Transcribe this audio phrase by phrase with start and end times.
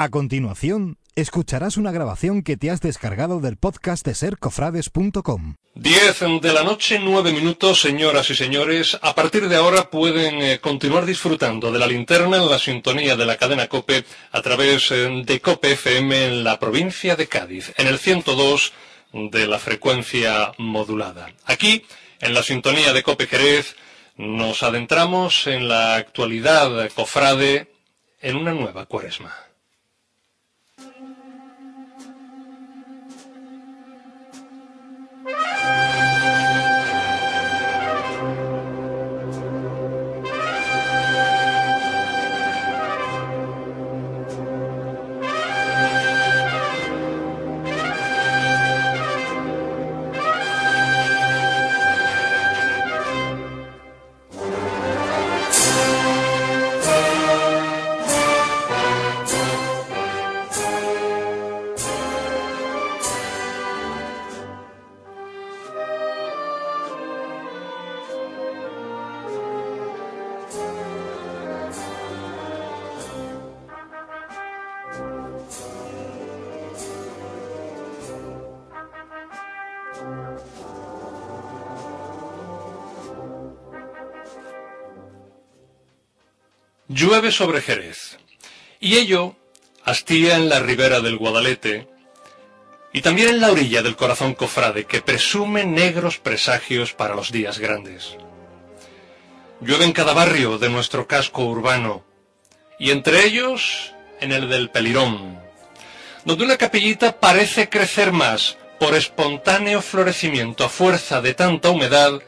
[0.00, 5.56] A continuación, escucharás una grabación que te has descargado del podcast de sercofrades.com.
[5.74, 8.96] 10 de la noche, 9 minutos, señoras y señores.
[9.02, 13.26] A partir de ahora pueden eh, continuar disfrutando de la linterna en la sintonía de
[13.26, 17.88] la cadena COPE a través eh, de COPE FM en la provincia de Cádiz, en
[17.88, 18.72] el 102
[19.32, 21.32] de la frecuencia modulada.
[21.44, 21.84] Aquí,
[22.20, 23.74] en la sintonía de COPE Jerez,
[24.16, 27.72] nos adentramos en la actualidad cofrade
[28.20, 29.47] en una nueva cuaresma.
[87.30, 88.18] Sobre Jerez,
[88.80, 89.36] y ello
[89.84, 91.86] hastía en la ribera del Guadalete,
[92.92, 97.58] y también en la orilla del corazón cofrade, que presume negros presagios para los días
[97.58, 98.16] grandes.
[99.60, 102.02] Llueve en cada barrio de nuestro casco urbano,
[102.78, 105.40] y entre ellos en el del Pelirón,
[106.24, 112.22] donde una capillita parece crecer más por espontáneo florecimiento a fuerza de tanta humedad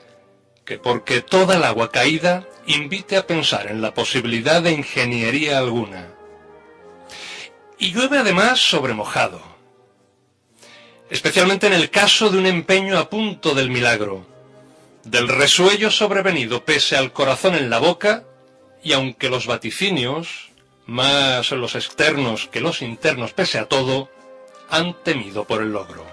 [0.64, 6.08] que porque toda el agua caída invite a pensar en la posibilidad de ingeniería alguna.
[7.78, 9.40] Y llueve además sobre mojado,
[11.08, 14.26] especialmente en el caso de un empeño a punto del milagro,
[15.04, 18.24] del resuello sobrevenido pese al corazón en la boca,
[18.82, 20.50] y aunque los vaticinios,
[20.86, 24.10] más los externos que los internos pese a todo,
[24.68, 26.09] han temido por el logro.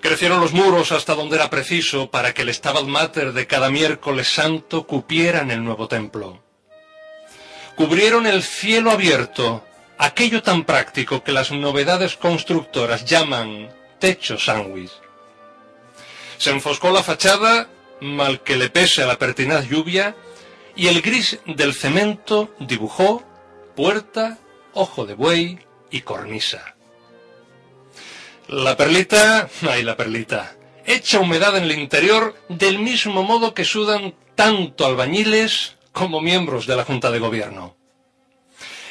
[0.00, 4.28] Crecieron los muros hasta donde era preciso para que el Stabat Mater de cada miércoles
[4.28, 6.40] santo cupiera en el nuevo templo.
[7.74, 9.64] Cubrieron el cielo abierto,
[9.98, 14.92] aquello tan práctico que las novedades constructoras llaman techo sándwich.
[16.38, 17.68] Se enfoscó la fachada,
[18.00, 20.14] mal que le pese a la pertinaz lluvia,
[20.76, 23.24] y el gris del cemento dibujó
[23.74, 24.38] puerta,
[24.72, 25.58] ojo de buey
[25.90, 26.76] y cornisa.
[28.48, 34.14] La perlita, ay la perlita, echa humedad en el interior del mismo modo que sudan
[34.34, 37.76] tanto albañiles como miembros de la Junta de Gobierno.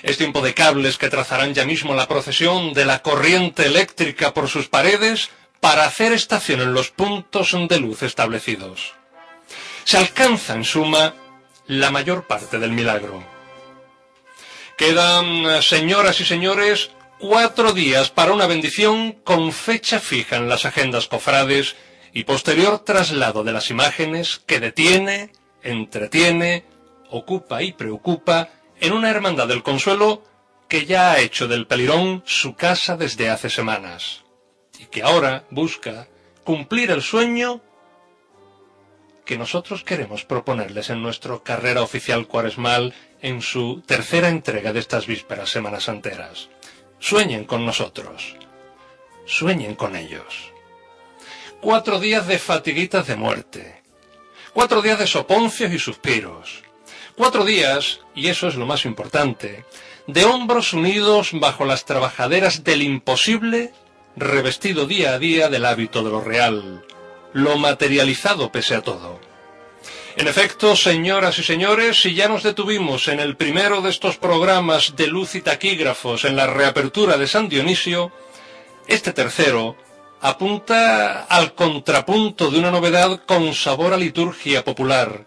[0.04, 4.48] Es tiempo de cables que trazarán ya mismo la procesión de la corriente eléctrica por
[4.48, 8.94] sus paredes para hacer estación en los puntos de luz establecidos.
[9.86, 11.16] Se alcanza, en suma,
[11.66, 13.24] la mayor parte del milagro.
[14.78, 21.08] Quedan, señoras y señores, cuatro días para una bendición con fecha fija en las agendas
[21.08, 21.76] cofrades
[22.14, 25.32] y posterior traslado de las imágenes que detiene,
[25.64, 26.66] entretiene,
[27.10, 30.24] ocupa y preocupa en una hermandad del consuelo
[30.68, 34.24] que ya ha hecho del Pelirón su casa desde hace semanas
[34.78, 36.08] y que ahora busca
[36.44, 37.62] cumplir el sueño
[39.26, 45.08] que nosotros queremos proponerles en nuestro carrera oficial cuaresmal en su tercera entrega de estas
[45.08, 46.50] vísperas semanas enteras.
[47.00, 48.36] Sueñen con nosotros.
[49.26, 50.52] Sueñen con ellos.
[51.62, 53.84] Cuatro días de fatiguitas de muerte.
[54.54, 56.64] Cuatro días de soponcios y suspiros.
[57.16, 59.66] Cuatro días, y eso es lo más importante,
[60.08, 63.74] de hombros unidos bajo las trabajaderas del imposible,
[64.16, 66.86] revestido día a día del hábito de lo real,
[67.34, 69.20] lo materializado pese a todo.
[70.18, 74.96] En efecto, señoras y señores, si ya nos detuvimos en el primero de estos programas
[74.96, 78.12] de luz y taquígrafos en la reapertura de San Dionisio,
[78.88, 79.78] este tercero
[80.20, 85.26] apunta al contrapunto de una novedad con sabor a liturgia popular,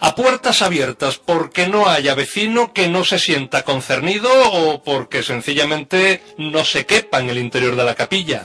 [0.00, 6.24] a puertas abiertas porque no haya vecino que no se sienta concernido o porque sencillamente
[6.38, 8.44] no se quepa en el interior de la capilla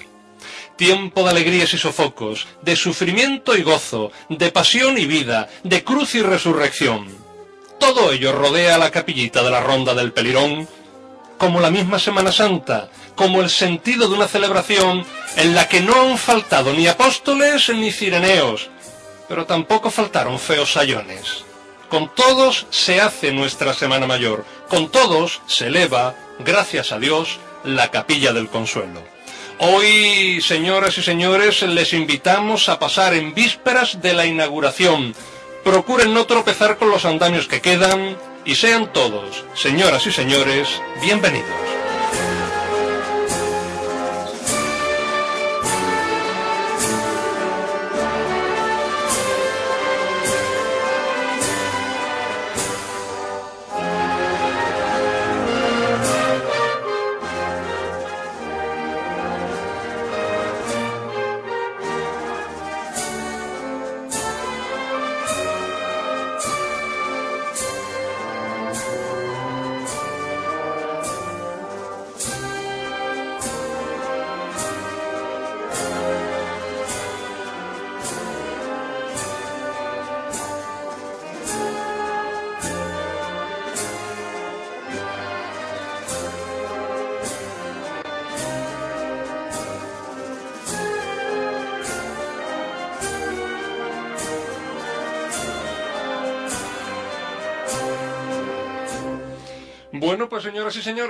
[0.80, 6.16] tiempo de alegrías y sofocos, de sufrimiento y gozo, de pasión y vida, de cruz
[6.16, 7.06] y resurrección.
[7.78, 10.70] Todo ello rodea la capillita de la Ronda del Pelirón,
[11.38, 15.06] como la misma Semana Santa, como el sentido de una celebración
[15.36, 18.70] en la que no han faltado ni apóstoles ni cireneos,
[19.28, 21.44] pero tampoco faltaron feos sayones.
[21.90, 24.46] Con todos se hace nuestra Semana Mayor.
[24.70, 29.19] Con todos se eleva, gracias a Dios, la capilla del consuelo.
[29.62, 35.14] Hoy, señoras y señores, les invitamos a pasar en vísperas de la inauguración.
[35.66, 38.16] Procuren no tropezar con los andamios que quedan
[38.46, 40.70] y sean todos, señoras y señores,
[41.02, 41.50] bienvenidos.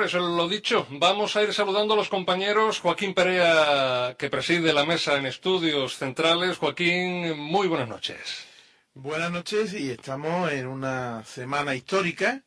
[0.09, 2.79] Señores, lo dicho, vamos a ir saludando a los compañeros.
[2.79, 6.57] Joaquín Perea, que preside la mesa en estudios centrales.
[6.57, 8.45] Joaquín, muy buenas noches.
[8.93, 12.43] Buenas noches y estamos en una semana histórica.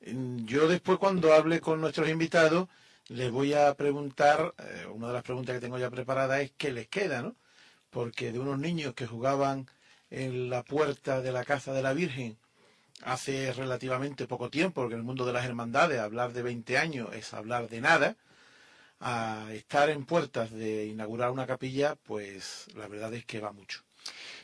[0.00, 2.68] Yo después cuando hable con nuestros invitados
[3.08, 6.72] les voy a preguntar, eh, una de las preguntas que tengo ya preparada es qué
[6.72, 7.36] les queda, ¿no?
[7.90, 9.68] Porque de unos niños que jugaban
[10.10, 12.36] en la puerta de la casa de la Virgen
[13.02, 17.08] hace relativamente poco tiempo, porque en el mundo de las hermandades hablar de 20 años
[17.14, 18.16] es hablar de nada,
[19.00, 23.86] a estar en puertas de inaugurar una capilla, pues la verdad es que va mucho.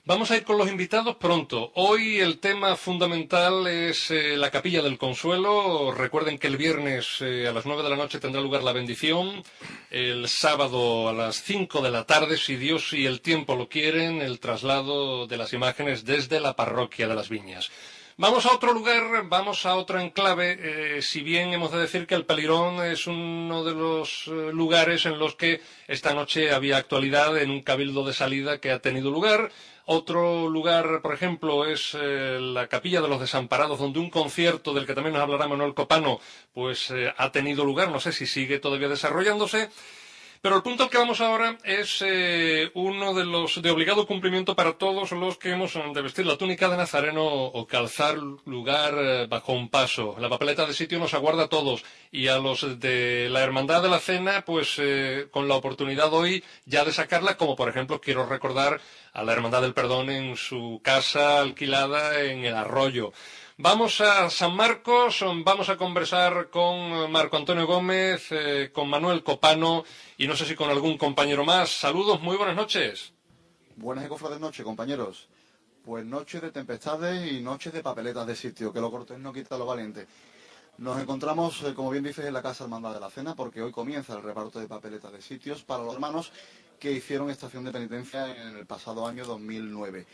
[0.05, 1.71] Vamos a ir con los invitados pronto.
[1.77, 5.93] Hoy el tema fundamental es eh, la Capilla del Consuelo.
[5.93, 9.45] Recuerden que el viernes eh, a las nueve de la noche tendrá lugar la bendición.
[9.91, 14.21] El sábado a las cinco de la tarde, si Dios y el tiempo lo quieren,
[14.21, 17.71] el traslado de las imágenes desde la parroquia de las Viñas.
[18.19, 20.59] Vamos a otro lugar, vamos a otro enclave,
[20.99, 25.07] eh, si bien hemos de decir que el Pelirón es uno de los eh, lugares
[25.07, 29.11] en los que esta noche había actualidad en un cabildo de salida que ha tenido
[29.11, 29.51] lugar.
[29.87, 34.87] Otro lugar, por ejemplo, es eh, la Capilla de los Desamparados, donde un concierto del
[34.87, 36.21] que también nos hablará Manuel Copano,
[36.53, 39.71] pues ha tenido lugar, no sé si sigue todavía desarrollándose.
[40.43, 44.57] Pero el punto al que vamos ahora es eh, uno de los de obligado cumplimiento
[44.57, 49.27] para todos los que hemos de vestir la túnica de Nazareno o calzar lugar eh,
[49.29, 50.17] bajo un paso.
[50.19, 53.89] La papeleta de sitio nos aguarda a todos y a los de la Hermandad de
[53.89, 58.27] la Cena, pues eh, con la oportunidad hoy ya de sacarla, como por ejemplo quiero
[58.27, 58.81] recordar
[59.13, 63.13] a la Hermandad del Perdón en su casa alquilada en el Arroyo.
[63.59, 69.85] Vamos a San Marcos, vamos a conversar con Marco Antonio Gómez, eh, con Manuel Copano
[70.17, 71.71] y no sé si con algún compañero más.
[71.71, 73.13] Saludos, muy buenas noches.
[73.77, 75.29] Buenas y cofrades noches, compañeros.
[75.85, 79.59] Pues noches de tempestades y noches de papeletas de sitio, que lo cortés no quita
[79.59, 80.07] lo valiente.
[80.79, 83.71] Nos encontramos, eh, como bien dices, en la Casa Hermandad de la Cena, porque hoy
[83.71, 86.33] comienza el reparto de papeletas de sitios para los hermanos
[86.81, 90.07] que hicieron estación de penitencia en el pasado año 2009.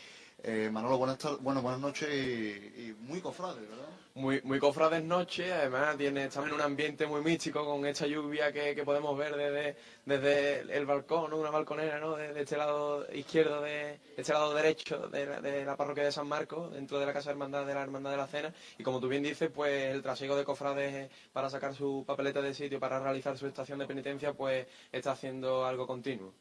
[0.43, 3.89] Eh, Manolo, buenas, bueno, buenas noches y, muy cofrades, ¿verdad?
[4.15, 8.51] Muy, muy cofrades noche, además tiene, estamos en un ambiente muy místico con esta lluvia
[8.51, 12.15] que, podemos ver desde, desde el balcón, una balconera, ¿no?
[12.15, 16.99] De, este lado izquierdo, de, este lado derecho de la, parroquia de San Marcos, dentro
[16.99, 18.53] de la Casa Hermandad de la Hermandad de la Cena.
[18.77, 22.53] Y como tú bien dices, pues el trasiego de cofrades para sacar su papeleta de
[22.53, 26.33] sitio, para realizar su estación de penitencia, pues está haciendo algo continuo.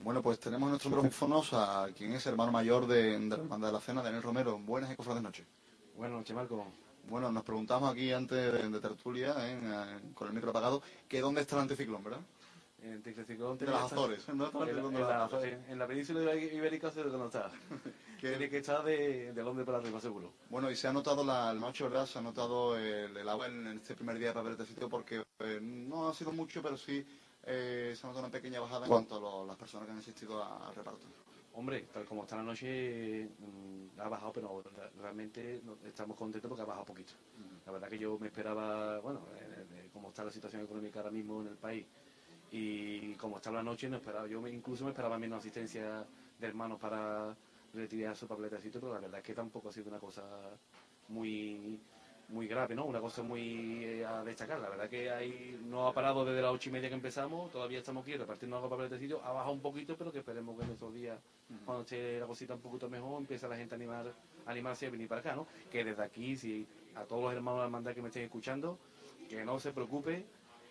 [0.00, 3.68] Bueno, pues tenemos en nuestros micrófonos a quien es hermano mayor de, de la Hermandad
[3.68, 4.58] de la Cena, Daniel Romero.
[4.58, 5.44] Buenas y de noche.
[5.96, 6.66] Buenas noches, Marco.
[7.08, 9.58] Bueno, nos preguntamos aquí antes de, tertulia, ¿eh?
[9.62, 12.20] Eh, con el micro apagado, que dónde está el anticiclón, ¿verdad?
[12.82, 14.28] El anticiclón de las Azores.
[14.28, 14.50] ¿no?
[14.66, 17.50] En, la, península ibérica se no está.
[18.20, 20.32] Tiene que estar de, de Londres para arriba, seguro.
[20.50, 22.06] Bueno, y se ha notado la, noche, ¿verdad?
[22.06, 25.60] Se ha notado el, agua en, este primer día de papel de sitio porque eh,
[25.60, 27.06] no ha sido mucho, pero sí
[27.46, 30.74] eh, se nota una pequeña bajada en cuanto a las personas que han asistido al
[30.74, 31.06] reparto.
[31.54, 34.62] Hombre, tal como está la noche, mm, ha bajado, pero
[35.00, 37.12] realmente estamos contentos porque ha bajado poquito.
[37.64, 41.40] La verdad que yo me esperaba, bueno, eh, como está la situación económica ahora mismo
[41.40, 41.86] en el país
[42.50, 46.04] y como está la noche, no esperaba, yo incluso me esperaba menos asistencia
[46.38, 47.34] de hermanos para
[47.72, 50.22] retirar su papeleta pero la verdad es que tampoco ha sido una cosa
[51.08, 51.80] muy
[52.28, 52.84] muy grave, ¿no?
[52.84, 54.58] Una cosa muy eh, a destacar.
[54.58, 57.78] La verdad que ahí no ha parado desde las ocho y media que empezamos, todavía
[57.78, 60.64] estamos aquí repartiendo algo para el sitio, ha bajado un poquito, pero que esperemos que
[60.64, 61.18] en estos días,
[61.64, 64.12] cuando esté la cosita un poquito mejor, empiece la gente a animar,
[64.44, 65.46] a animarse a venir para acá, ¿no?
[65.70, 68.78] Que desde aquí, si a todos los hermanos de la hermandad que me estén escuchando,
[69.28, 70.24] que no se preocupe,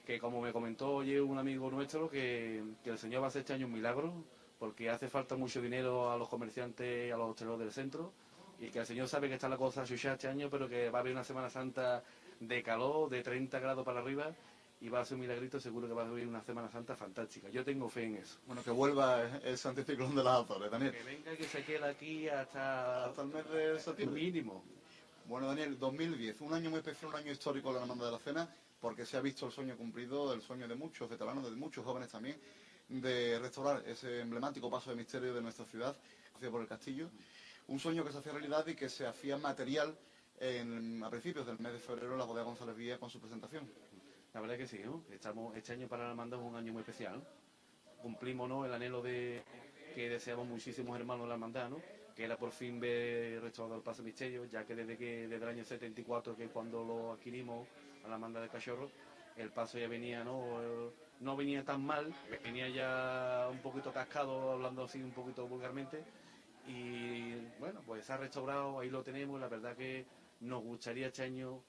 [0.05, 3.41] que como me comentó hoy un amigo nuestro, que, que el Señor va a hacer
[3.41, 4.13] este año un milagro,
[4.59, 8.11] porque hace falta mucho dinero a los comerciantes, a los hosteleros del centro,
[8.59, 10.99] y que el Señor sabe que está la cosa chucha este año, pero que va
[10.99, 12.03] a haber una Semana Santa
[12.39, 14.33] de calor, de 30 grados para arriba,
[14.81, 17.49] y va a ser un milagrito, seguro que va a haber una Semana Santa fantástica.
[17.49, 18.37] Yo tengo fe en eso.
[18.45, 20.91] Bueno, que vuelva el anticiclón de las Azores, Daniel.
[20.91, 24.21] Que venga y que se quede aquí hasta, Hasta el mes de septiembre.
[24.21, 24.63] mínimo.
[25.27, 28.19] Bueno, Daniel, 2010, un año muy especial, un año histórico de la Hermandad de la
[28.19, 31.83] Cena, porque se ha visto el sueño cumplido, el sueño de muchos veteranos, de muchos
[31.83, 32.37] jóvenes también,
[32.87, 35.97] de restaurar ese emblemático paso de misterio de nuestra ciudad,
[36.35, 37.09] hacia por el castillo.
[37.67, 39.97] Un sueño que se hacía realidad y que se hacía material
[41.03, 43.67] a principios del mes de febrero la bodega González Villa con su presentación.
[44.33, 45.03] La verdad que sí, ¿no?
[45.11, 47.23] Estamos, este año para la hermandad es un año muy especial, ¿no?
[48.01, 48.65] Cumplimos, ¿no?
[48.65, 49.41] El anhelo de
[49.95, 51.81] que deseamos muchísimos hermanos de la hermandad, ¿no?
[52.15, 55.49] Que era por fin ver restaurado el Paso Misterio, ya que desde que desde el
[55.49, 57.67] año 74, que es cuando lo adquirimos
[58.03, 58.91] a la hermandad de Cachorro,
[59.37, 60.59] el paso ya venía, ¿no?
[61.19, 66.03] No venía tan mal, venía ya un poquito cascado, hablando así un poquito vulgarmente,
[66.67, 70.05] y bueno, pues ha restaurado, ahí lo tenemos, la verdad que
[70.41, 71.61] nos gustaría este año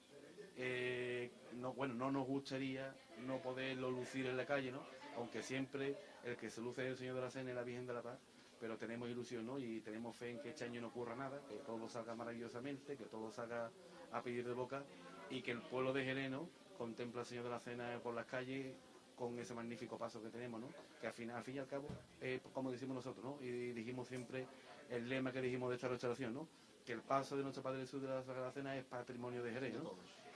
[0.59, 2.93] eh, no, bueno, no nos gustaría
[3.25, 4.81] no poderlo lucir en la calle, ¿no?
[5.15, 7.85] Aunque siempre el que se luce es el Señor de la Cena y la Virgen
[7.85, 8.19] de la Paz,
[8.59, 9.59] pero tenemos ilusión, ¿no?
[9.59, 13.05] Y tenemos fe en que este año no ocurra nada, que todo salga maravillosamente, que
[13.05, 13.69] todo salga
[14.11, 14.83] a pedir de boca
[15.29, 16.49] y que el pueblo de Jerez, ¿no?
[16.75, 18.75] Contempla al Señor de la Cena por las calles
[19.15, 20.69] con ese magnífico paso que tenemos, ¿no?
[20.99, 21.87] Que al fin, al fin y al cabo,
[22.19, 23.43] eh, como decimos nosotros, ¿no?
[23.45, 24.47] Y dijimos siempre
[24.89, 26.47] el lema que dijimos de esta restauración, ¿no?
[26.85, 29.73] Que el paso de nuestro Padre Jesús de la Sagrada Cena es patrimonio de Jerez,
[29.75, 29.93] ¿no?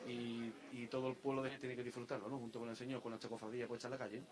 [0.08, 2.38] y, y todo el pueblo de Jerez tiene que disfrutarlo, ¿no?
[2.40, 4.24] Junto con el Señor, con nuestra cofradía puesta en la calle.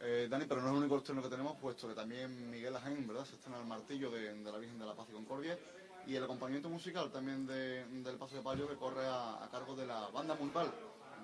[0.00, 3.06] Eh, Dani, pero no es el único estreno que tenemos, puesto que también Miguel Ajaín,
[3.06, 3.24] ¿verdad?
[3.24, 5.58] Se estrena el martillo de, de la Virgen de la Paz y Concordia
[6.06, 9.74] y el acompañamiento musical también de- del Paso de Palio que corre a, a cargo
[9.74, 10.70] de la banda Mulpal.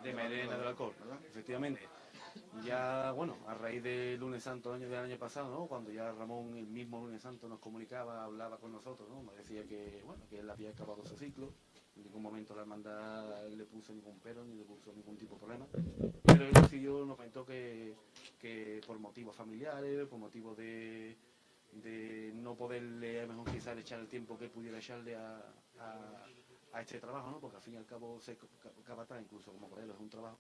[0.03, 1.19] de Merena del Alcor, ¿verdad?
[1.27, 1.89] efectivamente.
[2.63, 5.67] Ya, bueno, a raíz del lunes santo del año, pasado, ¿no?
[5.67, 9.23] Cuando ya Ramón, el mismo lunes santo, nos comunicaba, hablaba con nosotros, ¿no?
[9.23, 11.53] Nos decía que, bueno, que él había acabado su ciclo,
[11.97, 15.41] en ningún momento la hermandad le puso ningún pero, ni le puso ningún tipo de
[15.41, 15.67] problema,
[16.25, 17.95] pero él decidió, nos comentó que,
[18.41, 21.17] que por motivos familiares, por motivos de,
[21.83, 25.43] de no poderle, a mejor quizás echar el tiempo que pudiera echarle a,
[25.81, 27.39] a- este trabajo, ¿no?
[27.41, 28.21] Porque al fin y al cabo,
[28.63, 30.39] ca- capataz, incluso como él, es un trabajo,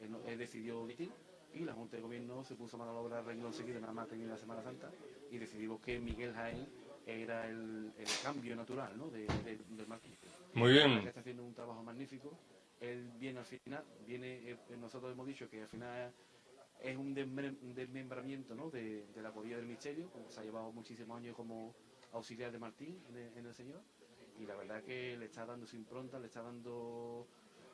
[0.00, 1.10] él, decidió omitir
[1.58, 3.92] y la Junta de Gobierno se puso a mano a la obra renglón seguido, nada
[3.92, 4.90] más tenía la Semana Santa,
[5.30, 6.66] y decidimos que Miguel Jaén
[7.06, 9.08] era el, el cambio natural, ¿no?
[9.10, 10.16] De, de- del martillo.
[10.54, 10.92] Muy bien.
[11.06, 12.32] Está haciendo un trabajo magnífico.
[12.80, 16.12] Él viene al final, viene, eh, nosotros hemos dicho que al final
[16.80, 18.70] es un desmem- un desmembramiento ¿no?
[18.70, 21.74] de, de la codilla del misterio, como se ha llevado muchísimos años como
[22.12, 23.80] auxiliar de Martín en el, en el Señor,
[24.38, 27.26] y la verdad que le está dando su impronta, le está dando,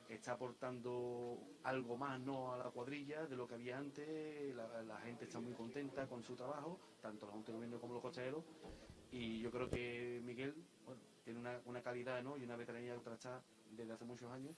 [0.09, 2.53] está aportando algo más ¿no?
[2.53, 6.23] a la cuadrilla de lo que había antes, la, la gente está muy contenta con
[6.23, 8.45] su trabajo, tanto la Junta de Gobierno como los cocheros,
[9.11, 12.37] y yo creo que Miguel bueno, tiene una, una calidad ¿no?
[12.37, 14.55] y una veteranía trachada desde hace muchos años,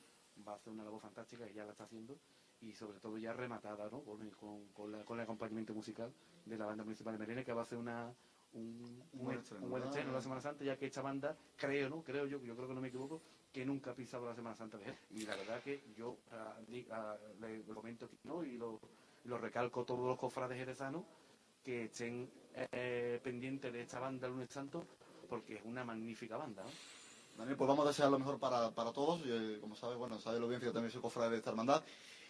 [0.46, 2.18] va a hacer una labor fantástica y ya la está haciendo
[2.60, 4.02] y sobre todo ya rematada ¿no?
[4.02, 6.12] con, con, con la- con el acompañamiento musical
[6.44, 8.12] de la banda municipal de Merene que va a hacer una,
[8.52, 9.20] un, Un
[9.64, 12.54] un, buen estreno la Semana Santa ya que esta banda creo no creo yo yo
[12.56, 13.20] creo que no me equivoco
[13.56, 16.58] que nunca ha pisado la Semana Santa de y la verdad que yo ah,
[16.90, 18.44] ah, le, comento aquí, ¿no?
[18.44, 18.78] y lo,
[19.24, 21.04] lo recalco a todos los cofrades jerezanos
[21.64, 24.84] que estén eh, pendientes de esta banda lunes santo
[25.30, 26.64] porque es una magnífica banda.
[27.38, 29.22] Daniel, pues vamos a desear lo mejor para, para todos.
[29.24, 31.82] Eh, como sabes, bueno, sabe la audiencia que también soy cofrade de esta hermandad.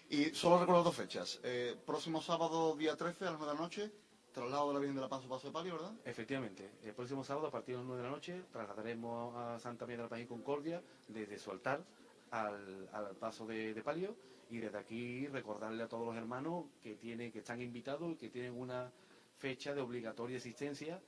[0.08, 1.40] Y solo recuerdo dos fechas.
[1.42, 3.92] Eh, próximo sábado, día 13, a las 9 de la noche,
[4.36, 5.94] traslado de la Virgen de la Paz a Paso de Palio, ¿verdad?
[6.04, 9.86] Efectivamente, el próximo sábado a partir de las 9 de la noche trasladaremos a Santa
[9.86, 11.82] María de la Paz y Concordia desde su altar
[12.30, 14.14] al, paso de, palio
[14.50, 18.28] y desde aquí recordarle a todos los hermanos que tienen, que están invitados y que
[18.28, 18.92] tienen una
[19.38, 21.00] fecha de obligatoria existencia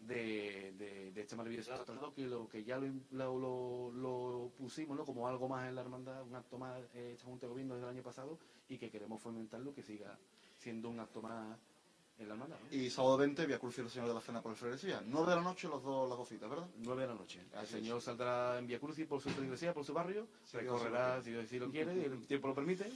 [0.00, 2.78] de, este maravilloso traslado que lo que ya
[3.12, 7.50] lo, pusimos como algo más en la hermandad, un acto más eh, esta Junta de
[7.50, 10.18] Gobierno desde el año pasado y que queremos fomentarlo que siga
[10.58, 11.56] siendo un acto más
[12.18, 12.56] en la hermandad.
[12.58, 12.76] ¿no?
[12.76, 15.02] Y sábado 20, Vía Cruz y el Señor de la Cena por el Freguesía.
[15.04, 16.66] 9 de la noche, los dos, las dos citas, ¿verdad?
[16.78, 17.40] 9 de la noche.
[17.60, 21.58] El señor saldrá en Vía Crucis por su iglesia, por su barrio, Dios recorrerá, si
[21.58, 22.90] lo quiere, y el tiempo lo permite,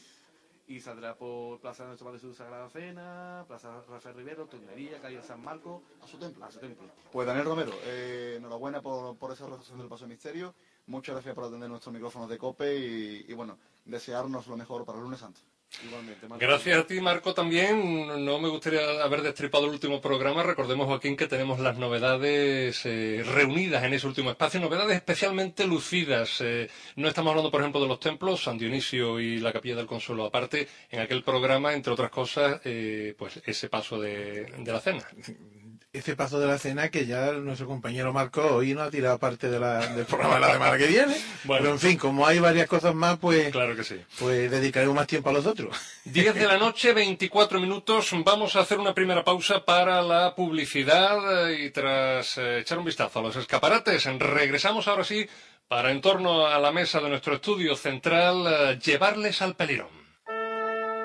[0.66, 5.22] y saldrá por Plaza de Nuestro Padre Jesús Sagrada Cena, Plaza Rafael Rivero, Tunería, Calle
[5.22, 6.44] San Marco, A su templo.
[6.44, 6.88] a su templo.
[7.10, 10.54] Pues Daniel Romero, eh, enhorabuena por, por esa realización del Paso de Misterio.
[10.86, 14.98] Muchas gracias por atender nuestros micrófonos de COPE y, y, bueno, desearnos lo mejor para
[14.98, 15.40] el lunes santo.
[15.86, 16.28] Igualmente.
[16.28, 16.44] Marco.
[16.44, 18.24] Gracias a ti, Marco, también.
[18.24, 20.42] No me gustaría haber destripado el último programa.
[20.42, 26.40] Recordemos, Joaquín, que tenemos las novedades eh, reunidas en ese último espacio, novedades especialmente lucidas.
[26.40, 29.86] Eh, no estamos hablando, por ejemplo, de los templos, San Dionisio y la Capilla del
[29.86, 30.68] Consuelo aparte.
[30.90, 35.08] En aquel programa, entre otras cosas, eh, pues ese paso de, de la cena.
[35.94, 39.50] Ese paso de la cena que ya nuestro compañero Marco hoy no ha tirado parte
[39.50, 41.14] de la- del programa de la semana que viene.
[41.44, 41.60] Bueno.
[41.64, 44.00] Pero en fin, como hay varias cosas más, pues, Claro que sí.
[44.18, 45.76] pues dedicaremos más tiempo a los otros.
[46.06, 48.08] 10 de la noche, 24 minutos.
[48.24, 52.86] Vamos a hacer una primera pausa para la publicidad eh, y tras eh, echar un
[52.86, 55.28] vistazo a los escaparates, regresamos ahora sí
[55.68, 60.01] para en torno a la mesa de nuestro estudio central eh, llevarles al pelirón.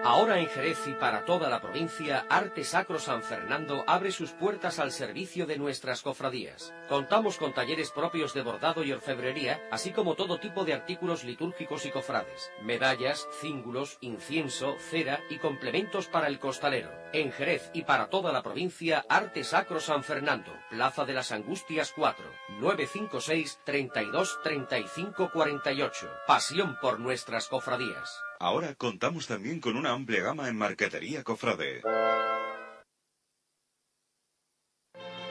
[0.08, 4.80] Ahora en Jerez y para toda la provincia, Arte Sacro San Fernando abre sus puertas
[4.80, 6.74] al servicio de nuestras cofradías.
[6.88, 11.86] Contamos con talleres propios de bordado y orfebrería, así como todo tipo de artículos litúrgicos
[11.86, 16.90] y cofrades, medallas, cíngulos, incienso, cera y complementos para el costalero.
[17.12, 21.92] En Jerez y para toda la provincia, Arte Sacro San Fernando, Plaza de las Angustias
[21.94, 22.24] 4,
[22.62, 26.10] 956 32 35 48.
[26.26, 28.22] Pasión por nuestras cofradías.
[28.39, 31.82] Ahora contamos también con una amplia gama en marquetería cofrade.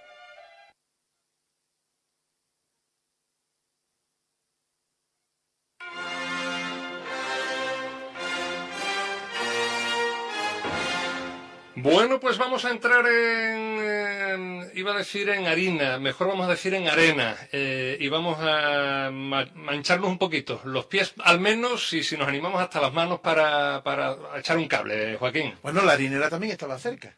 [11.82, 16.50] Bueno, pues vamos a entrar en, en- iba a decir en harina, mejor vamos a
[16.50, 21.92] decir en arena, eh, y vamos a ma- mancharnos un poquito, los pies al menos,
[21.92, 25.54] y si nos animamos hasta las manos para, para echar un cable, Joaquín.
[25.62, 27.14] Bueno, la harinera también estaba cerca.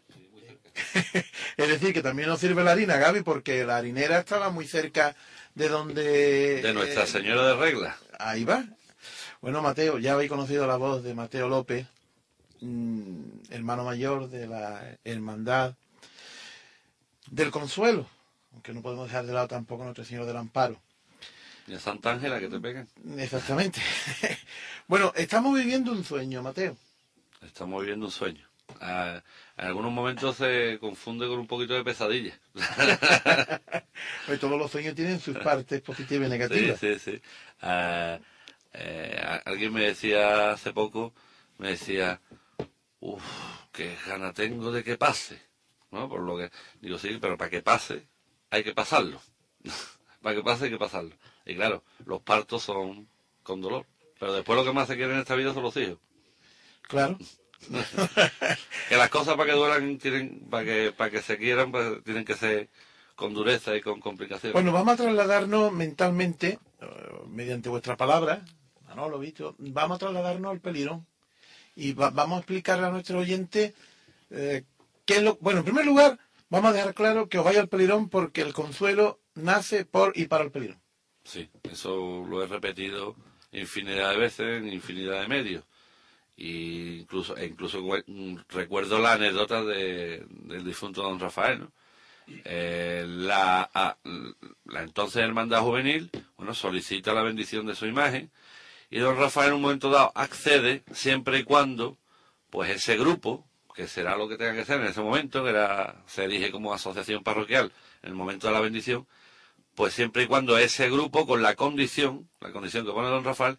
[1.57, 5.15] es decir, que también nos sirve la harina, Gaby, porque la harinera estaba muy cerca
[5.55, 6.63] de donde...
[6.63, 7.97] De Nuestra eh, Señora de Regla.
[8.19, 8.65] Ahí va.
[9.41, 11.87] Bueno, Mateo, ya habéis conocido la voz de Mateo López,
[12.63, 15.75] mm, hermano mayor de la Hermandad
[17.31, 18.07] del Consuelo,
[18.53, 20.81] aunque no podemos dejar de lado tampoco a Nuestro Señor del Amparo.
[21.67, 22.89] Y a Santa Ángela que te pegan.
[23.19, 23.81] Exactamente.
[24.89, 26.77] bueno, estamos viviendo un sueño, Mateo.
[27.43, 28.47] Estamos viviendo un sueño.
[28.81, 29.23] Ah,
[29.57, 32.39] en algunos momentos se confunde con un poquito de pesadilla.
[34.27, 36.81] Pues todos los sueños tienen sus partes positivas y negativas.
[36.81, 37.23] sí, sí.
[37.61, 38.19] Ah,
[38.73, 41.13] eh, alguien me decía hace poco,
[41.59, 42.21] me decía,
[43.03, 43.23] uff,
[43.73, 45.41] qué gana tengo de que pase.
[45.91, 46.09] ¿No?
[46.09, 48.07] Por lo que digo, sí, pero para que pase
[48.49, 49.21] hay que pasarlo.
[50.23, 51.15] para que pase hay que pasarlo.
[51.45, 53.09] Y claro, los partos son
[53.43, 53.87] con dolor.
[54.19, 55.99] Pero después lo que más se quiere en esta vida son los hijos.
[56.83, 57.19] Claro.
[58.89, 62.25] Que las cosas para que duelan, tienen, para que, para que se quieran, pues, tienen
[62.25, 62.69] que ser
[63.15, 64.53] con dureza y con complicaciones.
[64.53, 66.87] Bueno, vamos a trasladarnos mentalmente, eh,
[67.29, 68.45] mediante vuestra palabra,
[68.89, 71.07] Manolo, visto, vamos a trasladarnos al pelirón
[71.75, 73.75] y va- vamos a explicarle a nuestro oyente
[74.31, 74.65] eh,
[75.05, 75.37] qué es lo...
[75.41, 78.53] Bueno, en primer lugar, vamos a dejar claro que os vaya al pelirón porque el
[78.53, 80.81] consuelo nace por y para el pelirón.
[81.25, 83.15] Sí, eso lo he repetido
[83.53, 85.65] infinidad de veces en infinidad de medios.
[86.37, 91.69] Y incluso, e incluso mm, recuerdo la anécdota de, del difunto don Rafael.
[92.45, 93.99] Eh, la, a-
[94.65, 98.31] la entonces hermandad juvenil, bueno, solicita la bendición de su imagen
[98.93, 101.97] y don Rafael en un momento dado accede siempre y cuando,
[102.51, 106.05] pues ese grupo, que será lo que tenga que ser en ese momento, que era,
[106.07, 109.09] se erige como asociación parroquial en el momento de la bendición,
[109.75, 113.57] pues siempre y cuando ese grupo, con la condición, la condición que pone don Rafael,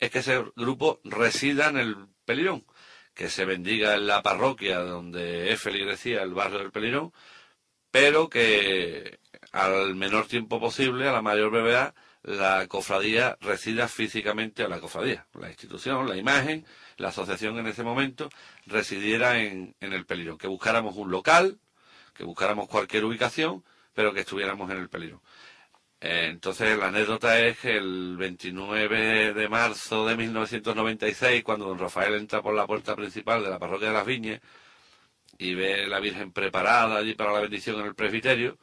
[0.00, 2.64] es que ese grupo resida en el Pelirón,
[3.14, 7.12] que se bendiga en la parroquia donde es feligresía, el barrio del Pelirón,
[7.92, 9.20] pero que
[9.52, 15.26] al menor tiempo posible, a la mayor brevedad, la cofradía resida físicamente a la cofradía.
[15.34, 16.64] La institución, la imagen,
[16.96, 18.28] la asociación en ese momento
[18.66, 20.38] residiera en, en el Pelirón.
[20.38, 21.58] Que buscáramos un local,
[22.14, 25.20] que buscáramos cualquier ubicación, pero que estuviéramos en el Pelirón.
[26.04, 32.14] Eh, entonces la anécdota es que el 29 de marzo de 1996, cuando don Rafael
[32.14, 34.40] entra por la puerta principal de la parroquia de las Viñas
[35.38, 38.58] y ve la Virgen preparada allí para la bendición en el presbiterio,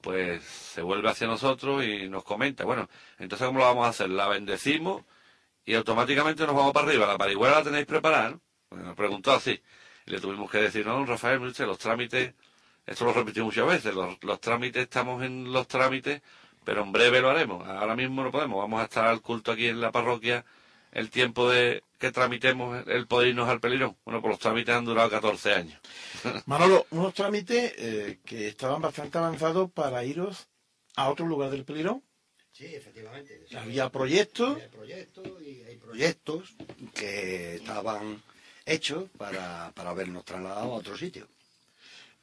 [0.00, 4.10] pues se vuelve hacia nosotros y nos comenta, bueno, entonces ¿cómo lo vamos a hacer?
[4.10, 5.04] La bendecimos
[5.64, 7.06] y automáticamente nos vamos para arriba.
[7.06, 8.40] La parigüera la tenéis preparada, ¿no?
[8.68, 9.60] Pues nos preguntó así.
[10.06, 12.34] Y le tuvimos que decir, no, Rafael, usted, los trámites,
[12.86, 16.22] esto lo repetí muchas veces, los, los trámites, estamos en los trámites,
[16.64, 17.66] pero en breve lo haremos.
[17.68, 18.58] Ahora mismo no podemos.
[18.58, 20.44] Vamos a estar al culto aquí en la parroquia
[20.92, 23.96] el tiempo de que tramitemos el poder irnos al pelirón.
[24.04, 25.80] Bueno, pues los trámites han durado 14 años.
[26.46, 30.46] Manolo, unos trámites eh, que estaban bastante avanzados para iros
[30.96, 32.02] a otro lugar del pelirón.
[32.52, 33.44] Sí, efectivamente.
[33.48, 34.58] Sí, Había proyectos.
[34.72, 36.54] Proyectos y hay proyectos
[36.94, 38.22] que estaban
[38.66, 41.28] hechos para, para habernos trasladado a otro sitio.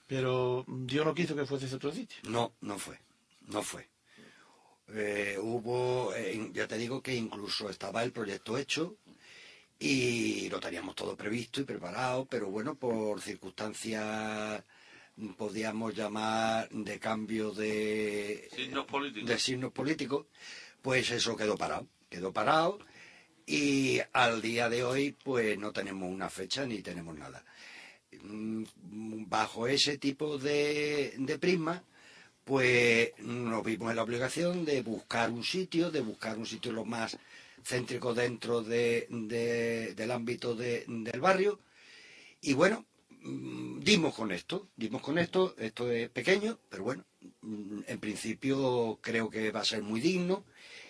[0.08, 2.18] Pero Dios no quiso que fuese ese otro sitio.
[2.24, 3.00] No, no fue,
[3.48, 3.88] no fue.
[4.94, 8.98] Eh, hubo, eh, ya te digo que incluso estaba el proyecto hecho
[9.80, 14.64] y lo teníamos todo previsto y preparado, pero bueno, por circunstancias
[15.38, 19.30] podíamos llamar de cambio de Signos políticos.
[19.30, 20.26] de signos políticos,
[20.82, 22.80] pues eso quedó parado, quedó parado
[23.46, 27.44] y al día de hoy pues no tenemos una fecha ni tenemos nada.
[28.22, 28.64] Mm,
[29.28, 31.84] Bajo ese tipo de, de prisma,
[32.46, 36.86] pues nos vimos en la obligación de buscar un sitio, de buscar un sitio lo
[36.86, 37.18] más
[37.64, 41.60] céntrico dentro de- de- del ámbito de- del barrio.
[42.42, 47.04] Y bueno, mm, dimos con esto, dimos con esto, esto es pequeño, pero bueno,
[47.42, 50.46] mm, en principio creo que va a ser muy digno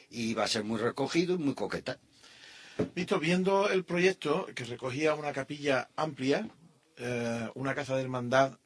[0.10, 1.98] y va a ser muy recogido y muy coqueta.
[2.94, 6.50] Visto, viendo el proyecto que recogía una capilla amplia,
[6.98, 8.58] eh, una casa de hermandad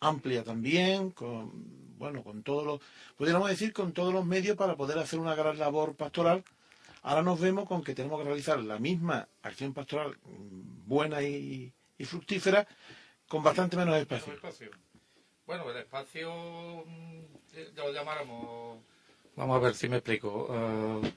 [0.00, 2.80] amplia también, con bueno, con todos los,
[3.16, 6.44] podríamos decir, con todos los medios para poder hacer una gran labor pastoral.
[7.02, 10.16] Ahora nos vemos con que tenemos que realizar la misma acción pastoral
[10.86, 12.66] buena y, y fructífera
[13.28, 14.32] con bastante menos espacio.
[14.32, 14.70] espacio.
[15.46, 16.32] Bueno, el espacio
[16.86, 17.20] mm,
[17.54, 18.78] eh, lo llamáramos.
[19.36, 20.48] Vamos a ver si me explico.
[20.50, 21.12] eh,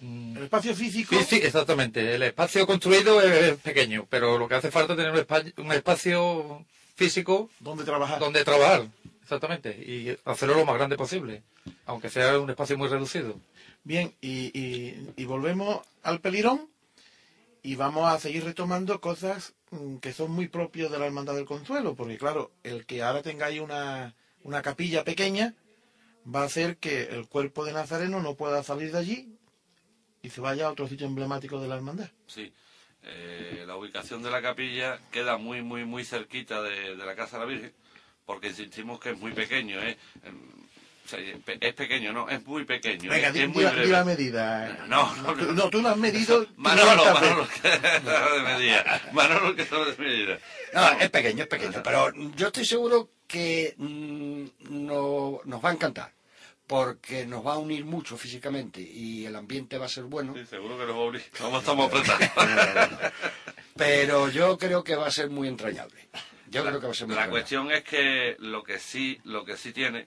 [0.00, 1.16] mm, El espacio físico.
[1.16, 2.14] Sí, sí, exactamente.
[2.14, 7.50] El espacio construido es pequeño, pero lo que hace falta es tener un espacio físico
[7.58, 8.20] donde trabajar.
[8.20, 8.86] Donde trabajar,
[9.24, 9.70] exactamente.
[9.70, 11.42] Y hacerlo lo más grande posible,
[11.86, 13.40] aunque sea un espacio muy reducido.
[13.82, 16.70] Bien, y, y- y volvemos al pelirón
[17.62, 21.44] y vamos a seguir retomando cosas mm, que son muy propios de la Hermandad del
[21.46, 25.54] Consuelo, porque claro, el que ahora tengáis una, una capilla pequeña
[26.32, 29.36] va a hacer que el cuerpo de Nazareno no pueda salir de allí
[30.22, 32.10] y se vaya a otro sitio emblemático de la Hermandad.
[32.26, 32.52] Sí.
[33.06, 37.38] Eh, la ubicación de la capilla queda muy, muy, muy cerquita de, de la Casa
[37.38, 37.74] de la Virgen,
[38.26, 39.96] porque insistimos que es muy pequeño, ¿eh?
[40.24, 40.36] Em,
[41.04, 43.10] o sea, pe- es pequeño, no, es muy pequeño.
[43.10, 43.92] Venga, es, di, es di muy la, di breve.
[43.92, 44.86] la medida.
[44.88, 46.46] No, no, Tú- no, tú lo has medido.
[46.56, 47.68] Manolo, Manolo, que
[48.02, 49.02] no de medida.
[49.12, 50.38] Manolo, que no de medida.
[50.72, 55.72] No, es pequeño, es pequeño, pero yo estoy seguro que mm, no, nos va a
[55.74, 56.12] encantar,
[56.66, 60.32] porque nos va a unir mucho físicamente y el ambiente va a ser bueno.
[60.34, 61.22] Sí, seguro que nos va a unir.
[61.38, 62.30] ¿Cómo estamos apretados?
[63.76, 66.08] Pero yo creo que va a ser muy entrañable.
[66.54, 69.44] Yo creo que va a ser muy La cuestión es que lo que sí, lo
[69.44, 70.06] que sí tiene,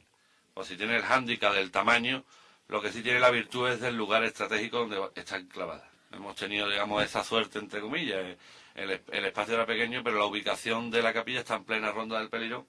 [0.54, 2.24] o si tiene el hándicap del tamaño,
[2.70, 5.90] lo que sí tiene la virtud es del lugar estratégico donde está enclavada.
[6.12, 8.18] Hemos tenido, digamos, esa suerte, entre comillas.
[8.20, 8.38] eh,
[8.76, 12.20] El, el espacio era pequeño, pero la ubicación de la capilla está en plena ronda
[12.20, 12.66] del Pelirón,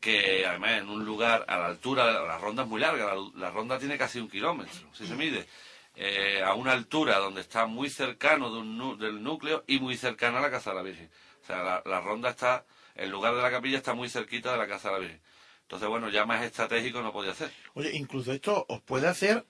[0.00, 3.14] que además en un lugar a la altura, de la, la ronda es muy larga,
[3.14, 5.46] la, la ronda tiene casi un kilómetro, si se mide,
[5.96, 9.96] eh, a una altura donde está muy cercano de un nu- del núcleo y muy
[9.96, 11.10] cercana a la Casa de la Virgen.
[11.42, 12.64] O sea, la, la ronda está,
[13.00, 15.20] el lugar de la capilla está muy cerquita de la Casa de la Virgen.
[15.62, 17.50] Entonces, bueno, ya más estratégico no podía ser.
[17.74, 19.44] Oye, incluso esto os puede hacer,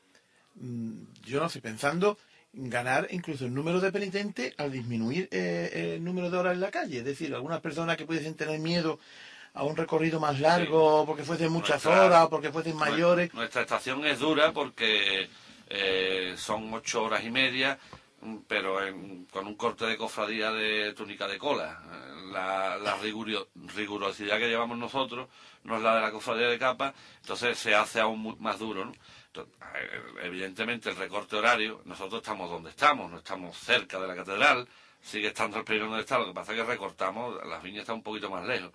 [0.54, 2.18] mm, yo no sé, pensando
[2.52, 6.70] ganar incluso el número de penitentes al disminuir eh, el número de horas en la
[6.70, 6.98] calle.
[6.98, 8.98] Es decir, algunas personas que pudiesen tener miedo
[9.54, 13.32] a un recorrido más largo, porque fuesen muchas Nuestra- horas, o porque fuesen mayores.
[13.34, 15.28] Nuestra estación es dura porque
[15.68, 17.78] eh, son ocho horas y media,
[18.46, 21.80] pero en- con un corte de cofradía de túnica de cola.
[22.32, 25.28] La, la rigurosidad que llevamos nosotros
[25.64, 28.84] no es la de la cofradía de capa, entonces se hace aún más duro.
[28.84, 28.92] ¿no?
[29.26, 29.54] Entonces,
[30.22, 34.68] evidentemente el recorte horario, nosotros estamos donde estamos, no estamos cerca de la catedral,
[35.00, 37.96] sigue estando el periodo donde está, lo que pasa es que recortamos, las viñas están
[37.96, 38.70] un poquito más lejos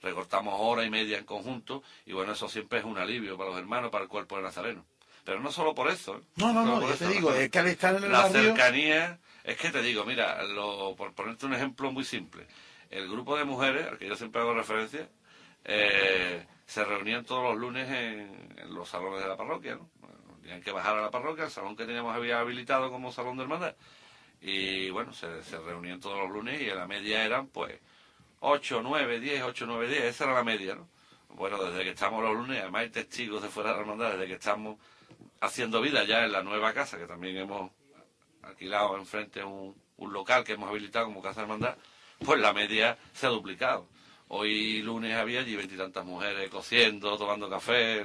[0.00, 3.58] recortamos hora y media en conjunto y bueno, eso siempre es un alivio para los
[3.58, 4.84] hermanos, para el cuerpo de Nazareno.
[5.28, 6.16] Pero no solo por eso.
[6.16, 6.20] ¿eh?
[6.36, 8.42] No, no, no, yo te digo, es que al estar en el La barrio...
[8.56, 12.46] cercanía, es que te digo, mira, lo- por ponerte un ejemplo muy simple,
[12.88, 15.06] el grupo de mujeres, al que yo siempre hago referencia,
[15.66, 19.90] eh, se reunían todos los lunes en, en los salones de la parroquia, ¿no?
[20.40, 23.42] Tenían que bajar a la parroquia, el salón que teníamos había habilitado como salón de
[23.42, 23.76] hermandad.
[24.40, 27.78] Y bueno, se, se reunían todos los lunes y en la media eran pues
[28.40, 30.88] 8, 9, 10, 8, 9, 10, esa era la media, ¿no?
[31.34, 34.26] Bueno, desde que estamos los lunes, además hay testigos de fuera de la hermandad, desde
[34.26, 34.78] que estamos
[35.40, 37.70] haciendo vida ya en la nueva casa, que también hemos
[38.42, 41.76] alquilado enfrente un, un local que hemos habilitado como casa hermandad,
[42.24, 43.86] pues la media se ha duplicado.
[44.30, 48.04] Hoy lunes había allí veintitantas mujeres cociendo, tomando café.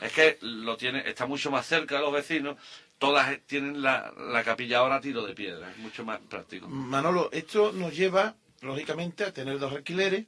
[0.00, 2.56] Es que lo tiene, está mucho más cerca de los vecinos.
[2.98, 5.70] Todas tienen la, la capilla ahora a tiro de piedra.
[5.70, 6.68] Es mucho más práctico.
[6.68, 10.26] Manolo, esto nos lleva, lógicamente, a tener dos alquileres,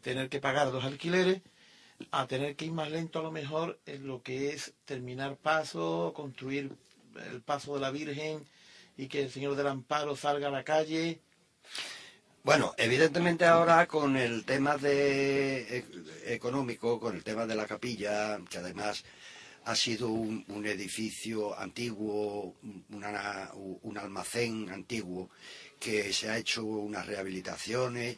[0.00, 1.42] tener que pagar dos alquileres,
[2.10, 6.12] a tener que ir más lento a lo mejor en lo que es terminar paso,
[6.14, 6.70] construir
[7.30, 8.44] el paso de la Virgen
[8.96, 11.20] y que el Señor del Amparo salga a la calle.
[12.44, 18.38] Bueno, evidentemente ahora con el tema de e- económico, con el tema de la capilla,
[18.48, 19.02] que además
[19.64, 22.54] ha sido un, un edificio antiguo,
[22.90, 25.28] una- un almacén antiguo,
[25.80, 28.16] que se ha hecho unas rehabilitaciones.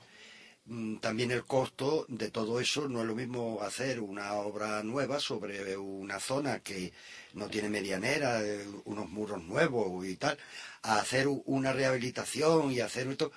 [0.68, 5.20] Mm, También el costo de todo eso no es lo mismo hacer una obra nueva
[5.20, 6.92] sobre una zona que
[7.34, 10.38] no tiene medianera, eh, unos muros nuevos y tal,
[10.82, 13.32] a hacer una rehabilitación y hacer esto.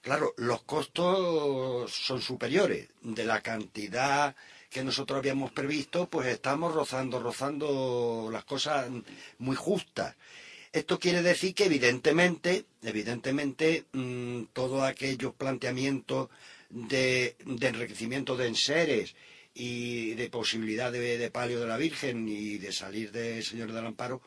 [0.00, 4.34] Claro, los costos son superiores de la cantidad
[4.70, 8.88] que nosotros habíamos previsto, pues estamos rozando, rozando las cosas
[9.38, 10.14] muy justas.
[10.72, 16.28] Esto quiere decir que evidentemente, evidentemente, mm, todos aquellos planteamientos
[16.70, 19.14] de, de enriquecimiento de enseres
[19.54, 23.86] y de posibilidad de, de palio de la Virgen y de salir del Señor del
[23.86, 24.22] Amparo,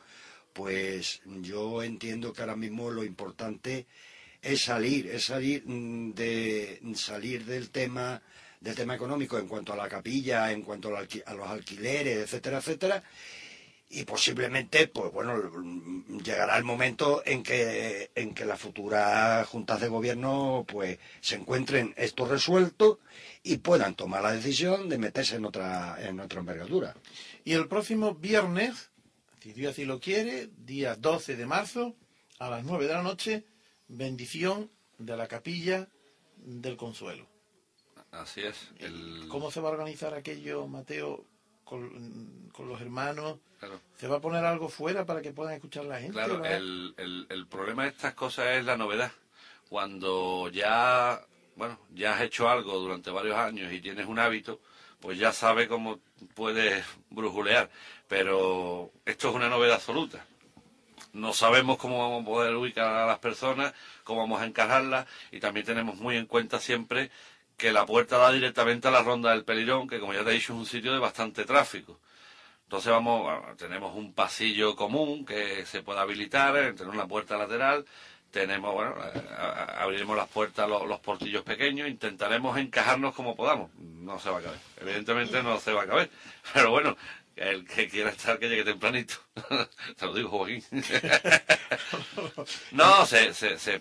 [0.52, 3.86] pues yo entiendo que ahora mismo lo importante
[4.42, 8.20] es salir, es salir mm, de salir del tema
[8.60, 13.02] del tema económico en cuanto a la capilla, en cuanto a los alquileres, etcétera, etcétera,
[13.94, 15.34] y posiblemente, pues bueno,
[16.24, 21.92] llegará el momento en que en que las futuras juntas de gobierno, pues se encuentren
[21.98, 23.00] esto resuelto
[23.42, 26.94] y puedan tomar la decisión de meterse en otra en otra envergadura.
[27.44, 28.90] Y el próximo viernes,
[29.40, 31.94] si Dios así lo quiere, día 12 de marzo,
[32.38, 33.44] a las 9 de la noche,
[33.88, 35.86] bendición de la capilla
[36.38, 37.26] del Consuelo.
[38.10, 38.70] Así es.
[38.78, 39.26] El...
[39.28, 41.26] ¿Cómo se va a organizar aquello, Mateo,
[41.72, 43.38] con, con los hermanos?
[43.58, 43.80] Claro.
[43.96, 46.12] ¿Se va a poner algo fuera para que puedan escuchar la gente?
[46.12, 49.10] Claro, el, el, el problema de estas cosas es la novedad.
[49.70, 51.18] Cuando ya,
[51.56, 54.60] bueno, ya has hecho algo durante varios años y tienes un hábito,
[55.00, 56.00] pues ya sabes cómo
[56.34, 57.70] puedes brujulear.
[58.06, 60.26] Pero esto es una novedad absoluta.
[61.14, 63.72] No sabemos cómo vamos a poder ubicar a las personas,
[64.04, 67.10] cómo vamos a encajarlas y también tenemos muy en cuenta siempre
[67.62, 70.34] que la puerta da directamente a la ronda del Pelirón, que como ya te he
[70.34, 72.00] dicho es un sitio de bastante tráfico.
[72.64, 77.84] Entonces vamos, tenemos un pasillo común que se puede habilitar, eh, tenemos una puerta lateral,
[78.32, 79.22] tenemos, bueno, eh,
[79.78, 83.72] abriremos las puertas, los, los portillos pequeños, intentaremos encajarnos como podamos.
[83.76, 86.10] No se va a caber, evidentemente no se va a caber,
[86.52, 86.96] pero bueno,
[87.36, 89.14] el que quiera estar que llegue tempranito.
[89.96, 90.64] Te lo digo, Joaquín.
[92.72, 93.80] no, se, se, se,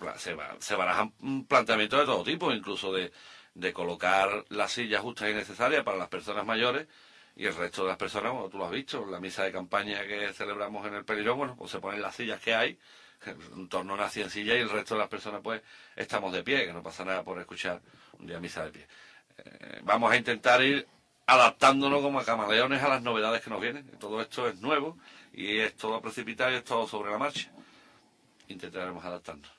[0.60, 1.14] se, barajan
[1.48, 3.12] planteamientos de todo tipo, incluso de,
[3.54, 6.88] de colocar las sillas justas y necesarias para las personas mayores
[7.36, 10.06] y el resto de las personas, bueno, tú lo has visto, la misa de campaña
[10.06, 12.78] que celebramos en el Pelirón, bueno, pues se ponen las sillas que hay,
[13.26, 15.62] en torno a unas 100 sillas y el resto de las personas pues
[15.96, 17.82] estamos de pie, que no pasa nada por escuchar
[18.20, 18.88] un día misa de pie.
[19.38, 20.88] Eh, vamos a intentar ir
[21.26, 23.88] adaptándonos como a camaleones a las novedades que nos vienen.
[24.00, 24.98] Todo esto es nuevo
[25.34, 27.50] y es todo precipitado y es todo sobre la marcha.
[28.48, 29.50] Intentaremos adaptarnos.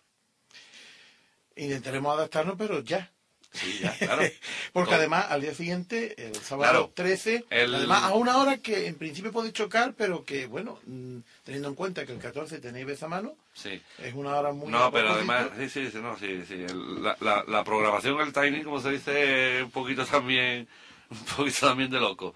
[1.57, 3.11] Intentaremos adaptarnos, pero ya.
[3.53, 4.23] Sí, ya, claro.
[4.73, 6.93] Porque además, al día siguiente, el sábado Claro.
[6.95, 11.19] 13, El- además a una hora que en principio puede chocar, pero que, bueno, mm,
[11.45, 13.81] teniendo en cuenta que el 14 tenéis vez a mano, Sí.
[13.99, 14.71] es una hora muy...
[14.71, 16.65] No, pero además, sí, sí, sí, no, sí, sí.
[17.01, 20.67] la, la, la programación, el timing, como se dice, un poquito también,
[21.11, 22.35] un poquito también de loco.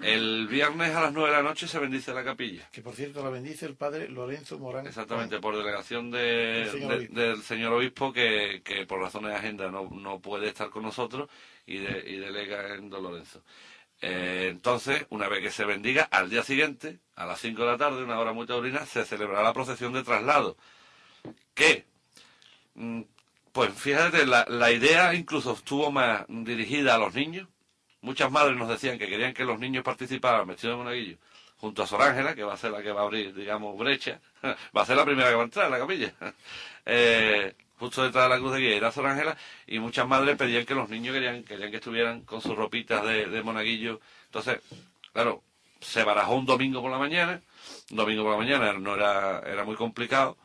[0.00, 2.68] El viernes a las 9 de la noche se bendice la capilla.
[2.70, 4.86] Que por cierto la bendice el padre Lorenzo Morán.
[4.86, 7.14] Exactamente, por delegación de- Del señor de- obispo.
[7.20, 11.28] del señor obispo que, que por razones de agenda no, no puede estar con nosotros
[11.66, 13.42] y, de- y delega en Don Lorenzo.
[14.00, 17.76] Eh, entonces, una vez que se bendiga, al día siguiente, a las 5 de la
[17.76, 20.56] tarde, una hora muy taurina, se celebrará la procesión de traslado.
[21.54, 21.84] Que,
[22.74, 23.02] mm,
[23.50, 27.48] pues fíjate, la, la idea incluso estuvo más dirigida a los niños.
[28.00, 31.18] Muchas madres nos decían que querían que los niños participaran vestidos de monaguillo
[31.58, 34.20] junto a Sor Ángela, que va a ser la que va a abrir, digamos, brecha.
[34.76, 36.12] va a ser la primera que va a entrar en la capilla.
[36.90, 40.64] Eh, justo detrás de la cruz de guía era Sor Ángela, y muchas madres pedían
[40.64, 44.00] que los niños querían, querían que estuvieran con sus ropitas de, de monaguillo.
[44.24, 44.60] Entonces,
[45.12, 45.42] claro,
[45.78, 47.42] se barajó un domingo por la mañana,
[47.90, 50.38] un domingo por la mañana no era, era muy complicado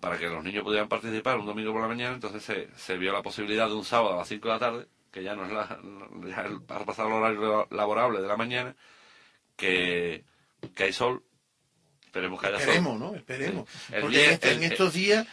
[0.00, 3.12] para que los niños pudieran participar un domingo por la mañana, entonces se, se vio
[3.12, 5.52] la posibilidad de un sábado a las 5 de la tarde, que ya no es
[5.52, 5.78] la,
[6.26, 8.74] ya ha pasado el horario laborable de la mañana,
[9.56, 10.24] que,
[10.74, 11.22] que hay sol,
[12.06, 13.00] esperemos que haya Esperemos, sol.
[13.12, 13.14] ¿no?
[13.16, 13.68] Esperemos.
[13.68, 13.94] Sí.
[13.94, 15.26] El Porque en, este- en el- estos días,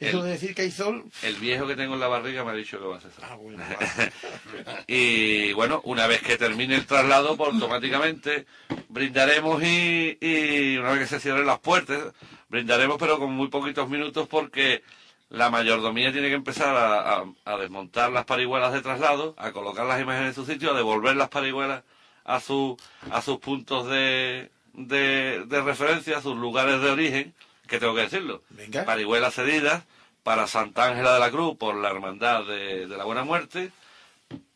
[0.00, 2.52] eso el- de decir que hay sol, El viejo que tengo en la barriga me
[2.52, 3.24] ha dicho que va a hacer sol.
[3.28, 3.62] Ah, bueno,
[4.86, 8.46] y bueno, una vez que termine el traslado, pues automáticamente
[8.88, 12.12] brindaremos y, y una vez que se cierren las puertas,
[12.48, 14.82] brindaremos pero con muy poquitos minutos porque
[15.30, 19.84] la mayordomía tiene que empezar a, a- a desmontar las parihuelas de traslado, a colocar
[19.86, 21.82] las imágenes en su sitio, a devolver las parihuelas
[22.24, 22.76] a, su,
[23.10, 27.34] a sus puntos de, de, de referencia, a sus lugares de origen,
[27.66, 28.42] que tengo que decirlo.
[28.50, 28.84] Venga.
[28.84, 29.82] Parihuelas cedidas
[30.22, 33.70] para Santa Ángela de la Cruz por la Hermandad de, de la Buena Muerte,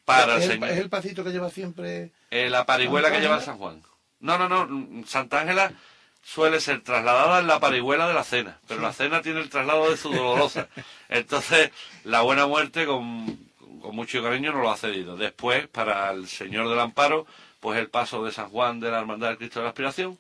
[0.05, 0.71] para es, el, Señor.
[0.71, 2.11] es el pasito que lleva siempre...
[2.31, 3.41] Eh, la parihuela que ¿Santa lleva?
[3.41, 3.83] San Juan.
[4.21, 4.67] No, no, no.
[4.67, 5.73] mm, Santa Ángela
[6.23, 9.91] suele ser trasladada en la parihuela de la cena, pero la cena tiene el traslado
[9.91, 10.69] de su dolorosa.
[11.09, 11.71] Entonces,
[12.05, 13.27] la buena muerte con,
[13.81, 15.17] con mucho cariño nos lo ha cedido.
[15.17, 17.27] Después, para el Señor del Amparo,
[17.61, 20.19] pues el paso de San Juan de la Hermandad del Cristo de la Aspiración.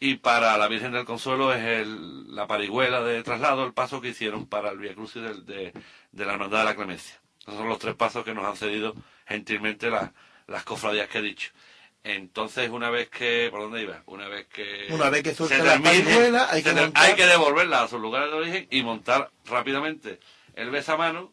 [0.00, 4.08] Y para la Virgen del Consuelo es el, la parihuela de traslado, el paso que
[4.08, 5.72] hicieron para el Via Crucis del- de,
[6.10, 7.20] de la Hermandad de la Clemencia.
[7.40, 8.94] Esos son los tres pasos que nos han cedido
[9.28, 11.50] gentilmente las cofradías que he dicho.
[12.04, 13.48] Entonces, una vez que...
[13.50, 14.02] ¿Por dónde iba?
[14.06, 14.88] Una vez que...
[14.90, 18.30] Una vez que suelta la parihuela, hay que montar- hay que devolverla a sus lugares
[18.30, 20.18] de origen y montar rápidamente
[20.54, 21.32] el besamano,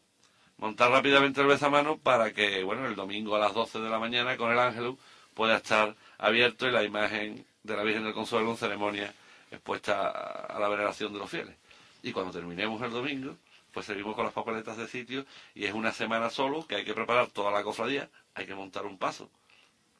[0.57, 4.37] montar rápidamente el besamano para que, bueno, el domingo a las 12 de la mañana
[4.37, 4.97] con el ángelus
[5.33, 9.13] pueda estar abierto y la imagen de la Virgen del Consuelo en ceremonia
[9.51, 11.55] expuesta a la veneración de los fieles.
[12.03, 13.35] Y cuando terminemos el domingo,
[13.73, 16.93] pues seguimos con las papeletas de sitio y es una semana solo que hay que
[16.93, 19.29] preparar toda la cofradía, hay que montar un paso,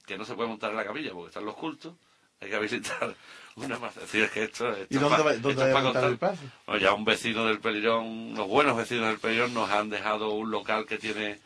[0.10, 1.94] que no se puede montar en la capilla porque están los cultos,
[2.42, 3.16] hay que habilitar
[3.56, 3.96] una más.
[3.98, 5.80] Es decir, es que esto, esto ¿Y es dónde va- esto dónde es va pa
[5.80, 6.32] a montar el contar.
[6.32, 6.44] paso?
[6.66, 10.50] Bueno, ya un vecino del Pelirón, unos buenos vecinos del Pelirón nos han dejado un
[10.52, 11.40] local que tiene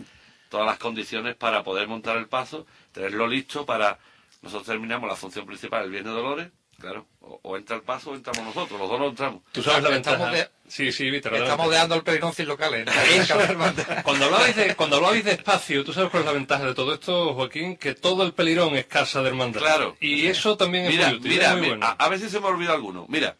[0.50, 4.00] todas las condiciones para poder montar el paso, tenerlo listo para...
[4.42, 8.12] Nosotros terminamos la función principal el Viernes de Dolores, claro, o, o entra el paso
[8.12, 9.42] o entramos nosotros, los dos no entramos.
[9.52, 10.32] Tú sabes la ventaja.
[10.32, 11.36] de- Sí, sí, Víctor.
[11.36, 12.88] Estamos dejando el pelirón sin locales.
[13.12, 13.36] Eso,
[14.04, 16.94] cuando hablabais de cuando hablabais de espacio, tú sabes cuál es la ventaja de todo
[16.94, 19.60] esto, Joaquín, que todo el pelirón es casa de hermandad.
[19.60, 19.98] Claro.
[20.00, 21.86] Y eso también es muy útil, mira, muy mira, bueno.
[21.86, 23.06] a, a ver si se me olvida alguno.
[23.10, 23.38] Mira,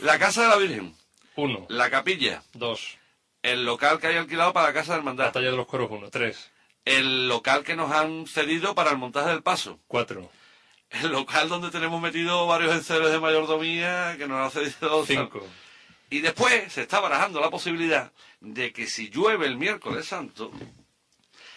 [0.00, 0.94] la Casa de la Virgen,
[1.36, 2.98] Uno, la capilla, dos,
[3.42, 6.10] el local que hay alquilado para la Casa de Hermandad, batalla de los coros uno,
[6.10, 6.50] tres,
[6.84, 10.30] el local que nos han cedido para el montaje del paso, cuatro,
[11.02, 15.04] el local donde tenemos metido varios enceros de mayordomía que nos ha cedido...
[15.04, 15.46] cinco,
[16.10, 20.52] Y después se está barajando la posibilidad de que si llueve el miércoles santo,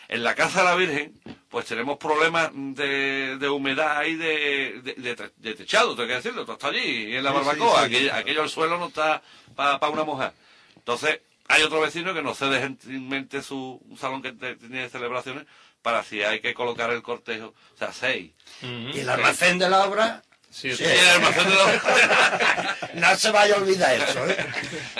[0.08, 4.94] en la casa de la Virgen, pues tenemos problemas de, de humedad y de, de,
[4.96, 6.80] de te- de techado, tengo que decirlo, todo está allí,
[7.12, 9.22] y en la Sí, sí, barbacoa, sí, aquello, aquello el suelo no está
[9.56, 10.34] para una mojar.
[10.76, 15.46] Entonces, hay otro vecino que nos cede gentilmente su un salón que tiene celebraciones
[15.82, 18.32] para si hay que colocar el cortejo, o sea, seis.
[18.62, 20.22] Y el almacén de la obra.
[20.52, 24.36] Sí, el almacén de la- no se vaya a olvidar eso, ¿eh?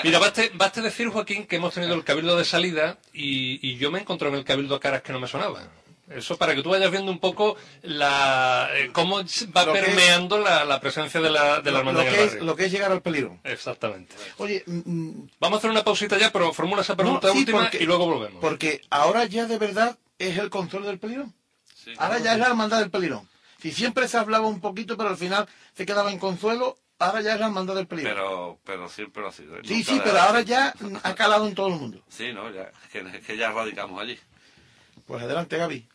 [0.04, 3.90] Mira, baste, baste decir, Joaquín, que hemos tenido el cabildo de salida y, y yo
[3.90, 5.68] me encontré en el cabildo caras que no me sonaban.
[6.08, 9.18] Eso para que tú vayas viendo un poco la, eh, cómo
[9.56, 12.08] va Lo que es- permeando la, la presencia de la, de la lo, hermandad lo
[12.08, 12.44] en el que es, barrio.
[12.46, 13.40] lo que es llegar al pelirón.
[13.44, 14.16] Exactamente.
[14.38, 17.40] Oye, mm, mm, Vamos a hacer una pausita ya, pero formula esa pregunta no, sí,
[17.40, 18.40] última porque- y luego volvemos.
[18.42, 21.34] Porque ahora ya de verdad es el control del pelirón.
[21.74, 21.94] Sí.
[21.98, 23.28] Ahora ya es la hermandad del pelirón.
[23.62, 27.34] Si siempre se hablaba un poquito, pero al final se quedaba en consuelo, ahora ya
[27.34, 28.14] es la hermandad del pelirón.
[28.14, 29.56] Pero, pero siempre lo ha sido.
[29.64, 32.04] sí, Nunca sí, pero ahora ya ha calado en todo el mundo.
[32.10, 34.20] Sí, no, ya, que, que ya radicamos allí.
[35.08, 35.88] Pues adelante, Gaby.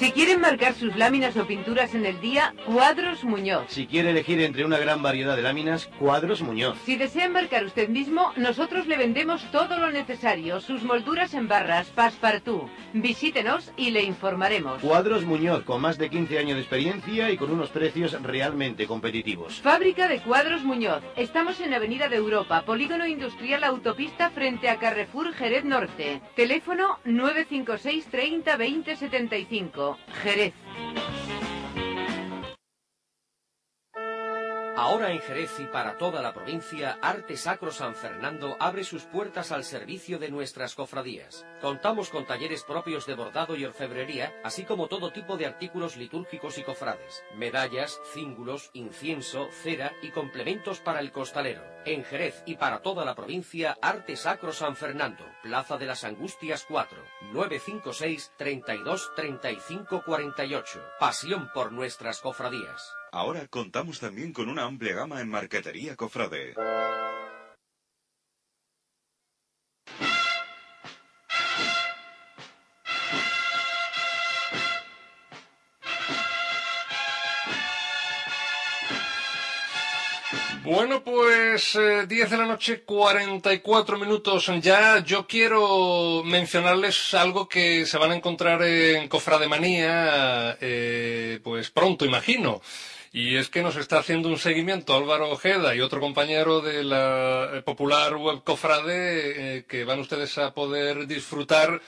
[0.00, 3.64] Si quieren marcar sus láminas o pinturas en el día, Cuadros Muñoz.
[3.68, 6.78] Si quiere elegir entre una gran variedad de láminas, Cuadros Muñoz.
[6.86, 11.88] Si desea marcar usted mismo, nosotros le vendemos todo lo necesario, sus molduras en barras,
[11.88, 12.70] passepartout.
[12.94, 14.80] Visítenos y le informaremos.
[14.80, 19.60] Cuadros Muñoz, con más de 15 años de experiencia y con unos precios realmente competitivos.
[19.60, 21.02] Fábrica de Cuadros Muñoz.
[21.14, 26.22] Estamos en Avenida de Europa, Polígono Industrial Autopista frente a Carrefour Jerez Norte.
[26.36, 29.89] Teléfono 956 30 20 75.
[30.22, 30.54] Jerez.
[34.76, 39.52] Ahora en Jerez y para toda la provincia, Arte Sacro San Fernando abre sus puertas
[39.52, 41.46] al servicio de nuestras cofradías.
[41.60, 46.56] Contamos con talleres propios de bordado y orfebrería, así como todo tipo de artículos litúrgicos
[46.56, 51.62] y cofrades, medallas, cíngulos, incienso, cera y complementos para el costalero.
[51.86, 56.66] En Jerez y para toda la provincia, Arte Sacro San Fernando, Plaza de las Angustias
[56.68, 56.98] 4,
[57.32, 60.82] 956 32 35 48.
[60.98, 62.92] Pasión por nuestras cofradías.
[63.12, 66.54] Ahora contamos también con una amplia gama en marquetería cofrade.
[80.62, 85.02] Bueno, pues eh, 10 de la noche, 44 minutos ya.
[85.02, 92.60] Yo quiero mencionarles algo que se van a encontrar en Cofrademanía, eh, pues pronto, imagino.
[93.12, 97.50] Y es que nos está haciendo un seguimiento Álvaro Ojeda y otro compañero de la
[97.54, 101.80] eh, popular web Cofrade, eh, que van ustedes a poder disfrutar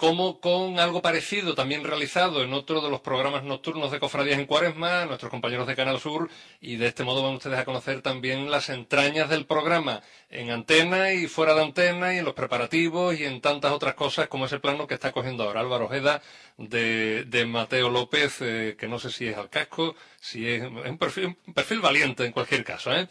[0.00, 4.46] como con algo parecido también realizado en otro de los programas nocturnos de Cofradías en
[4.46, 8.50] Cuaresma, nuestros compañeros de Canal Sur, y de este modo van ustedes a conocer también
[8.50, 13.24] las entrañas del programa en antena y fuera de antena y en los preparativos y
[13.24, 16.22] en tantas otras cosas como ese plano que está cogiendo ahora Álvaro Ojeda
[16.56, 21.36] de, Mateo López, eh, que no sé si es al casco, si es un perfil,
[21.46, 22.92] un perfil valiente en cualquier caso.
[22.92, 23.08] ¿eh?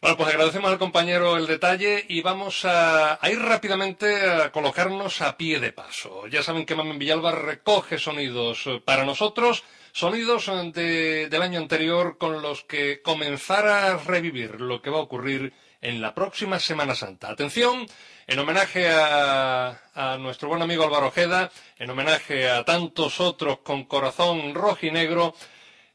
[0.00, 5.20] Bueno, pues agradecemos al compañero el detalle y vamos a, a, ir rápidamente a colocarnos
[5.20, 6.26] a pie de paso.
[6.28, 12.40] Ya saben que Mamen Villalba recoge sonidos para nosotros, sonidos de, del año anterior con
[12.40, 15.52] los que comenzar a revivir lo que va a ocurrir
[15.82, 17.30] en la próxima Semana Santa.
[17.30, 17.86] Atención,
[18.26, 23.84] en homenaje a, a nuestro buen amigo Álvaro Ojeda, en homenaje a tantos otros con
[23.84, 25.34] corazón rojinegro,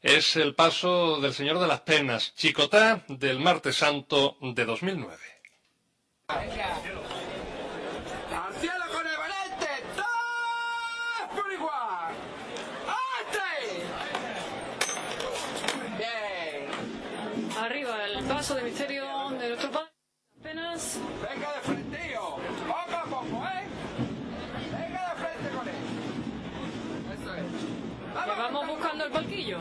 [0.02, 5.16] es el paso del Señor de las Penas, Chicotá, del Martes Santo de 2009.
[6.28, 6.74] Venga.
[8.44, 9.66] ¡Al cielo con el valente!
[9.94, 12.14] ¡Todos por igual!
[12.88, 13.48] ¡Arte!
[15.98, 17.56] Bien.
[17.58, 19.04] Arriba, el paso de misterio
[19.38, 19.90] de nuestro Padre.
[20.40, 20.98] Apenas.
[21.30, 22.20] Venga de frente, tío.
[22.66, 23.64] Poco a poco, ¿eh?
[24.72, 25.74] Venga de frente con él.
[27.14, 27.72] Eso es.
[28.24, 29.58] Que vamos buscando el palquillo.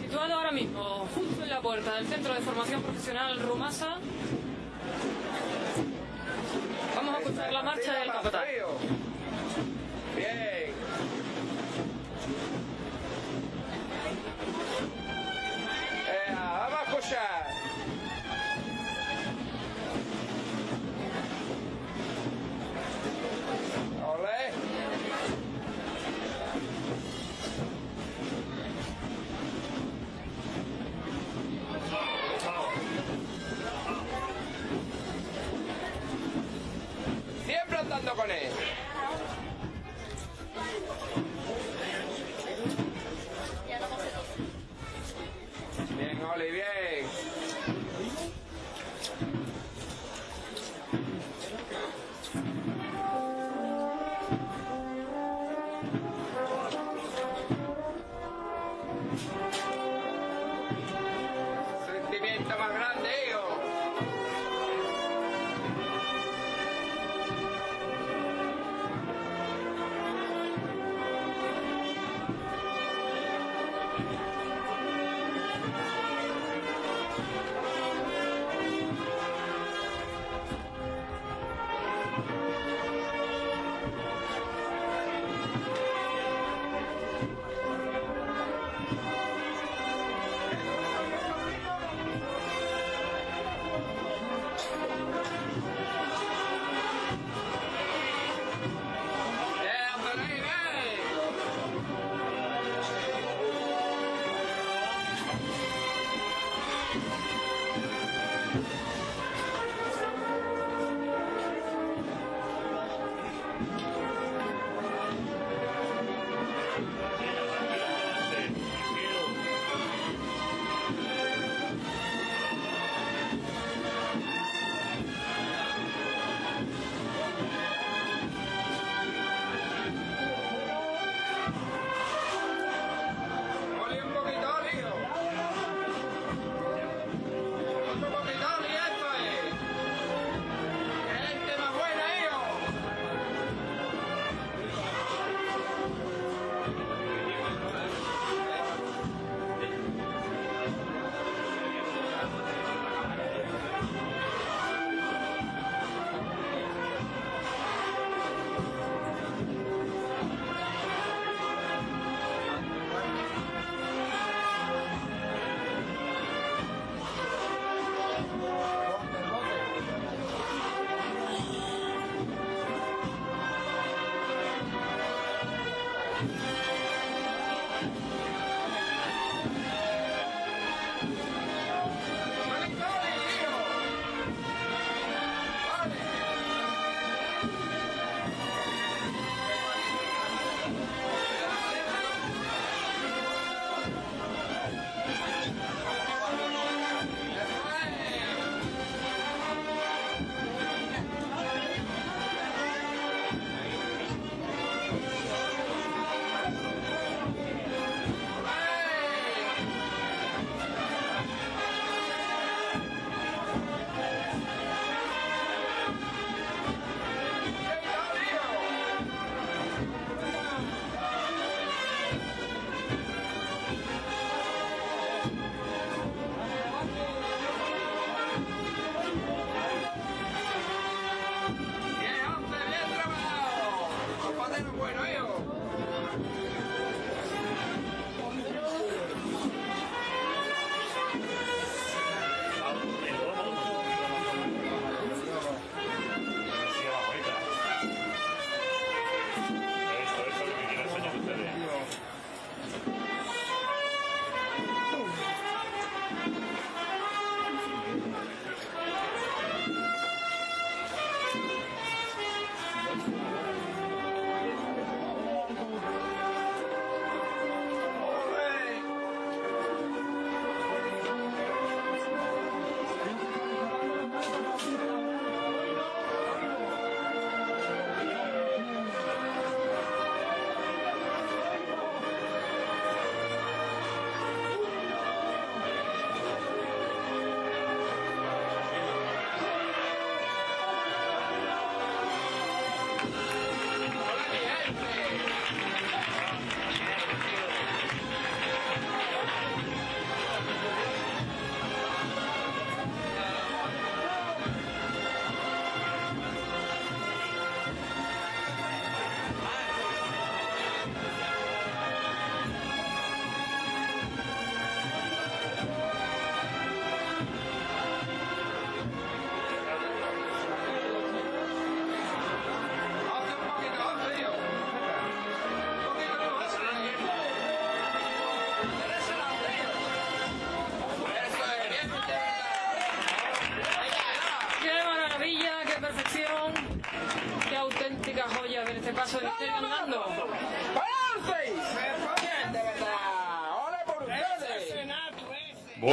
[0.00, 3.96] Situado ahora mismo, justo en la puerta del Centro de Formación Profesional Rumasa.
[6.94, 8.44] Vamos a escuchar la marcha del capataz.
[10.16, 10.26] Bien.
[16.06, 17.43] Eh, vamos a escuchar.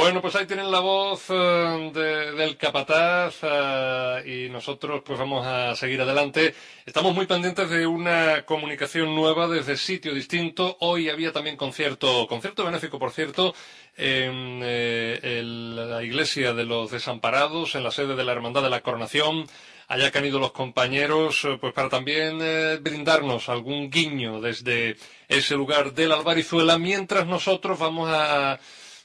[0.02, 5.46] Bueno, pues ahí tienen la voz eh, de- del capataz eh, y nosotros pues vamos
[5.46, 6.56] a seguir adelante.
[6.84, 10.76] Estamos muy pendientes de una comunicación nueva desde sitio distinto.
[10.80, 13.54] Hoy había también concierto, concierto benéfico por cierto,
[13.96, 18.80] en eh, la iglesia de los desamparados, en la sede de la Hermandad de la
[18.80, 19.46] Coronación.
[19.86, 24.96] Allá que han ido los compañeros, eh, pues para también eh, brindarnos algún guiño desde
[25.28, 28.58] ese lugar de la Albarizuela, mientras nosotros vamos a,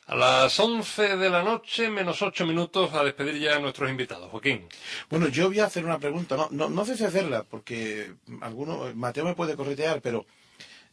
[0.07, 4.31] a las 11 de la noche, menos 8 minutos, a despedir ya a nuestros invitados.
[4.31, 4.67] Joaquín.
[5.09, 6.35] Bueno, yo voy a hacer una pregunta.
[6.37, 10.25] No, no, no sé si hacerla, porque alguno, Mateo me puede corretear, pero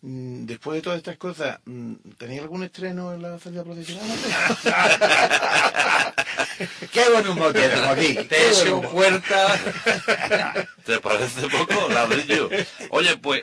[0.02, 4.06] mm, después de todas estas cosas, mm, ¿tenéis algún estreno en la salida profesional?
[6.92, 8.16] Qué buen humor tienes, Joaquín.
[8.28, 8.90] Te Qué buen un humor.
[8.90, 10.66] puerta.
[10.84, 11.88] ¿Te parece poco?
[11.88, 12.48] Ladrillo.
[12.90, 13.42] Oye, pues,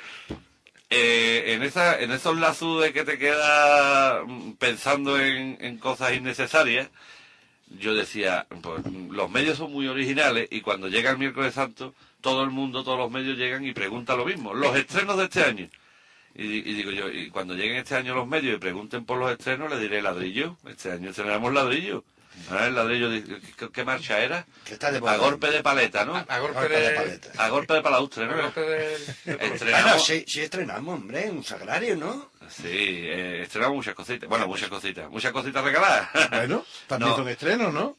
[0.91, 6.89] eh, en, esa, en esos lazos de que te queda mm, pensando en, cosas innecesarias,
[7.79, 12.43] yo decía, pues los medios son muy originales y cuando llega el miércoles santo, todo
[12.43, 14.53] el mundo, todos los medios llegan y preguntan lo mismo.
[14.53, 15.69] Los estrenos de este año.
[16.35, 19.31] Y, y digo yo, y cuando lleguen este año los medios y pregunten por los
[19.31, 20.57] estrenos, les diré ladrillo.
[20.67, 22.03] Este año estrenamos ladrillo.
[22.49, 23.23] El ladrillo, de-
[23.57, 24.45] ¿qué, qué marcha era?
[25.07, 26.15] a golpe de paleta, ¿no?
[26.15, 27.29] A golpe de- paleta.
[27.43, 28.33] A golpe de palaustre, ¿no?
[28.33, 32.31] A golpe de- Estrenamos- Bueno, sí, sí estrenamos, hombre, un sagrario, ¿no?
[32.49, 34.27] Sí, eh, estrenamos muchas cositas.
[34.27, 35.09] Bueno, muchas cositas.
[35.09, 36.09] Muchas cositas regaladas.
[36.31, 37.15] Bueno, también No.
[37.17, 37.95] son estrenos, ¿no?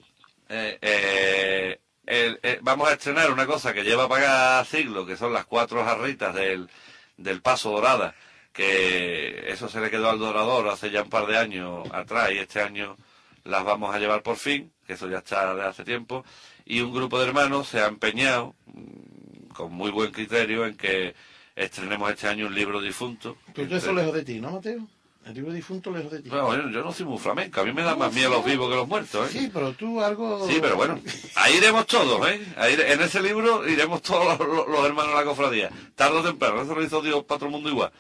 [0.49, 5.33] Eh, eh, el- eh, vamos a estrenar una cosa que lleva para siglos, que son
[5.33, 6.68] las cuatro jarritas del,
[7.16, 8.14] del Paso Dorada,
[8.53, 12.39] que eso se le quedó al Dorador hace ya un par de años atrás y
[12.39, 12.97] este año
[13.45, 16.24] las vamos a llevar por fin, que eso ya está de hace tiempo,
[16.64, 21.14] y un grupo de hermanos se ha empeñado, mm, con muy buen criterio, en que
[21.57, 23.36] estrenemos este año un libro difunto.
[23.55, 24.86] Pero todo eso lejos de ti, ¿no, Mateo?
[25.24, 26.30] El libro difunto lejos de ti.
[26.30, 28.68] Bueno, yo, yo no soy muy flamenco, a mí me da más miedo los vivos
[28.68, 29.38] que los muertos, ¿eh?
[29.40, 30.49] Sí, pero tú algo...
[30.49, 30.99] Sí, pero bueno,
[31.36, 32.40] ahí iremos todos, ¿eh?
[32.57, 36.22] Ahí, en ese libro iremos todos los, los- los hermanos de la cofradía, tarde o
[36.24, 37.93] temprano, eso lo hizo Dios para todo el mundo igual.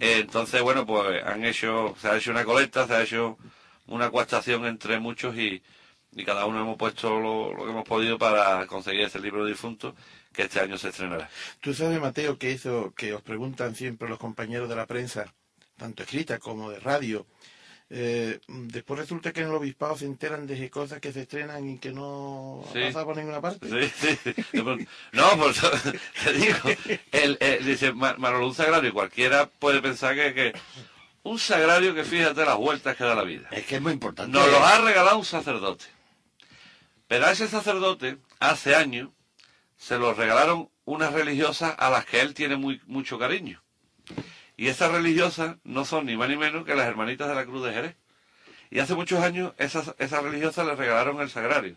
[0.00, 3.38] Eh, entonces, bueno, pues han hecho, se ha hecho una colecta, se ha hecho
[3.86, 5.62] una coastación entre muchos y,
[6.12, 9.94] y cada uno hemos puesto lo, lo que hemos podido para conseguir ese libro difunto
[10.32, 11.28] que este año se estrenará.
[11.60, 15.32] Tú sabes, Mateo, que eso que os preguntan siempre los compañeros de la prensa,
[15.76, 17.26] tanto escrita como de radio,
[17.90, 21.78] eh, después resulta que en el obispado se enteran de cosas que se estrenan y
[21.78, 22.82] que no Sí.
[22.82, 23.68] ha pasado por ninguna parte.
[23.68, 24.34] Sí, sí.
[25.12, 25.60] No, pues
[26.24, 26.58] te digo,
[27.12, 30.52] el, el- dice Ma- Manolo, un sagrario, cualquiera puede pensar que, que
[31.24, 33.48] un sagrario que fíjate las vueltas que da la vida.
[33.50, 34.30] Es que es muy importante.
[34.30, 35.86] Nos lo ha regalado un sacerdote.
[37.08, 39.10] Pero a ese sacerdote, hace años,
[39.76, 43.62] se lo regalaron unas religiosas a las que él tiene muy, mucho cariño.
[44.56, 47.64] Y esas religiosas no son ni más ni menos que las hermanitas de la Cruz
[47.64, 47.96] de Jerez.
[48.70, 51.76] Y hace muchos años esas, esas religiosas le regalaron el sagrario.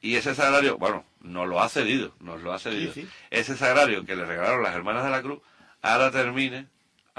[0.00, 2.94] Y ese sagrario, bueno, nos lo ha cedido, nos lo ha cedido.
[2.94, 3.06] sí.
[3.28, 5.40] Ese sagrario que le regalaron las hermanas de la Cruz,
[5.82, 6.68] ahora termine,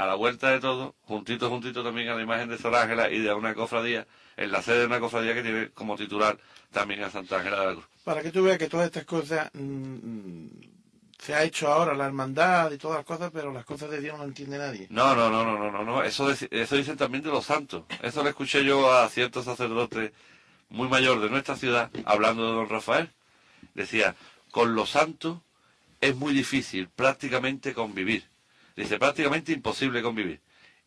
[0.01, 3.19] a la vuelta de todo, juntito, juntito también a la imagen de Sor Ángela y
[3.19, 6.37] de una cofradía, en la sede de una cofradía que tiene como titular
[6.71, 7.85] también a Santa Ángela de la Cruz.
[8.03, 10.45] Para que tú veas que todas estas cosas mm,
[11.19, 14.17] se ha hecho ahora la hermandad y todas las cosas, pero las cosas de Dios
[14.17, 14.87] no entiende nadie.
[14.89, 16.03] No, no, no, no, no, no, no.
[16.03, 17.83] Eso, deci- eso dicen también de los santos.
[18.01, 20.13] Eso le escuché yo a cierto sacerdote
[20.69, 23.09] muy mayor de nuestra ciudad hablando de don Rafael.
[23.75, 24.15] Decía,
[24.49, 25.37] con los santos
[25.99, 28.23] es muy difícil prácticamente convivir.
[28.75, 30.41] Dice, prácticamente imposible convivir.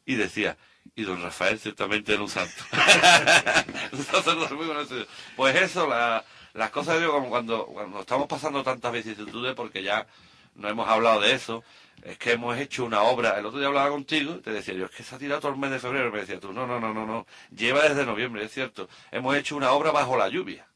[0.07, 0.57] Y decía,
[0.95, 2.63] y don Rafael ciertamente era un santo.
[3.93, 5.07] un sacerdote muy conocido.
[5.37, 10.07] Pues eso, la- las cosas Dios, como cuando, cuando estamos pasando tantas vicisitudes, porque ya
[10.55, 11.65] no hemos hablado de eso,
[12.03, 14.91] es que hemos hecho una obra, el otro día hablaba contigo, te decía yo, es
[14.93, 16.95] que se ha tirado todo el mes de febrero, me decía tú, no, no, no,
[16.95, 20.67] no, no, lleva desde noviembre, es cierto, hemos hecho una obra bajo la lluvia.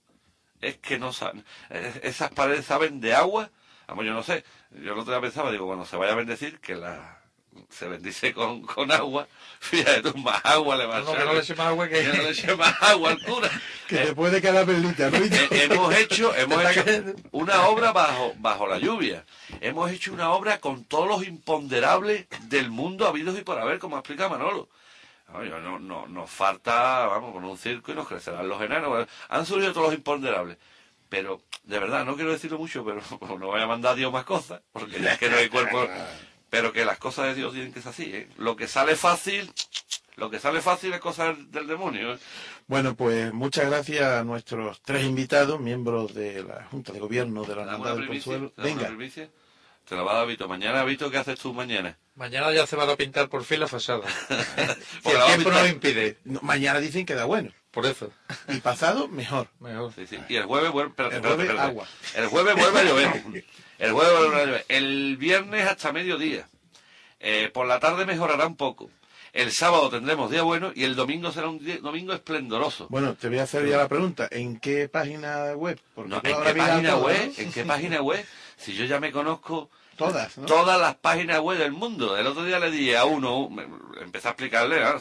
[0.61, 1.45] Es que no saben,
[2.03, 3.51] esas paredes saben de agua,
[3.89, 6.61] vamos, yo no sé, yo el otro día pensaba, digo, cuando se vaya a bendecir,
[6.61, 7.17] que la
[7.71, 9.27] se bendice con, con agua,
[9.61, 11.19] fíjate tú, más agua le va a No, echar.
[11.19, 13.51] que no le eche más agua que- no le eche más agua al cura.
[13.89, 15.17] Que te puede quedar perlita, ¿no?
[15.17, 16.85] Eh, hemos hecho, hemos hecho
[17.31, 19.25] una obra bajo, bajo la lluvia.
[19.63, 23.97] Hemos hecho una obra con todos los imponderables del mundo habidos y por haber, como
[23.97, 24.69] explica Manolo.
[25.33, 28.91] No, no, nos falta, vamos, con un circo y nos crecerán los enanos.
[28.91, 30.59] Bueno, Han surgido todos los imponderables.
[31.09, 33.01] Pero, de verdad, no quiero decirlo mucho, pero
[33.39, 35.87] no voy a mandar a Dios más cosas, porque ya es que no hay cuerpo.
[36.51, 38.27] Pero que las cosas de Dios tienen que ser así, ¿eh?
[38.39, 39.53] Lo que sale fácil,
[40.17, 42.19] lo que sale fácil es cosa del, demonio, ¿eh?
[42.67, 47.55] Bueno, pues muchas gracias a nuestros tres invitados, miembros de la Junta de Gobierno de
[47.55, 48.09] la ¿Te damos Hermandad del?
[48.09, 48.51] Consuelo.
[48.53, 49.29] ¿Te damos una Venga?
[49.89, 50.49] Te la va a dar Vito.
[50.49, 51.99] Mañana, Vito, ¿qué haces tú mañana?
[52.15, 54.07] Mañana ya se va a pintar por fin la fachada.
[54.29, 56.19] si Porque el tiempo no lo impide.
[56.25, 57.53] No, mañana dicen que da bueno.
[57.71, 58.11] Por eso.
[58.49, 59.49] Y pasado, mejor.
[59.61, 59.93] Mejor.
[59.95, 60.19] Sí, sí.
[60.29, 61.69] Y el jueves vuelve, espérate, El jueves, espérate.
[61.69, 61.87] agua.
[62.15, 63.45] El jueves vuelve a llover.
[63.79, 64.65] El jueves vuelve a llover.
[64.69, 66.49] El viernes hasta mediodía.
[67.21, 68.91] Eh, por la tarde mejorará un poco.
[69.33, 72.87] El sábado tendremos día bueno y el domingo será un día- domingo esplendoroso.
[72.89, 74.27] Bueno, te voy a hacer ya la pregunta.
[74.31, 75.79] ¿En qué página web?
[75.95, 77.33] Porque No, ¿En qué página todo, web?
[77.37, 77.43] ¿no?
[77.43, 78.25] ¿En qué página web?
[78.57, 80.47] Si yo ya me conozco Todas, ¿no?
[80.47, 82.17] todas las páginas web del mundo.
[82.17, 83.67] El otro día le dije a uno, me-
[84.03, 84.99] empecé a explicarle, ah,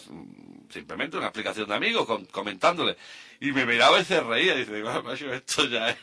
[0.72, 2.98] simplemente una explicación de amigos, con- comentándole.
[3.40, 4.56] Y me miraba y se reía.
[4.56, 5.98] Y dice, "Ah, macho, esto ya es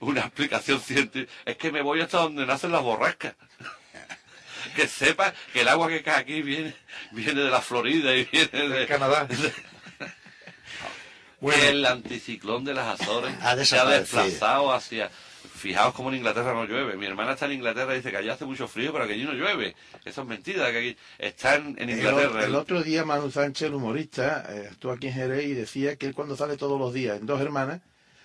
[0.00, 1.32] una explicación científica.
[1.44, 3.34] Es que me voy hasta donde nacen las borrascas.
[4.76, 6.74] que sepa que el agua que cae aquí viene,
[7.12, 9.26] viene de la Florida y viene de Canadá.
[11.40, 15.10] el anticiclón de las Azores Ha se ha desplazado hacia...
[15.56, 16.96] Fijaos cómo en Inglaterra no llueve.
[16.96, 19.24] Mi hermana está en Inglaterra y dice que allá hace mucho frío, pero que allí
[19.24, 19.74] no llueve.
[20.04, 22.40] Eso es mentira, que aquí está en, El, Inglaterra.
[22.40, 25.96] o- el otro día Manu Sánchez, el humorista, eh, estuvo aquí en Jerez y decía
[25.96, 27.80] que él cuando sale todos los días en Dos Hermanas,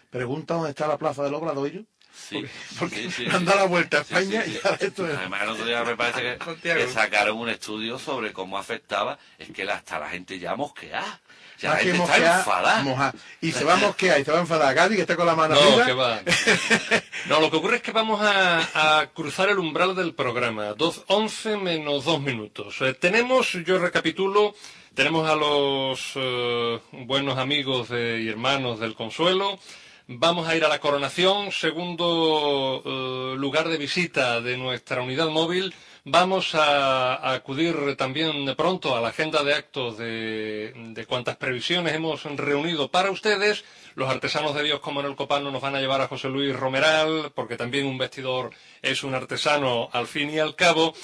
[0.09, 1.83] pregunta dónde está la plaza del Obradoiro.
[2.13, 2.43] Sí,
[2.77, 3.45] porque sí, sí, han sí.
[3.45, 4.59] dado la vuelta a España sí, sí.
[4.61, 5.17] y ahora esto es...
[5.17, 6.79] Además, el otro día me parece que, Santiago.
[6.81, 9.17] que sacaron un estudio sobre cómo afectaba.
[9.37, 11.21] Es que la- hasta la gente ya mosquea.
[11.61, 13.13] Ya que mosquear, mojar.
[13.41, 15.35] Y se va a mosquear y se va a enfadar Cádiz, que está con la
[15.35, 15.85] mano No, arriba.
[15.85, 16.19] que va.
[17.29, 20.73] No, lo que ocurre es que vamos a, a cruzar el umbral del programa.
[20.73, 22.75] Dos, 11 menos 2 minutos.
[22.81, 24.55] Eh, tenemos, yo recapitulo,
[24.95, 29.59] tenemos a los eh, buenos amigos de- y hermanos del Consuelo.
[30.07, 35.73] Vamos a ir a la coronación, segundo eh, lugar de visita de nuestra unidad móvil.
[36.03, 42.89] Vamos a, acudir también pronto a la agenda de actos de, cuantas previsiones hemos reunido
[42.89, 43.63] para ustedes.
[43.93, 46.55] Los artesanos de Dios como en el Copano nos van a llevar a José Luis
[46.55, 48.49] Romeral, porque también un vestidor
[48.81, 50.95] es un artesano al fin y al cabo.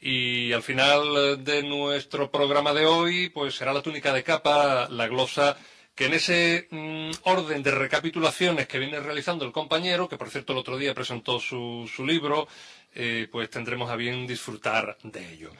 [0.00, 5.06] Y al final de nuestro programa de hoy, pues será la túnica de capa, la
[5.06, 5.58] glosa,
[5.94, 10.52] que en ese mm, orden de recapitulaciones que viene realizando el compañero, que por cierto
[10.52, 12.46] el otro día presentó su, su libro,
[12.96, 15.50] eh, pues tendremos a bien disfrutar de ello.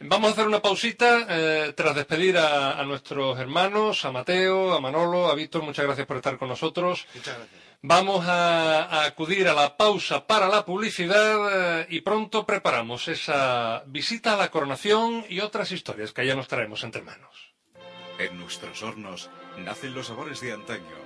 [0.00, 4.80] Vamos a hacer una pausita eh, tras despedir a, a nuestros hermanos, a Mateo, a
[4.80, 7.06] Manolo, a Víctor, muchas gracias por estar con nosotros.
[7.14, 7.62] Muchas gracias.
[7.86, 13.82] Vamos a, a acudir a la pausa para la publicidad eh, y pronto preparamos esa
[13.86, 17.52] visita a la coronación y otras historias que ya nos traemos entre manos.
[18.18, 19.28] En nuestros hornos
[19.58, 20.96] nacen los sabores de antaño.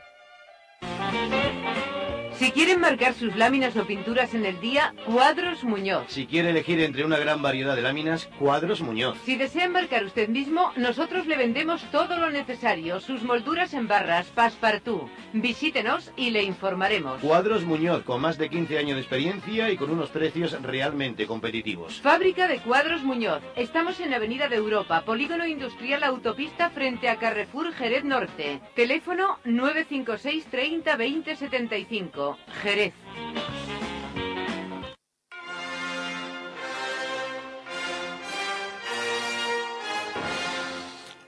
[2.37, 6.03] Si quieren marcar sus láminas o pinturas en el día, Cuadros Muñoz.
[6.07, 9.17] Si quiere elegir entre una gran variedad de láminas, Cuadros Muñoz.
[9.25, 14.27] Si desea embarcar usted mismo, nosotros le vendemos todo lo necesario, sus molduras en barras,
[14.27, 15.09] passepartout.
[15.33, 17.21] Visítenos y le informaremos.
[17.21, 21.99] Cuadros Muñoz, con más de 15 años de experiencia y con unos precios realmente competitivos.
[22.01, 23.41] Fábrica de Cuadros Muñoz.
[23.55, 28.61] Estamos en Avenida de Europa, Polígono Industrial Autopista frente a Carrefour Jerez Norte.
[28.75, 32.26] Teléfono 956 30 20 75.
[32.61, 32.93] Jerez.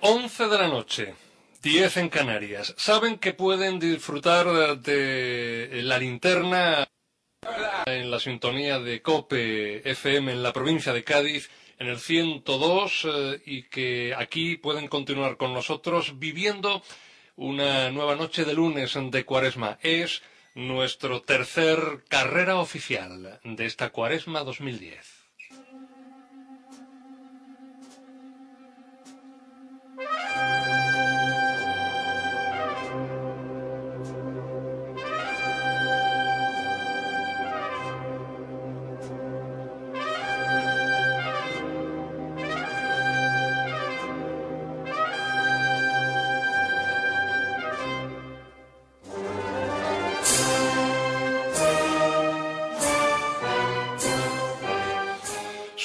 [0.02, 1.14] 11 de la noche,
[1.62, 2.74] 10 en Canarias.
[2.78, 6.88] Saben que pueden disfrutar de la linterna
[7.86, 13.41] en la sintonía de COPE FM en la provincia de Cádiz en el 102 eh,
[13.45, 16.82] y que aquí pueden continuar con nosotros viviendo
[17.36, 19.80] una nueva noche de lunes de Cuaresma.
[19.82, 20.22] Es
[20.60, 25.20] nuestro tercer carrera oficial de esta Cuaresma 2010.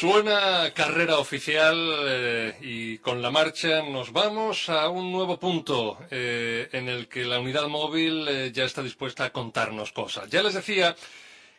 [0.05, 6.69] Suena carrera oficial eh, y con la marcha nos vamos a un nuevo punto eh,
[6.73, 10.29] en el que la unidad móvil eh, ya está dispuesta a contarnos cosas.
[10.29, 10.95] Ya les decía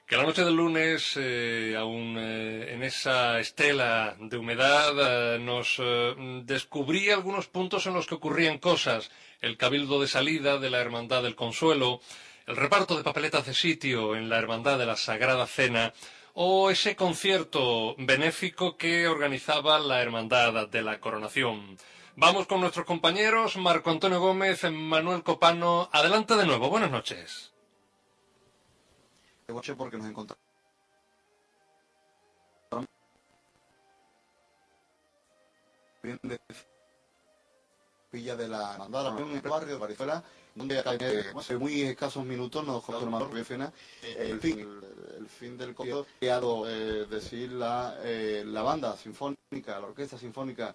[0.06, 1.18] que la noche del lunes,
[1.76, 5.82] aún en esa estela de humedad, nos
[6.44, 9.10] descubría algunos puntos en los que ocurrían cosas.
[9.42, 12.00] El cabildo de salida de la Hermandad del Consuelo,
[12.46, 15.92] el reparto de papeletas de sitio en la Hermandad de la Sagrada Cena,
[16.36, 21.78] o ese concierto benéfico que organizaba la Hermandad de la Coronación.
[22.18, 25.90] Vamos con nuestros compañeros Marco Antonio Gómez, Manuel Copano.
[25.94, 27.54] Adelante de nuevo, buenas noches.
[29.78, 30.44] porque nos encontramos
[38.12, 38.78] Villa de la
[39.44, 40.22] barrio de
[40.56, 43.72] donde hace muy escasos minutos nos contó hermano Rubio Fena
[44.18, 49.80] el fin, el, el fin del concierto creado, eh, decir la, eh, la banda sinfónica,
[49.80, 50.74] la orquesta sinfónica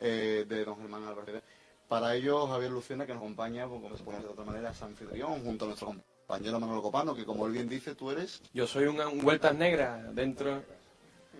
[0.00, 1.42] eh, de don Germán Álvarez.
[1.88, 4.82] Para ello, Javier Lucena, que nos acompaña, pues, como se puede de otra manera, es
[4.82, 8.42] anfitrión, junto a nuestro compañero Manuel Copano, que como él bien dice, tú eres...
[8.52, 10.62] Yo soy un, un vueltas negras dentro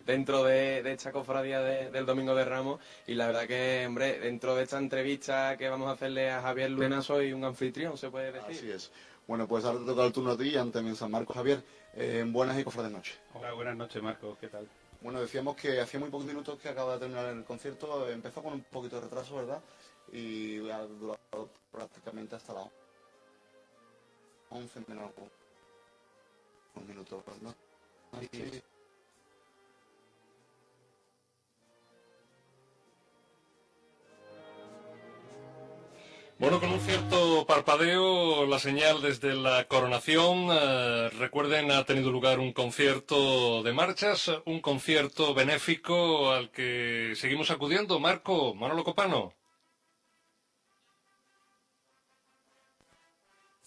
[0.08, 4.18] dentro de, de esta cofradía de- del Domingo de Ramos y la verdad que, hombre,
[4.18, 8.08] dentro de esta entrevista que vamos a hacerle a Javier Lucena soy un anfitrión, se
[8.10, 8.56] puede decir.
[8.56, 8.90] Así es.
[9.26, 11.36] Bueno, pues ahora te toca el turno a ti, antes en San Marcos.
[11.36, 13.18] Javier, eh, buenas y cofrades noches.
[13.34, 14.66] Hola, buenas noches, Marcos, ¿qué tal?
[15.02, 18.54] Bueno, decíamos que hacía muy pocos minutos que acaba de terminar el concierto, empezó con
[18.54, 19.60] un poquito de retraso, ¿verdad?
[20.10, 22.68] Y ha durado prácticamente hasta las
[24.48, 25.10] 11 menos
[26.76, 27.54] un minuto, ¿no?
[28.32, 28.62] Sí.
[36.38, 40.46] Bueno, con un cierto parpadeo, la señal desde la coronación.
[40.52, 47.50] eh, recuerden, ha tenido lugar un concierto de marchas, un concierto benéfico al que seguimos
[47.50, 47.98] acudiendo.
[47.98, 49.34] Marco, Manolo Copano.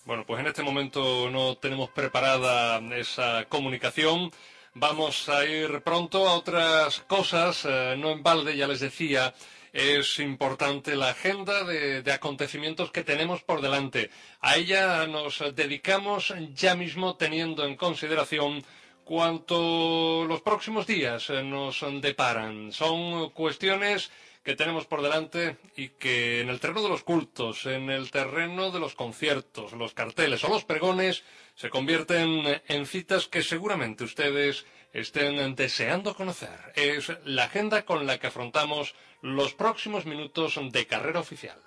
[0.06, 4.32] Bueno, pues en este momento no tenemos preparada esa comunicación.
[4.74, 7.66] Vamos a ir pronto a otras cosas.
[7.66, 9.34] eh, no en balde, ya les decía,
[9.74, 14.10] es importante la agenda de, acontecimientos que tenemos por delante.
[14.42, 18.64] A ella nos dedicamos ya mismo teniendo en consideración
[19.04, 22.72] cuanto los próximos días nos deparan.
[22.72, 24.12] Son cuestiones
[24.44, 28.72] que tenemos por delante y que en el terreno de los cultos, en el terreno
[28.72, 31.24] de los conciertos, los carteles o los pregones
[31.56, 36.74] se convierten en citas que seguramente ustedes estén deseando conocer.
[36.76, 41.62] Es la agenda con la que afrontamos los próximos minutos de carrera oficial.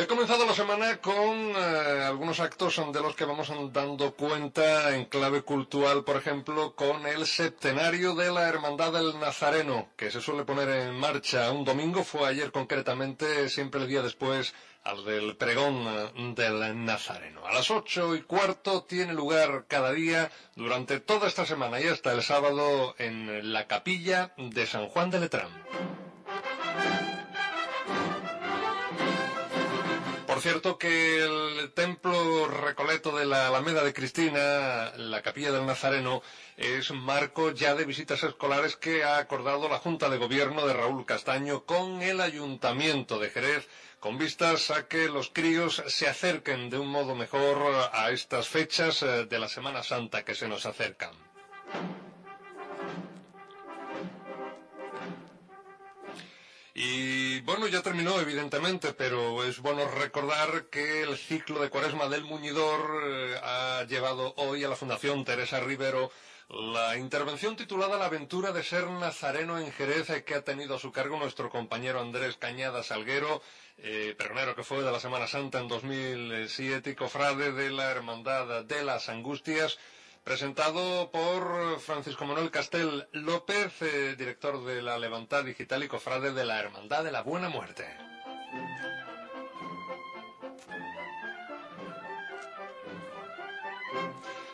[0.00, 5.04] Ha comenzado la semana con eh, algunos actos de los que vamos dando cuenta en
[5.04, 10.44] clave cultural, por ejemplo, con el septenario de la Hermandad del Nazareno, que se suele
[10.44, 15.84] poner en marcha un domingo, fue ayer concretamente, siempre el día después al del pregón
[15.86, 17.46] eh, del Nazareno.
[17.46, 22.12] A las ocho y cuarto tiene lugar cada día durante toda esta semana y hasta
[22.12, 26.09] el sábado en la capilla de San Juan de Letrán.
[30.40, 36.22] Por cierto que el templo Recoleto de la Alameda de Cristina, la capilla del Nazareno,
[36.56, 41.04] es marco ya de visitas escolares que ha acordado la Junta de Gobierno de Raúl
[41.04, 43.68] Castaño con el Ayuntamiento de Jerez,
[43.98, 49.02] con vistas a que los críos se acerquen de un modo mejor a estas fechas
[49.02, 51.12] eh, de la Semana Santa que se nos acercan.
[56.72, 62.24] Y bueno, ya terminó evidentemente, pero es bueno recordar que el ciclo de Cuaresma del
[62.24, 66.10] Muñidor eh, ha llevado hoy a la Fundación Teresa Rivero
[66.48, 70.78] la intervención titulada La aventura de ser nazareno en Jerez eh, que ha tenido a
[70.80, 73.40] su cargo nuestro compañero Andrés Cañada Salguero,
[73.78, 78.64] eh, pregonero que fue de la Semana Santa en 2007 y cofrade de la Hermandad
[78.64, 79.78] de las Angustias
[80.24, 86.44] presentado por Francisco Manuel Castel López, eh, director de la Levantad Digital y cofrade de
[86.44, 87.86] la Hermandad de la Buena Muerte.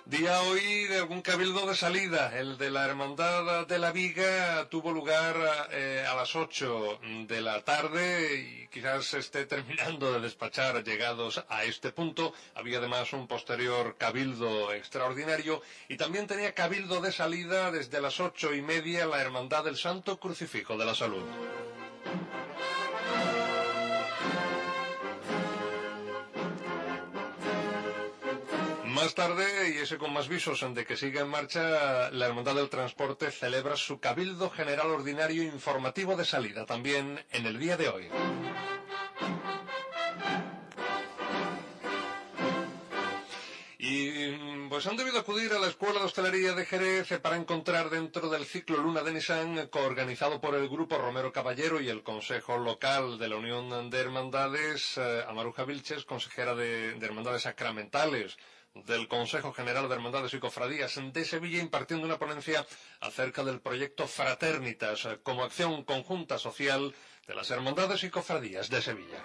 [0.06, 2.38] Día hoy de algún cabildo de salida.
[2.38, 5.34] El de la Hermandad de la Viga tuvo lugar
[5.72, 11.64] eh, a las 8 de la tarde y quizás esté terminando de despachar llegados a
[11.64, 12.32] este punto.
[12.54, 18.54] Había además un posterior cabildo extraordinario y también tenía cabildo de salida desde las ocho
[18.54, 21.24] y media la Hermandad del Santo Crucifijo de la Salud.
[28.96, 32.70] Más tarde, y ese con más visos de que siga en marcha, la Hermandad del
[32.70, 38.08] Transporte celebra su Cabildo General Ordinario Informativo de salida, también en el día de hoy.
[43.78, 48.30] Y pues han debido acudir a la Escuela de Hostelería de Jerez para encontrar dentro
[48.30, 53.18] del ciclo Luna de Nissan, coorganizado por el Grupo Romero Caballero y el Consejo Local
[53.18, 58.38] de la Unión de Hermandades, eh, a Maruja Vilches, consejera de, de Hermandades Sacramentales
[58.84, 62.66] del Consejo General de Hermandades y Cofradías de Sevilla impartiendo una ponencia
[63.00, 66.94] acerca del proyecto Fraternitas como acción conjunta social
[67.26, 69.24] de las Hermandades y Cofradías de Sevilla.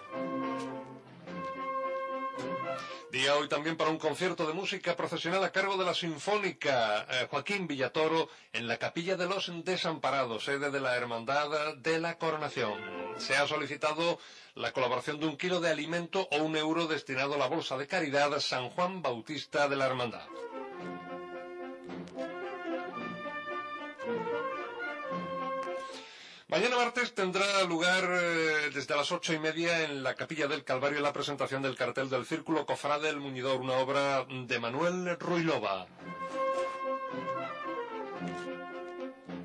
[3.12, 7.28] Día hoy también para un concierto de música profesional a cargo de la Sinfónica eh,
[7.30, 12.80] Joaquín Villatoro en la Capilla de los Desamparados, sede de la Hermandad de la Coronación.
[13.18, 14.18] Se ha solicitado
[14.56, 17.86] la colaboración de un kilo de alimento o un euro destinado a la Bolsa de
[17.86, 20.24] Caridad San Juan Bautista de la Hermandad.
[26.52, 31.00] Mañana martes tendrá lugar eh, desde las ocho y media en la Capilla del Calvario
[31.00, 35.88] la presentación del cartel del Círculo Cofrade del Muñidor, una obra de Manuel Ruilova.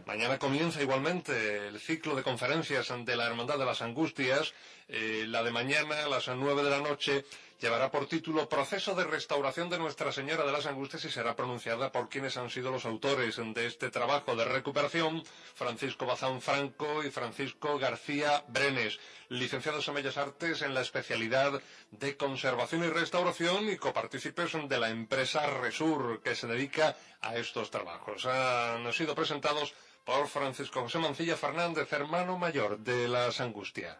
[0.04, 4.52] Mañana comienza igualmente el ciclo de conferencias de la Hermandad de las Angustias.
[4.88, 7.24] Eh, la de mañana a las nueve de la noche
[7.60, 11.92] llevará por título Proceso de restauración de Nuestra Señora de las Angustias y será pronunciada
[11.92, 15.22] por quienes han sido los autores de este trabajo de recuperación,
[15.54, 18.98] Francisco Bazán Franco y Francisco García Brenes,
[19.28, 24.90] licenciados en Bellas Artes en la especialidad de conservación y restauración y copartícipes de la
[24.90, 28.26] empresa Resur que se dedica a estos trabajos.
[28.26, 33.96] Han sido presentados por Francisco José Mancilla Fernández, hermano mayor de las Angustias.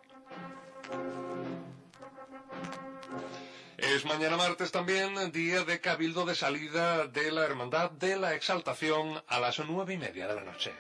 [3.97, 9.23] Es mañana martes también, día de cabildo de salida de la Hermandad de la Exaltación
[9.27, 10.75] a las nueve y media de la noche.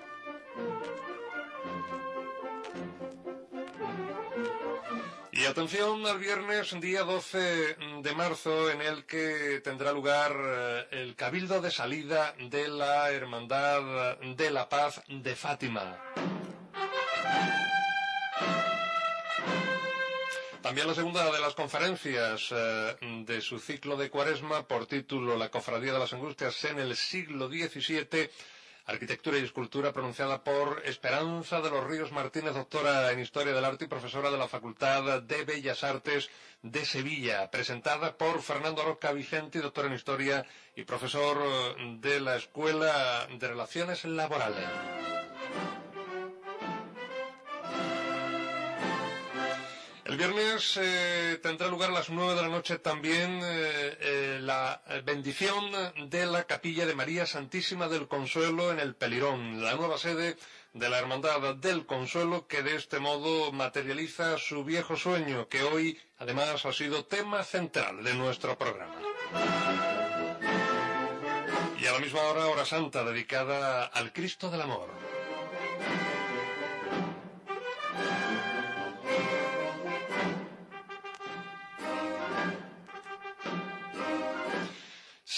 [5.32, 11.16] Y atención al viernes, día 12 de marzo, en el que tendrá lugar eh, el
[11.16, 15.96] cabildo de salida de la Hermandad de la Paz de Fátima.
[20.66, 25.48] También la segunda de las conferencias eh, de su ciclo de cuaresma por título La
[25.48, 28.28] Cofradía de las Angustias en el siglo XVII,
[28.86, 33.84] Arquitectura y Escultura, pronunciada por Esperanza de los Ríos Martínez, doctora en Historia del Arte
[33.84, 36.30] y profesora de la Facultad de Bellas Artes
[36.62, 40.44] de Sevilla, presentada por Fernando Roca Vicente, doctor en Historia
[40.74, 44.66] y profesor eh, de la Escuela de Relaciones Laborales.
[50.06, 54.80] El viernes eh, tendrá lugar a las nueve de la noche también eh, eh, la
[55.04, 55.64] bendición
[56.08, 60.36] de la capilla de María Santísima del Consuelo en el Pelirón, la nueva sede
[60.74, 65.98] de la Hermandad del Consuelo que de este modo materializa su viejo sueño que hoy
[66.18, 68.94] además ha sido tema central de nuestro programa.
[71.80, 74.88] Y a la misma hora, hora santa dedicada al Cristo del Amor.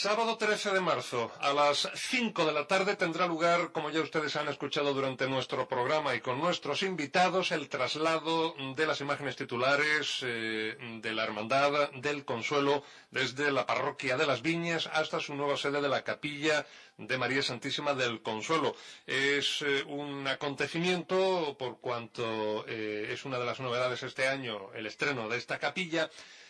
[0.01, 4.37] Sábado 13 de marzo, a las 5 de la tarde tendrá lugar, como ya ustedes
[4.37, 10.21] han escuchado durante nuestro programa y con nuestros invitados, el traslado de las imágenes titulares
[10.23, 15.57] eh, de la Hermandad del Consuelo desde la parroquia de las Viñas hasta su nueva
[15.57, 16.65] sede de la Capilla
[16.97, 18.77] de María Santísima del Consuelo.
[19.05, 24.87] Es eh, un acontecimiento, por cuanto eh, es una de las novedades este año, el
[24.87, 26.09] estreno de esta capilla,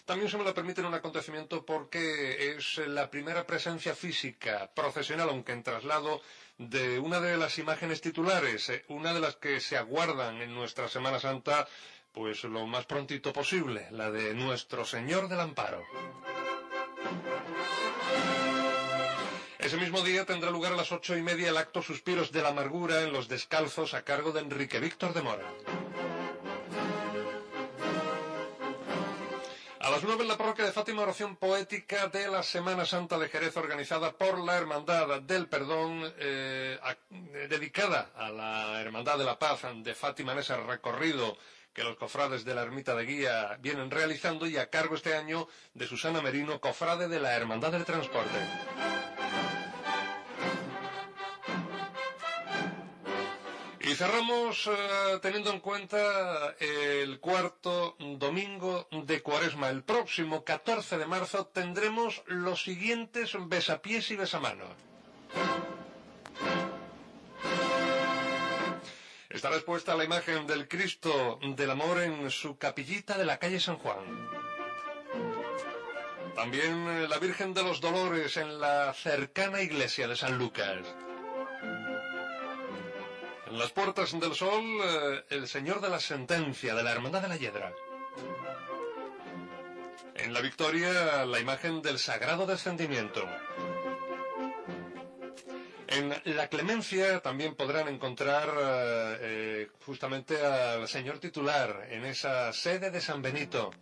[0.08, 5.28] también se me lo permite en un acontecimiento porque es la primera presencia física profesional,
[5.28, 6.22] aunque en traslado,
[6.56, 10.88] de una de las imágenes titulares, eh, una de las que se aguardan en nuestra
[10.88, 11.68] Semana Santa,
[12.10, 15.84] pues lo más prontito posible, la de Nuestro Señor del Amparo.
[19.58, 22.48] Ese mismo día tendrá lugar a las ocho y media el acto Suspiros de la
[22.48, 25.52] Amargura en Los Descalzos a cargo de Enrique Víctor de Mora.
[29.88, 33.30] A las nueve en la parroquia de Fátima, oración poética de la Semana Santa de
[33.30, 36.78] Jerez, organizada por la Hermandad del Perdón, eh,
[37.48, 41.38] dedicada a la Hermandad de la Paz de Fátima en ese recorrido
[41.72, 45.48] que los cofrades de la Ermita de Guía vienen realizando y a cargo este año
[45.72, 48.97] de Susana Merino, cofrade de la Hermandad del Transporte.
[53.98, 59.70] Cerramos eh, teniendo en cuenta el cuarto domingo de Cuaresma.
[59.70, 64.68] El próximo 14 de marzo tendremos los siguientes besapiés y besamanos.
[69.30, 73.78] Estará expuesta la imagen del Cristo del Amor en su capillita de la calle San
[73.78, 73.98] Juan.
[76.36, 80.86] También eh, la Virgen de los Dolores en la cercana iglesia de San Lucas.
[83.58, 87.28] En las puertas del sol, eh, el Señor de la Sentencia de la Hermandad de
[87.28, 87.72] la Hiedra.
[90.14, 93.28] En la Victoria, la imagen del Sagrado Descendimiento.
[95.88, 102.92] En la Clemencia también podrán encontrar eh, eh, justamente al señor titular en esa sede
[102.92, 103.72] de San Benito.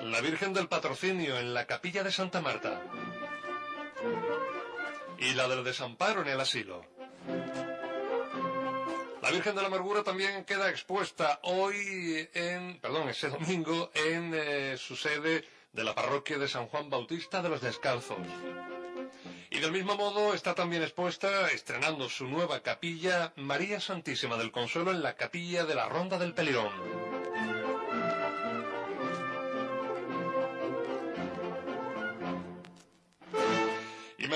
[0.00, 2.80] La Virgen del Patrocinio en la capilla de Santa Marta.
[5.18, 6.95] Y la del Desamparo en el asilo.
[9.26, 14.76] La Virgen de la Amargura también queda expuesta hoy en, perdón, ese domingo en eh,
[14.78, 18.18] su sede de la parroquia de San Juan Bautista de los Descalzos.
[19.50, 24.92] Y del mismo modo está también expuesta, estrenando su nueva capilla, María Santísima del Consuelo
[24.92, 26.70] en la capilla de la Ronda del Pelirón.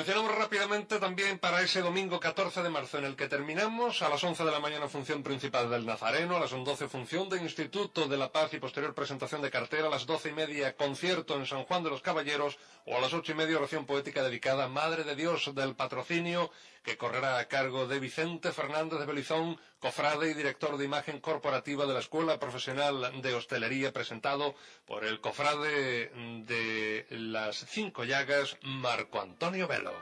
[0.00, 4.24] Mencionamos rápidamente también para ese domingo 14 de marzo en el que terminamos, a las
[4.24, 8.16] 11 de la mañana función principal del Nazareno, a las 12 función de Instituto de
[8.16, 11.64] la Paz y posterior presentación de cartera, a las 12 y media concierto en San
[11.64, 15.04] Juan de los Caballeros o a las 8 y media oración poética dedicada a Madre
[15.04, 16.50] de Dios del Patrocinio
[16.82, 21.86] que correrá a cargo de Vicente Fernández de Belizón, cofrade y director de imagen corporativa
[21.86, 24.54] de la Escuela Profesional de Hostelería, presentado
[24.86, 26.10] por el cofrade
[26.46, 29.92] de las Cinco Llagas, Marco Antonio Velo.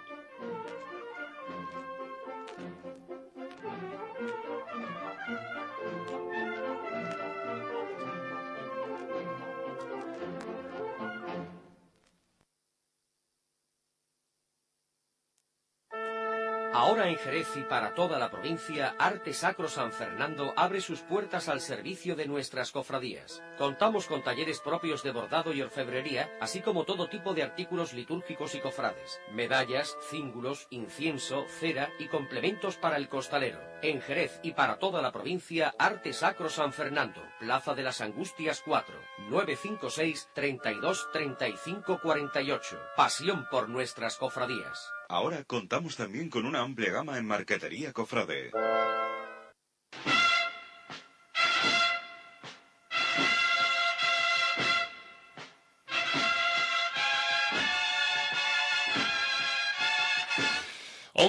[16.88, 21.50] Ahora en Jerez y para toda la provincia, Arte Sacro San Fernando abre sus puertas
[21.50, 23.42] al servicio de nuestras cofradías.
[23.58, 28.54] Contamos con talleres propios de bordado y orfebrería, así como todo tipo de artículos litúrgicos
[28.54, 33.60] y cofrades, medallas, cíngulos, incienso, cera y complementos para el costalero.
[33.82, 38.62] En Jerez y para toda la provincia, Arte Sacro San Fernando, Plaza de las Angustias
[38.64, 38.94] 4,
[39.28, 42.80] 956 32 35 48.
[42.96, 44.90] Pasión por nuestras cofradías.
[45.10, 48.50] Ahora contamos también con una amplia gama en marquetería cofrade.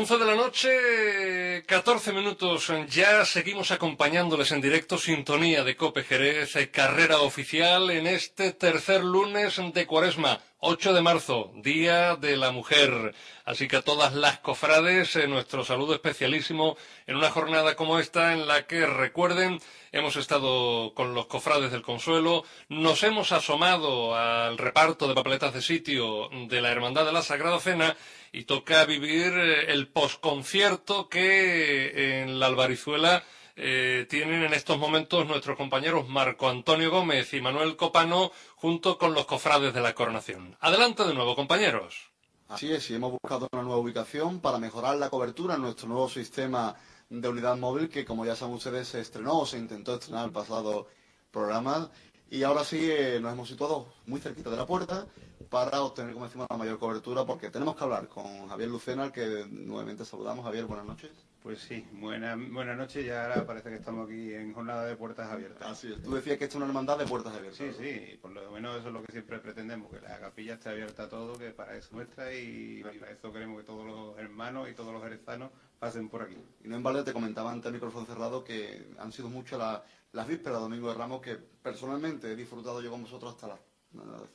[0.09, 2.71] Once de la noche, 14 minutos.
[2.89, 9.61] Ya seguimos acompañándoles en directo Sintonía de Cope Jerez, carrera oficial en este tercer lunes
[9.71, 10.39] de Cuaresma.
[10.61, 13.13] 8 de marzo, Día de la Mujer.
[13.45, 16.75] Así que a todas las cofrades, eh, nuestro saludo especialísimo
[17.07, 19.61] en una jornada como esta en la que, recuerden,
[19.93, 25.61] hemos estado con los cofrades del Consuelo, nos hemos asomado al reparto de papeletas de
[25.61, 27.95] sitio de la Hermandad de la Sagrada Cena
[28.31, 33.23] y toca vivir eh, el posconcierto que en la Albarizuela
[33.55, 39.13] eh, tienen en estos momentos nuestros compañeros Marco Antonio Gómez y Manuel Copano junto con
[39.13, 40.55] los cofrades de la coronación.
[40.61, 42.09] Adelante de nuevo, compañeros.
[42.47, 46.09] Así es, y hemos buscado una nueva ubicación para mejorar la cobertura en nuestro nuevo
[46.09, 46.75] sistema
[47.09, 50.31] de unidad móvil que, como ya saben ustedes, se estrenó o se intentó estrenar el
[50.31, 50.87] pasado
[51.29, 51.91] programa.
[52.31, 55.07] Y ahora sí eh, nos hemos situado muy cerquita de la puerta
[55.49, 59.11] para obtener, como decimos, la mayor cobertura, porque tenemos que hablar con Javier Lucena, al
[59.11, 60.45] que nuevamente saludamos.
[60.45, 61.11] Javier, buenas noches.
[61.49, 63.03] Pues sí, buena, buenas noches.
[63.03, 65.67] Ya ahora parece que estamos aquí en jornada de puertas abiertas.
[65.67, 65.99] Así es.
[65.99, 67.57] Tú decías que esto es una hermandad de puertas abiertas.
[67.57, 68.19] Sí, sí.
[68.21, 71.09] Por lo menos eso es lo que siempre pretendemos, que la capilla esté abierta a
[71.09, 74.75] todo, que para eso es nuestra y para eso queremos que todos los hermanos y
[74.75, 76.37] todos los jerezanos pasen por aquí.
[76.63, 79.83] Y no en balde te comentaba antes el micrófono cerrado que han sido muchas la,
[80.11, 83.59] las vísperas Domingo de Ramos que personalmente he disfrutado yo con vosotros hasta las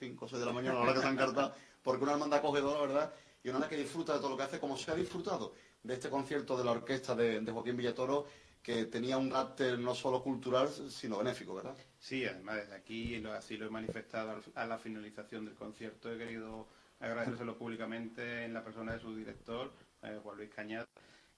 [0.00, 2.14] 5 o 6 de la mañana, a la hora que se han cartado, porque una
[2.14, 3.14] hermandad acogedora, ¿verdad?
[3.44, 5.54] Y una que disfruta de todo lo que hace, como se ha disfrutado
[5.84, 8.26] de este concierto de la orquesta de, de Joaquín Villatoro,
[8.62, 11.76] que tenía un carácter no solo cultural, sino benéfico, ¿verdad?
[11.98, 16.66] Sí, además desde aquí, así lo he manifestado a la finalización del concierto, he querido
[16.98, 19.70] agradecérselo públicamente en la persona de su director,
[20.02, 20.86] eh, Juan Luis Cañada,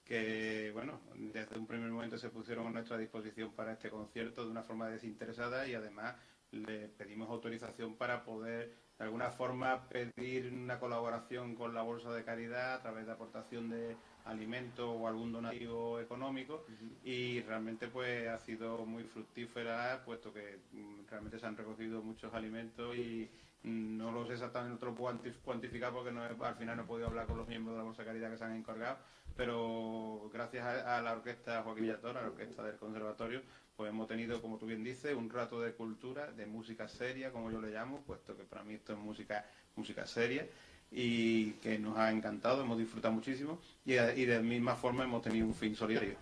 [0.05, 4.51] que, bueno, desde un primer momento se pusieron a nuestra disposición para este concierto de
[4.51, 6.15] una forma desinteresada y además
[6.51, 12.23] le pedimos autorización para poder de alguna forma pedir una colaboración con la Bolsa de
[12.23, 13.97] Caridad a través de aportación de
[14.29, 16.65] alimento o algún donativo económico
[17.03, 22.33] y realmente pues ha sido muy fructífera puesto que mm, realmente se han recogido muchos
[22.33, 23.29] alimentos y
[23.63, 26.55] mm, no lo sé exactamente, no te lo puedo cuanti- cuantificar porque no he- al
[26.55, 28.55] final no he podido hablar con los miembros de la Bolsa Caridad que se han
[28.55, 28.97] encargado,
[29.35, 33.43] pero gracias a, a la orquesta Joaquín Villator, a la orquesta del conservatorio,
[33.75, 37.51] pues hemos tenido, como tú bien dices, un rato de cultura, de música seria, como
[37.51, 40.47] yo le llamo, puesto que para mí esto es música, música seria
[40.91, 45.45] y que nos ha encantado, hemos disfrutado muchísimo y, y de misma forma hemos tenido
[45.45, 46.15] un fin solidario.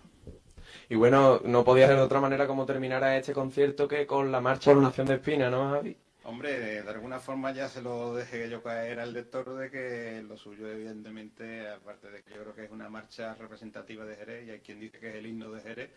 [0.88, 4.40] Y bueno, no podía ser de otra manera como terminara este concierto que con la
[4.40, 5.96] marcha de Nación de Espina, ¿no, Javi?
[6.24, 10.24] Hombre, de, de alguna forma ya se lo dejé yo caer al lector de que
[10.26, 14.46] lo suyo, evidentemente, aparte de que yo creo que es una marcha representativa de Jerez,
[14.46, 15.90] y hay quien dice que es el himno de Jerez,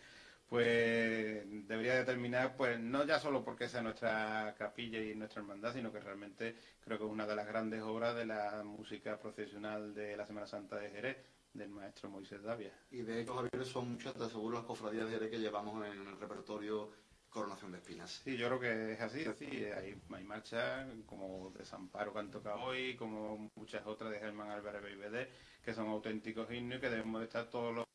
[0.50, 5.92] pues debería determinar, pues no ya solo porque sea nuestra capilla y nuestra hermandad, sino
[5.92, 10.18] que realmente creo que es una de las grandes obras de la música profesional de
[10.18, 11.18] la Semana Santa de Jerez,
[11.54, 12.74] del maestro Moisés Davia.
[12.90, 15.92] Y de hecho, Javier, son muchas, te aseguro, las cofradías de Jerez que llevamos en
[15.92, 16.90] el repertorio
[17.30, 18.22] Coronación de Espinas.
[18.24, 19.46] Sí, yo creo que es así, así.
[19.46, 24.82] Hay, hay marchas como Desamparo que han tocado hoy, como muchas otras de Germán Álvarez
[24.82, 25.28] BBD,
[25.64, 27.89] que son auténticos himnos y que debemos de estar todos los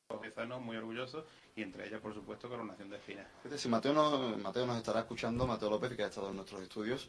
[0.60, 1.24] muy orgullosos,
[1.56, 3.26] y entre ellas, por supuesto, Coronación de Espinas.
[3.56, 7.08] Si Mateo nos, Mateo nos estará escuchando, Mateo López, que ha estado en nuestros estudios,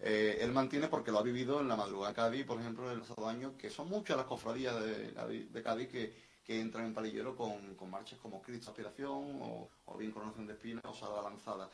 [0.00, 3.28] eh, él mantiene, porque lo ha vivido en la madrugada Cádiz, por ejemplo, el pasado
[3.28, 6.14] año, que son muchas las cofradías de, Cádiz- que,
[6.44, 9.68] que entran en palillero con, con marchas como Cristo Aspiración o,
[9.98, 11.68] bien Coronación de Espinas o Salva Lanzada.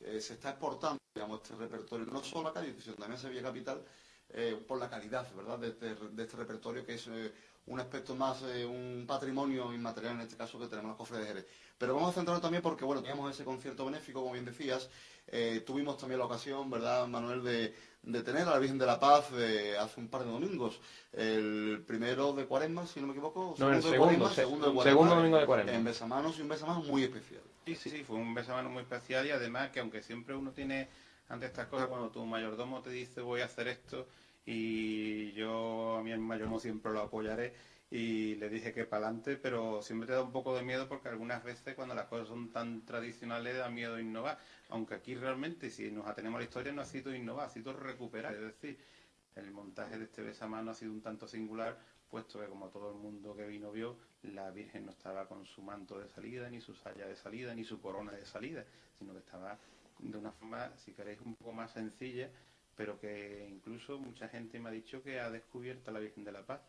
[0.00, 3.42] Eh, se está exportando, digamos, este repertorio, no solo a Cádiz, sino también a Sevilla
[3.42, 3.82] Capital,
[4.30, 7.32] eh, por la calidad, ¿verdad?, de este, de este repertorio que es eh,
[7.66, 11.26] un aspecto más, eh, un patrimonio inmaterial en este caso que tenemos las cofres de
[11.26, 11.46] Jerez.
[11.78, 14.88] Pero vamos a centrarnos también porque, bueno, teníamos ese concierto benéfico, como bien decías,
[15.26, 19.00] eh, tuvimos también la ocasión, ¿verdad, Manuel, de, de tener a la Virgen de la
[19.00, 20.78] Paz eh, hace un par de domingos.
[21.12, 24.72] El primero de Cuaresma, si no me equivoco, No, el de segundo, Cuaresma, se- segundo
[24.72, 25.72] de segundo domingo de Cuaresma.
[25.72, 27.42] En besamanos y un besamanos muy especial.
[27.66, 30.88] Sí, sí, sí, fue un besamano muy especial y además que aunque siempre uno tiene
[31.28, 34.06] ante estas cosas, cuando tu mayordomo te dice voy a hacer esto
[34.44, 37.52] y yo a mi mayordomo siempre lo apoyaré
[37.90, 41.08] y le dije que para adelante, pero siempre te da un poco de miedo porque
[41.08, 44.38] algunas veces cuando las cosas son tan tradicionales da miedo innovar,
[44.68, 47.72] aunque aquí realmente si nos atenemos a la historia no ha sido innovar, ha sido
[47.72, 48.78] recuperar, es decir,
[49.36, 51.78] el montaje de este besamano ha sido un tanto singular,
[52.08, 55.62] puesto que como todo el mundo que vino vio, la Virgen no estaba con su
[55.62, 58.64] manto de salida, ni su saya de salida, ni su corona de salida,
[58.98, 59.58] sino que estaba
[59.98, 62.30] de una forma, si queréis, un poco más sencilla,
[62.76, 66.32] pero que incluso mucha gente me ha dicho que ha descubierto a la Virgen de
[66.32, 66.60] la Paz.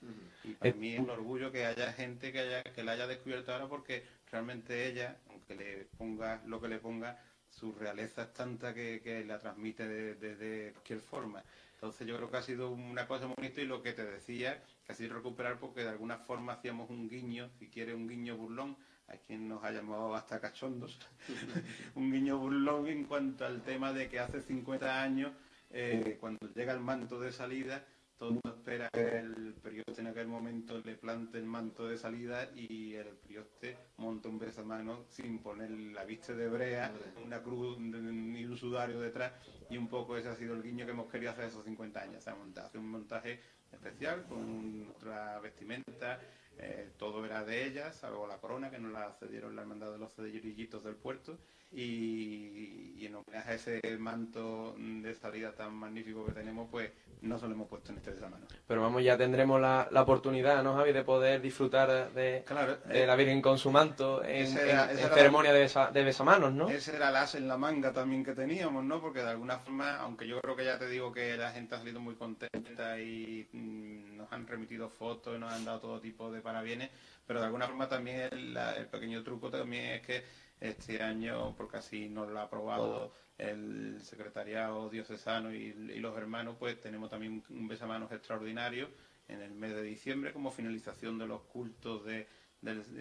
[0.43, 3.07] Y para Eh, mí es un orgullo que haya gente que, haya, que la haya
[3.07, 8.33] descubierto ahora porque realmente ella, aunque le ponga lo que le ponga, su realeza es
[8.33, 11.43] tanta que, que la transmite de, de- de cualquier forma.
[11.73, 14.63] Entonces yo creo que ha sido una cosa muy bonita y lo que te decía,
[14.85, 18.35] que ha sido recuperar porque de alguna forma hacíamos un guiño, si quiere un guiño
[18.37, 18.77] burlón,
[19.07, 20.99] a quien nos ha llamado hasta cachondos,
[21.95, 25.31] un guiño burlón en cuanto al tema de que hace 50 años,
[25.69, 27.83] eh, cuando llega el manto de salida,
[28.17, 31.97] todo el mundo espera que el prioste en aquel momento le plante el manto de
[31.97, 36.91] salida y el prioste monta un besamano sin poner la viste de brea,
[37.23, 39.33] una cruz ni un sudario detrás
[39.69, 42.23] y un poco ese ha sido el guiño que hemos querido hacer esos 50 años.
[42.23, 42.35] Se ha
[42.73, 43.39] un montaje
[43.71, 46.19] especial con otra vestimenta,
[46.59, 49.97] eh, todo era de ella, salvo la corona que nos la cedieron la hermandad de
[49.97, 51.37] los cedillitos del puerto
[51.71, 56.91] y, y en homenaje a ese manto de salida tan magnífico que tenemos, pues
[57.21, 58.45] no se lo hemos puesto en este besamano.
[58.67, 62.43] Pero vamos, ya tendremos la, la oportunidad, ¿no, Javi, de poder disfrutar de,
[62.91, 65.91] de eh, la Virgen con su manto en, era- en- en ceremonia la- de, besa-
[65.91, 66.69] de besamanos, ¿no?
[66.69, 69.01] Ese era el as en la manga también que teníamos, ¿no?
[69.01, 71.79] Porque de alguna forma, aunque yo creo que ya te digo que la gente ha
[71.79, 76.31] salido muy contenta y mm, nos han remitido fotos y nos han dado todo tipo
[76.31, 76.89] de parabienes,
[77.25, 80.23] pero de alguna forma también el, la- el pequeño truco también es que
[80.59, 86.55] este año, porque así nos lo ha aprobado el secretariado diocesano y, y los hermanos,
[86.57, 88.89] pues tenemos también un, besamanos extraordinario
[89.27, 92.27] en el mes de diciembre como finalización de los cultos de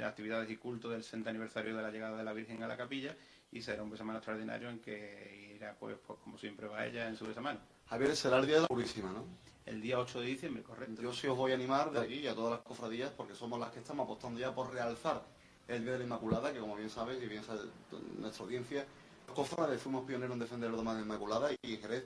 [0.04, 3.16] actividades y cultos del 60 aniversario de la llegada de la Virgen a la capilla
[3.50, 7.16] y será un besamano extraordinario en que irá pues, pues como siempre va ella en
[7.16, 7.60] su besamano.
[7.88, 9.24] Javier, será el día de la Purísima, ¿no?
[9.64, 11.02] El día 8 de diciembre, correcto.
[11.02, 13.58] Yo sí os voy a animar de aquí y a todas las cofradías porque somos
[13.58, 15.24] las que estamos apostando ya por realzar
[15.68, 17.62] el Día de la Inmaculada, que como bien sabes y bien sabe
[18.18, 18.86] nuestra audiencia,
[19.34, 22.04] cofrades fuimos pioneros en defender el doma de la Inmaculada y Jerez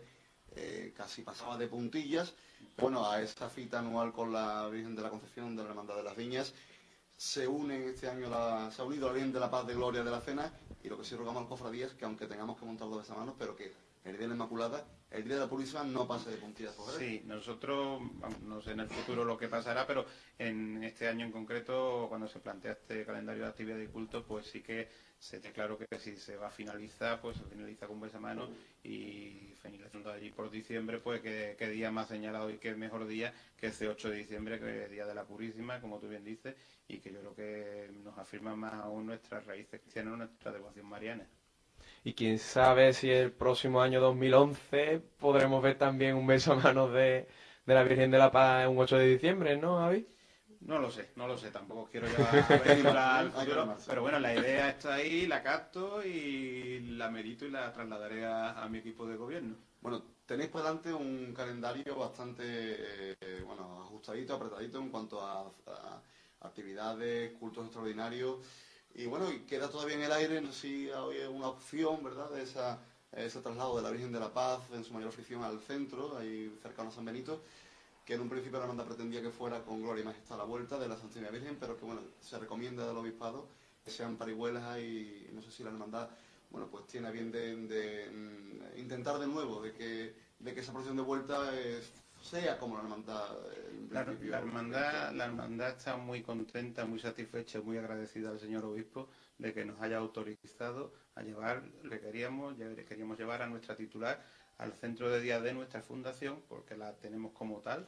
[0.57, 2.35] eh, casi pasaba de puntillas.
[2.77, 6.03] Bueno, a esa cita anual con la Virgen de la Concepción de la Hermandad de
[6.03, 6.55] las Viñas
[7.21, 10.03] se une este año, la, se ha unido la Virgen de la Paz de Gloria
[10.03, 10.51] de la Cena
[10.83, 13.35] y lo que sí rogamos a las cofradías que aunque tengamos que montar dos besamanos,
[13.39, 13.71] pero que
[14.05, 16.91] el día de la Inmaculada, el día de la Purísima no pase de puntillas por.
[16.93, 18.01] Sí, nosotros,
[18.43, 20.07] no sé en el futuro lo que pasará, pero
[20.39, 24.47] en este año en concreto, cuando se plantea este calendario de actividad y culto, pues
[24.47, 27.99] sí que se te claro que si se va a finalizar, pues se finaliza con
[27.99, 28.49] buena mano
[28.83, 33.35] y finalizando allí por diciembre, pues qué, qué día más señalado y qué mejor día
[33.57, 36.25] que ese 8 de diciembre, que es el Día de la Purísima, como tú bien
[36.25, 36.55] dices,
[36.89, 41.29] y que yo creo que nos afirma más aún nuestras raíces cristianas, nuestra devoción mariana.
[42.05, 46.93] Y quién sabe si el próximo año 2011 podremos ver también un beso a manos
[46.93, 47.27] de,
[47.67, 50.07] de la Virgen de la Paz un 8 de diciembre, ¿no, Javi?
[50.61, 54.69] No lo sé, no lo sé, tampoco quiero llevar al futuro, pero bueno, la idea
[54.69, 59.17] está ahí, la capto y la medito y la trasladaré a, a mi equipo de
[59.17, 59.57] gobierno.
[59.81, 66.03] Bueno, tenéis por delante un calendario bastante eh, bueno, ajustadito, apretadito en cuanto a, a
[66.43, 68.37] actividades, cultos extraordinarios.
[68.95, 72.31] Y bueno, y queda todavía en el aire, no sé si hay una opción, ¿verdad?,
[72.31, 72.79] de esa,
[73.13, 76.53] ese traslado de la Virgen de la Paz en su mayor afición al centro, ahí
[76.63, 77.41] cercano a San Benito,
[78.05, 80.45] que en un principio la hermandad pretendía que fuera con gloria y majestad a la
[80.45, 83.47] vuelta de la Santísima Virgen, pero que bueno, se recomienda del obispado
[83.85, 86.09] que sean parihuelas y no sé si la hermandad
[86.51, 90.97] bueno, pues tiene bien de, mm, intentar de nuevo de que, de que esa procesión
[90.97, 91.51] de vuelta
[92.21, 96.99] sea como la hermandad eh, en La, la hermandad, la hermandad está muy contenta, muy
[96.99, 102.57] satisfecha, muy agradecida al señor obispo de que nos haya autorizado a llevar, le queríamos,
[102.57, 104.23] lle- queríamos llevar a nuestra titular
[104.59, 107.87] al centro de día de nuestra fundación, porque la tenemos como tal,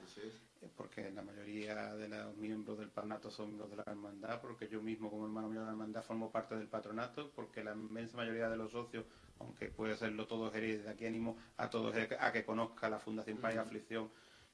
[0.76, 4.80] porque la mayoría de los miembros del patronato son miembros de la hermandad, porque yo
[4.80, 8.48] mismo como hermano mayor de la hermandad formo parte del patronato, porque la inmensa mayoría
[8.48, 9.04] de los socios,
[9.38, 13.38] aunque puede serlo todos Jerez, de aquí animo a todos a que conozca la Fundación
[13.38, 14.10] Paz y Aflicción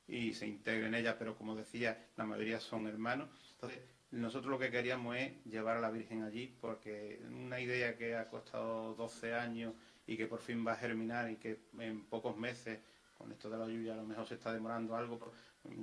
[0.07, 3.29] y se integre en ella, pero como decía, la mayoría son hermanos.
[3.53, 3.81] Entonces,
[4.11, 8.29] nosotros lo que queríamos es llevar a la Virgen allí, porque una idea que ha
[8.29, 9.75] costado 12 años
[10.07, 12.81] y que por fin va a germinar y que en pocos meses,
[13.19, 15.19] con esto de la lluvia, a lo mejor se está demorando algo.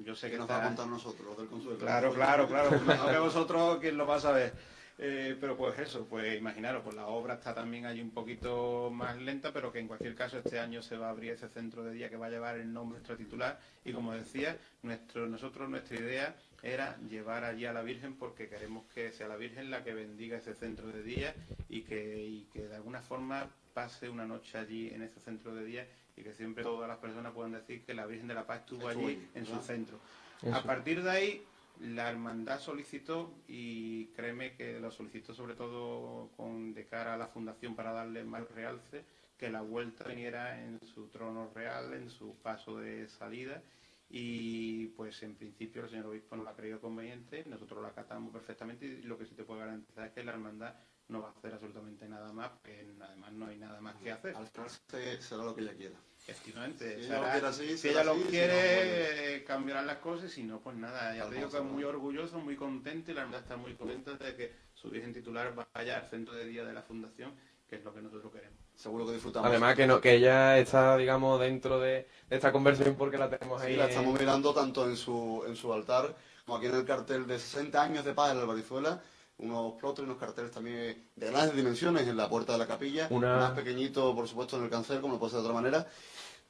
[0.04, 1.80] Yo sé que que nos está- va a contar nosotros, los del Consuelo.
[1.80, 2.70] Claro, claro, claro.
[2.86, 4.54] Mejor que vosotros, ¿quién lo va a saber?
[4.98, 9.18] Eh, pero pues eso, pues imaginaros, pues la obra está también allí un poquito más
[9.18, 11.92] lenta, pero que en cualquier caso este año se va a abrir ese centro de
[11.92, 15.70] día que va a llevar el nombre de nuestro titular y como decía, nuestro, nosotros
[15.70, 19.84] nuestra idea era llevar allí a la Virgen porque queremos que sea la Virgen la
[19.84, 21.36] que bendiga ese centro de día
[21.68, 25.66] y que, y que de alguna forma pase una noche allí en ese centro de
[25.66, 28.62] día y que siempre todas las personas puedan decir que la Virgen de la Paz
[28.62, 30.00] estuvo allí en su centro.
[30.42, 30.56] Eso.
[30.56, 31.44] A partir de ahí,
[31.80, 37.28] la hermandad solicitó, y créeme que lo solicitó sobre todo con, de cara a la
[37.28, 39.04] fundación para darle más realce,
[39.38, 43.62] que la vuelta viniera en su trono real, en su paso de salida,
[44.10, 48.32] y pues en principio el señor obispo nos la ha creído conveniente, nosotros la acatamos
[48.32, 50.76] perfectamente, y lo que sí te puedo garantizar es que la hermandad
[51.08, 54.36] no va a hacer absolutamente nada más, porque además no hay nada más que hacer.
[54.36, 55.96] Al final se- será lo que ella quiera.
[56.28, 59.36] Efectivamente, Si será- ella lo quiere así, si será ella lo así, si no, quiere,
[59.36, 62.40] eh, cambiarán las cosas, y si no, pues nada, ya te digo que muy orgulloso,
[62.40, 66.10] muy contento, y la verdad está muy contenta de que su virgen titular vaya al
[66.10, 67.34] centro de día de la fundación,
[67.70, 68.58] que es lo que nosotros queremos.
[68.76, 69.50] Seguro que disfrutamos.
[69.50, 73.62] Además que no, que ella está, digamos, dentro de, de esta conversación porque la tenemos
[73.62, 73.74] ahí.
[73.74, 76.16] Sí, la estamos mirando tanto en su, en su altar
[76.46, 79.02] como aquí en el cartel de 60 años de paz en la Albarizuela.
[79.38, 83.08] Unos plotos y unos carteles también de grandes dimensiones en la puerta de la capilla.
[83.10, 85.88] Una- Más pequeñito, por supuesto, en el cancel, como no puede ser de otra manera.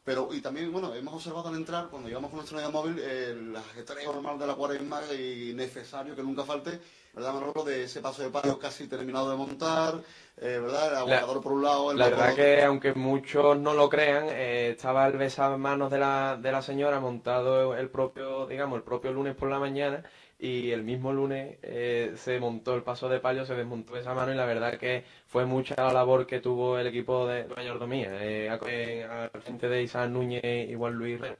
[0.03, 3.55] Pero, y también, bueno, hemos observado al entrar, cuando llegamos con nuestra unidad móvil, el
[3.55, 6.79] ajetreo normal de la cuaresma y necesario que nunca falte,
[7.11, 7.63] ¿verdad, Manolo?
[7.63, 9.95] De ese paso de palio casi terminado de montar,
[10.37, 10.89] eh, ¿verdad?
[10.91, 12.35] El aguantador por un lado, el La verdad otro.
[12.35, 16.99] que, aunque muchos no lo crean, eh, estaba el besamanos de la, de la señora
[16.99, 20.03] montado el propio, digamos, el propio lunes por la mañana
[20.37, 24.33] y el mismo lunes eh, se montó el paso de palio, se desmontó esa mano
[24.33, 28.49] y la verdad que fue mucha la labor que tuvo el equipo de mayordomía, eh,
[28.49, 31.37] a- eh, al frente de Isaac Núñez y Juan Luis Reyes.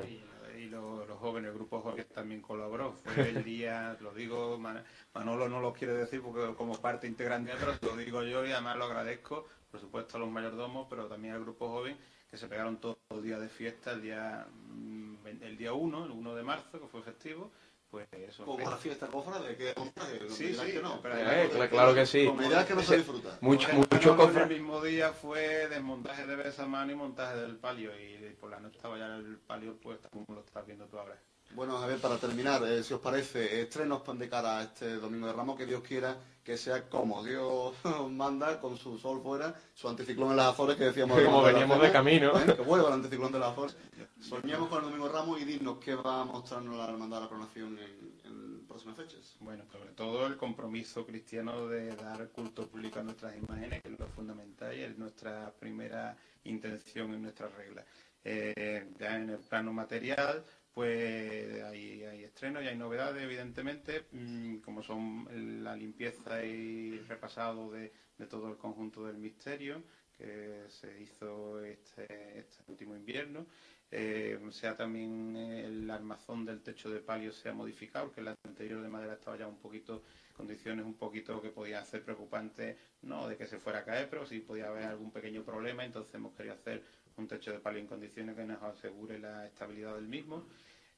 [0.57, 2.93] y lo- los jóvenes, el grupo joven también colaboró.
[3.03, 7.51] Fue el día, lo digo, Ma- Manolo no lo quiere decir porque como parte integrante,
[7.59, 11.33] pero lo digo yo y además lo agradezco, por supuesto a los mayordomos, pero también
[11.33, 11.97] al grupo joven
[12.31, 16.11] que se pegaron todo el día de fiesta, el día mm, el día 1, el
[16.11, 17.51] 1 de marzo, que fue festivo,
[17.95, 18.43] pues eso.
[18.43, 20.99] Como la fiesta que montaje, no me Sí, sí, que no.
[21.01, 22.25] pero Eh, además- cla- claro que sí.
[22.25, 23.37] Como dirás que no se disfruta.
[23.39, 28.17] Mucho, mucho cofra- El mismo día fue desmontaje de besamano y montaje del palio y
[28.39, 31.17] por la noche estaba ya el palio pues como lo estás viendo tú ahora.
[31.53, 35.27] Bueno, a ver, para terminar, eh, si os parece, estrenos de cara a este Domingo
[35.27, 37.73] de Ramos, que Dios quiera que sea como Dios
[38.11, 41.19] manda, con su sol fuera, su anticiclón en las Azores, que decíamos...
[41.19, 42.39] Como de veníamos de camino.
[42.39, 42.55] ¿eh?
[42.55, 43.75] Que vuelva el anticiclón de las Azores.
[44.21, 47.23] Soñemos con el Domingo de Ramos y dinos qué va a mostrarnos la Hermandad de
[47.23, 49.35] la Coronación en, en próximas fechas?
[49.39, 53.99] Bueno, sobre todo el compromiso cristiano de dar culto público a nuestras imágenes, que es
[53.99, 57.85] lo fundamental y es nuestra primera intención en nuestras reglas.
[58.23, 60.43] Eh, ya en el plano material,
[60.75, 67.93] pues hay, estrenos y hay novedades, evidentemente, mm, como son la limpieza y repasado de,
[68.29, 69.83] todo el conjunto del misterio
[70.17, 73.45] que se hizo este, este último invierno.
[73.89, 78.81] Eh, sea también el armazón del techo de palio se ha modificado, porque el anterior
[78.81, 80.03] de madera estaba ya un poquito,
[80.35, 84.25] condiciones un poquito que podían ser preocupantes, no de que se fuera a caer, pero
[84.25, 86.83] sí podía haber algún pequeño problema, entonces hemos querido hacer
[87.17, 90.43] un techo de palio en condiciones que nos asegure la estabilidad del mismo.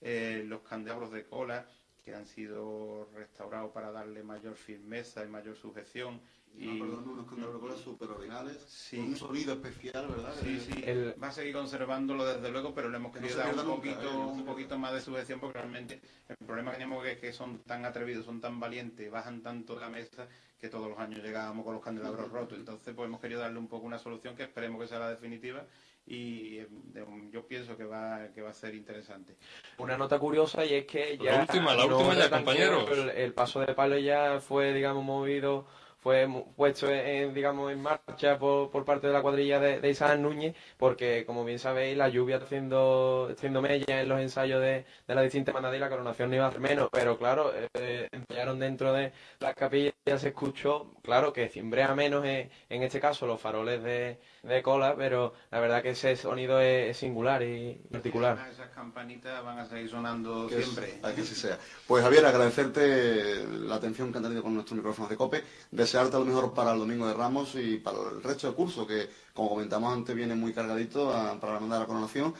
[0.02, 1.65] Eh, los candelabros de cola
[2.03, 6.22] que han sido restaurados para darle mayor firmeza y mayor sujeción.
[6.57, 6.69] Y...
[6.69, 8.98] Y, unos candelabros de cola súper originales, Sí.
[8.98, 10.34] con un sonido especial, ¿verdad?
[10.41, 10.84] Sí, sí.
[11.22, 14.02] Va a seguir conservándolo desde luego, pero le hemos no querido dar un nunca, poquito,
[14.02, 14.14] ¿eh?
[14.14, 15.99] No un poquito más de sujeción porque realmente
[16.30, 19.89] el problema que tenemos es que son tan atrevidos, son tan valientes, bajan tanto la
[19.89, 20.27] mesa
[20.60, 22.57] que todos los años llegábamos con los candelabros rotos.
[22.57, 25.65] Entonces, pues hemos querido darle un poco una solución que esperemos que sea la definitiva
[26.07, 29.35] y eh, de- yo pienso que va, que va a ser interesante.
[29.77, 31.39] Una nota curiosa y es que La ya...
[31.41, 32.89] última, la no última ya, compañeros.
[32.91, 35.67] El, el paso de palo ya fue, digamos, movido,
[35.99, 39.89] fue mu- puesto en, digamos, en marcha por, por parte de la cuadrilla de, de
[39.89, 44.61] Isaac Núñez, porque, como bien sabéis, la lluvia está haciendo, haciendo mella en los ensayos
[44.61, 47.51] de, de las distintas hermandades y la coronación no iba a hacer menos, pero claro,
[47.73, 52.84] eh, ensayaron dentro de las capillas, ya se escuchó, claro, que cimbrea menos en, en
[52.84, 56.98] este caso los faroles de, de cola, pero la verdad que ese sonido es, es
[56.98, 58.48] singular y particular.
[58.52, 60.95] Esas campanitas van a seguir sonando Que siempre.
[60.98, 61.57] es- a que así sea.
[61.86, 66.26] Pues Javier, agradecerte la atención que han tenido con nuestros micrófonos de COPE, desearte lo
[66.26, 69.94] mejor para el Domingo de Ramos y para el resto del curso, que como comentamos
[69.94, 72.34] antes viene muy cargadito a- para la mandar la coronación.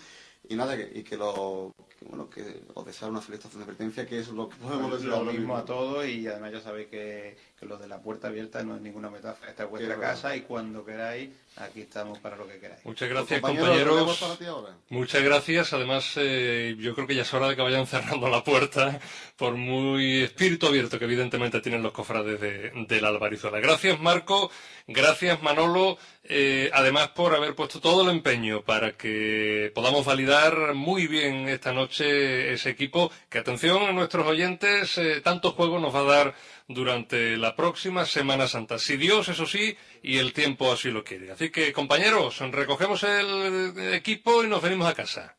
[0.50, 3.64] Y nada, que, y que lo que, bueno, que os desear una feliz estación de
[3.66, 6.62] advertencia, que es lo que podemos Pues decir lo mismo a todos y además ya
[6.62, 9.50] sabéis que, que lo de la puerta abierta no es ninguna metáfora.
[9.50, 10.14] Esta es vuestra Qué verdad.
[10.14, 12.86] casa y cuando queráis, aquí estamos para lo que queráis.
[12.86, 14.76] Muchas gracias, Compañero, compañeros.
[14.90, 15.74] Muchas gracias.
[15.74, 19.00] Además, eh, yo creo que ya es hora de que vayan cerrando la puerta,
[19.36, 23.60] por muy espíritu abierto que evidentemente tienen los cofrades de, de la Albarizuela.
[23.60, 24.52] Gracias, Marco.
[24.86, 25.98] Gracias, Manolo.
[26.24, 31.74] eh, además, por haber puesto todo el empeño para que podamos validar muy bien esta
[31.74, 33.12] noche ese equipo.
[33.30, 36.36] Que atención a nuestros oyentes, eh, tanto juego nos va a dar
[36.68, 38.77] durante la próxima Semana Santa.
[38.77, 41.31] Si Dios, eso sí, y el tiempo así lo quiere.
[41.31, 45.35] Así que, compañeros, recogemos el equipo y nos venimos a casa.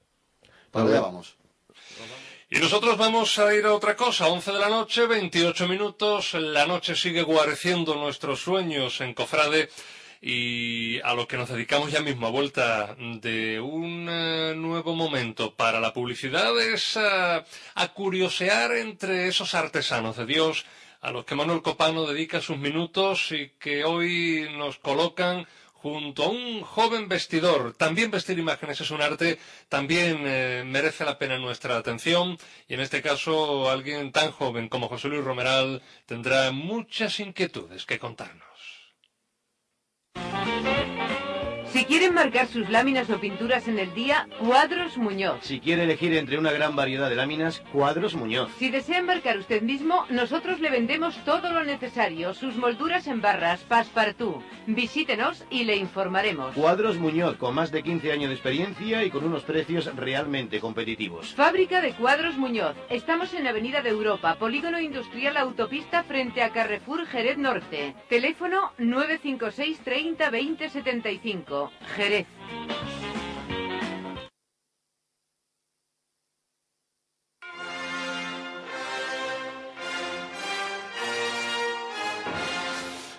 [0.70, 1.36] Para allá vamos.
[2.50, 6.64] Y nosotros vamos a ir a otra cosa, 11 de la noche, 28 minutos, la
[6.64, 9.68] noche sigue guareciendo nuestros sueños en Cofrade
[10.22, 15.54] y a lo que nos dedicamos ya mismo a vuelta de un eh, nuevo momento
[15.54, 17.44] para la publicidad es a,
[17.74, 20.64] a curiosear entre esos artesanos de Dios
[21.00, 26.28] a los que Manuel Copano dedica sus minutos y que hoy nos colocan junto a
[26.28, 27.72] un joven vestidor.
[27.74, 29.38] También vestir imágenes es un arte,
[29.68, 32.36] también eh, merece la pena nuestra atención
[32.68, 37.98] y en este caso alguien tan joven como José Luis Romeral tendrá muchas inquietudes que
[37.98, 38.57] contarnos.
[41.88, 45.38] Quieren marcar sus láminas o pinturas en el día, Cuadros Muñoz.
[45.40, 48.50] Si quiere elegir entre una gran variedad de láminas, Cuadros Muñoz.
[48.58, 53.60] Si desea embarcar usted mismo, nosotros le vendemos todo lo necesario, sus molduras en barras,
[53.60, 54.42] passepartout.
[54.66, 56.54] Visítenos y le informaremos.
[56.54, 61.34] Cuadros Muñoz, con más de 15 años de experiencia y con unos precios realmente competitivos.
[61.34, 62.76] Fábrica de Cuadros Muñoz.
[62.90, 67.94] Estamos en Avenida de Europa, Polígono Industrial Autopista frente a Carrefour Jerez Norte.
[68.10, 71.72] Teléfono 956 30 20 75.
[71.96, 72.26] Jerez.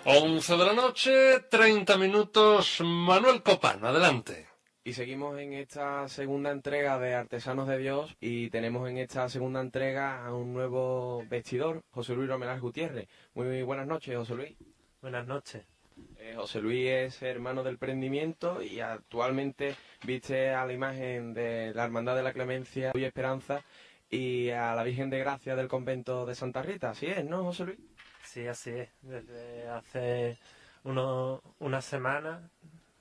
[0.06, 4.48] Once de la noche, 30 minutos, Manuel Copano, adelante.
[4.84, 9.62] Y seguimos en esta segunda entrega de Artesanos de Dios y tenemos en esta segunda
[9.62, 13.08] entrega a un nuevo vestidor, José Luis Romeral Gutiérrez.
[13.36, 14.56] Muy buenas noches, José Luis.
[15.00, 15.79] Buenas noches.
[16.20, 21.86] Eh, José Luis es hermano del prendimiento y actualmente viste a la imagen de la
[21.86, 23.64] Hermandad de la Clemencia y Esperanza
[24.10, 26.90] y a la Virgen de Gracia del convento de Santa Rita.
[26.90, 27.80] Así es, ¿no, José Luis?
[28.26, 28.90] Sí, así es.
[29.02, 30.38] Desde hace
[30.84, 32.50] uno, una semana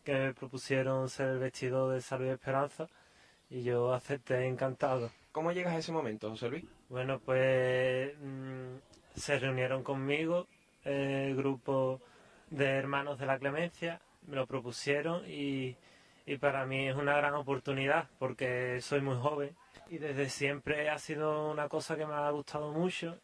[0.05, 2.87] que me propusieron ser el vestido de Salud y Esperanza
[3.51, 5.11] y yo acepté encantado.
[5.33, 6.65] ¿Cómo llegas a ese momento, José Luis?
[6.89, 8.77] Bueno, pues mm,
[9.17, 10.47] se reunieron conmigo
[10.85, 12.01] el grupo
[12.51, 15.77] de hermanos de la Clemencia, me lo propusieron y,
[16.27, 19.57] y para mí es una gran oportunidad porque soy muy joven
[19.89, 23.19] y desde siempre ha sido una cosa que me ha gustado mucho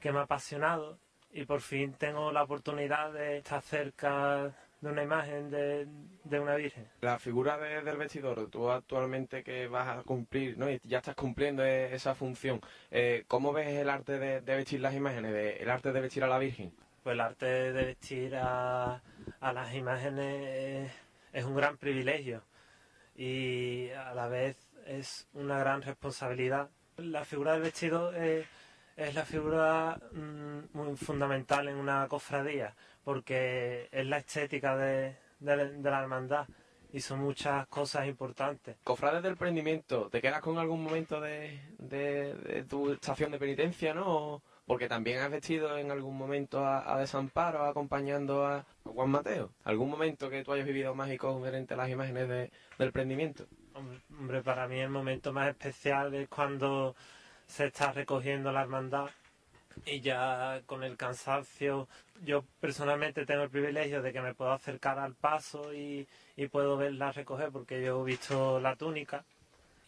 [0.00, 0.98] que me ha apasionado
[1.32, 5.86] y por fin tengo la oportunidad de estar cerca de una imagen de,
[6.22, 6.86] de una virgen.
[7.00, 10.66] La figura de- del vestidor, tú actualmente que vas a cumplir, ¿no?
[10.84, 12.60] Ya estás cumpliendo e- esa función.
[12.92, 16.28] eh, ¿Cómo ves el arte de, de vestir las imágenes, el arte de vestir a
[16.28, 16.72] la Virgen?
[17.08, 19.00] Pues el arte de vestir a,
[19.40, 20.92] a las imágenes
[21.32, 22.42] es, un gran privilegio
[23.16, 26.68] y a la vez es una gran responsabilidad.
[26.98, 28.46] La figura del vestido es,
[29.14, 36.00] la figura mm, muy fundamental en una cofradía porque es la estética de, de la-
[36.02, 36.46] hermandad
[36.92, 38.76] y son muchas cosas importantes.
[38.84, 44.42] Cofrades del prendimiento, ¿te quedas con algún momento de, de- tu estación de penitencia, no?
[44.68, 49.50] Porque también has vestido en algún momento a, a Desamparo acompañando a Juan Mateo.
[49.64, 53.46] ¿Algún momento que tú hayas vivido mágico frente a las imágenes de- del prendimiento?
[53.74, 56.94] Hombre, hombre, para mí el momento más especial es cuando
[57.46, 59.08] se está recogiendo la hermandad
[59.86, 61.88] y ya con el cansancio,
[62.22, 66.76] yo personalmente tengo el privilegio de que me puedo acercar al paso y, y puedo
[66.76, 69.24] verla recoger porque yo he visto la túnica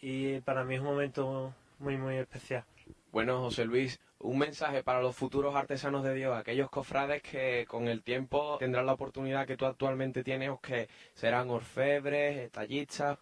[0.00, 2.64] y para mí es un momento muy, muy especial.
[3.12, 7.88] Bueno, José Luis, un mensaje para los futuros artesanos de Dios, aquellos cofrades que con
[7.88, 13.18] el tiempo tendrán la oportunidad que tú actualmente tienes, o que serán orfebres, tallistas.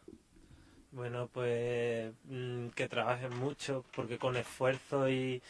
[0.91, 5.43] Bueno, pues mm, que trabajen mucho porque con esfuerzo y,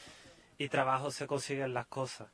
[0.58, 2.28] y trabajo se consiguen las cosas.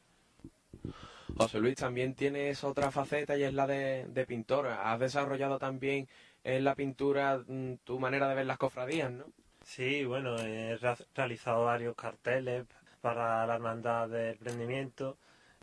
[1.36, 4.66] José Luis, también tienes otra faceta y es la de, de pintor.
[4.66, 6.08] Has desarrollado también
[6.42, 9.24] en la pintura mm, tu manera de ver las cofradías, ¿no?
[9.64, 10.78] Sí, bueno, he
[11.14, 12.66] realizado varios carteles
[13.04, 15.18] para la Hermandad del Prendimiento,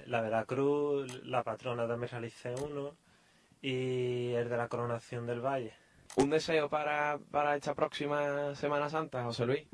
[0.05, 2.95] la Veracruz, la patrona también realicé uno
[3.63, 5.73] y el de la Coronación del Valle.
[6.17, 9.67] ¿Un deseo para, para esta próxima Semana Santa, José Luis?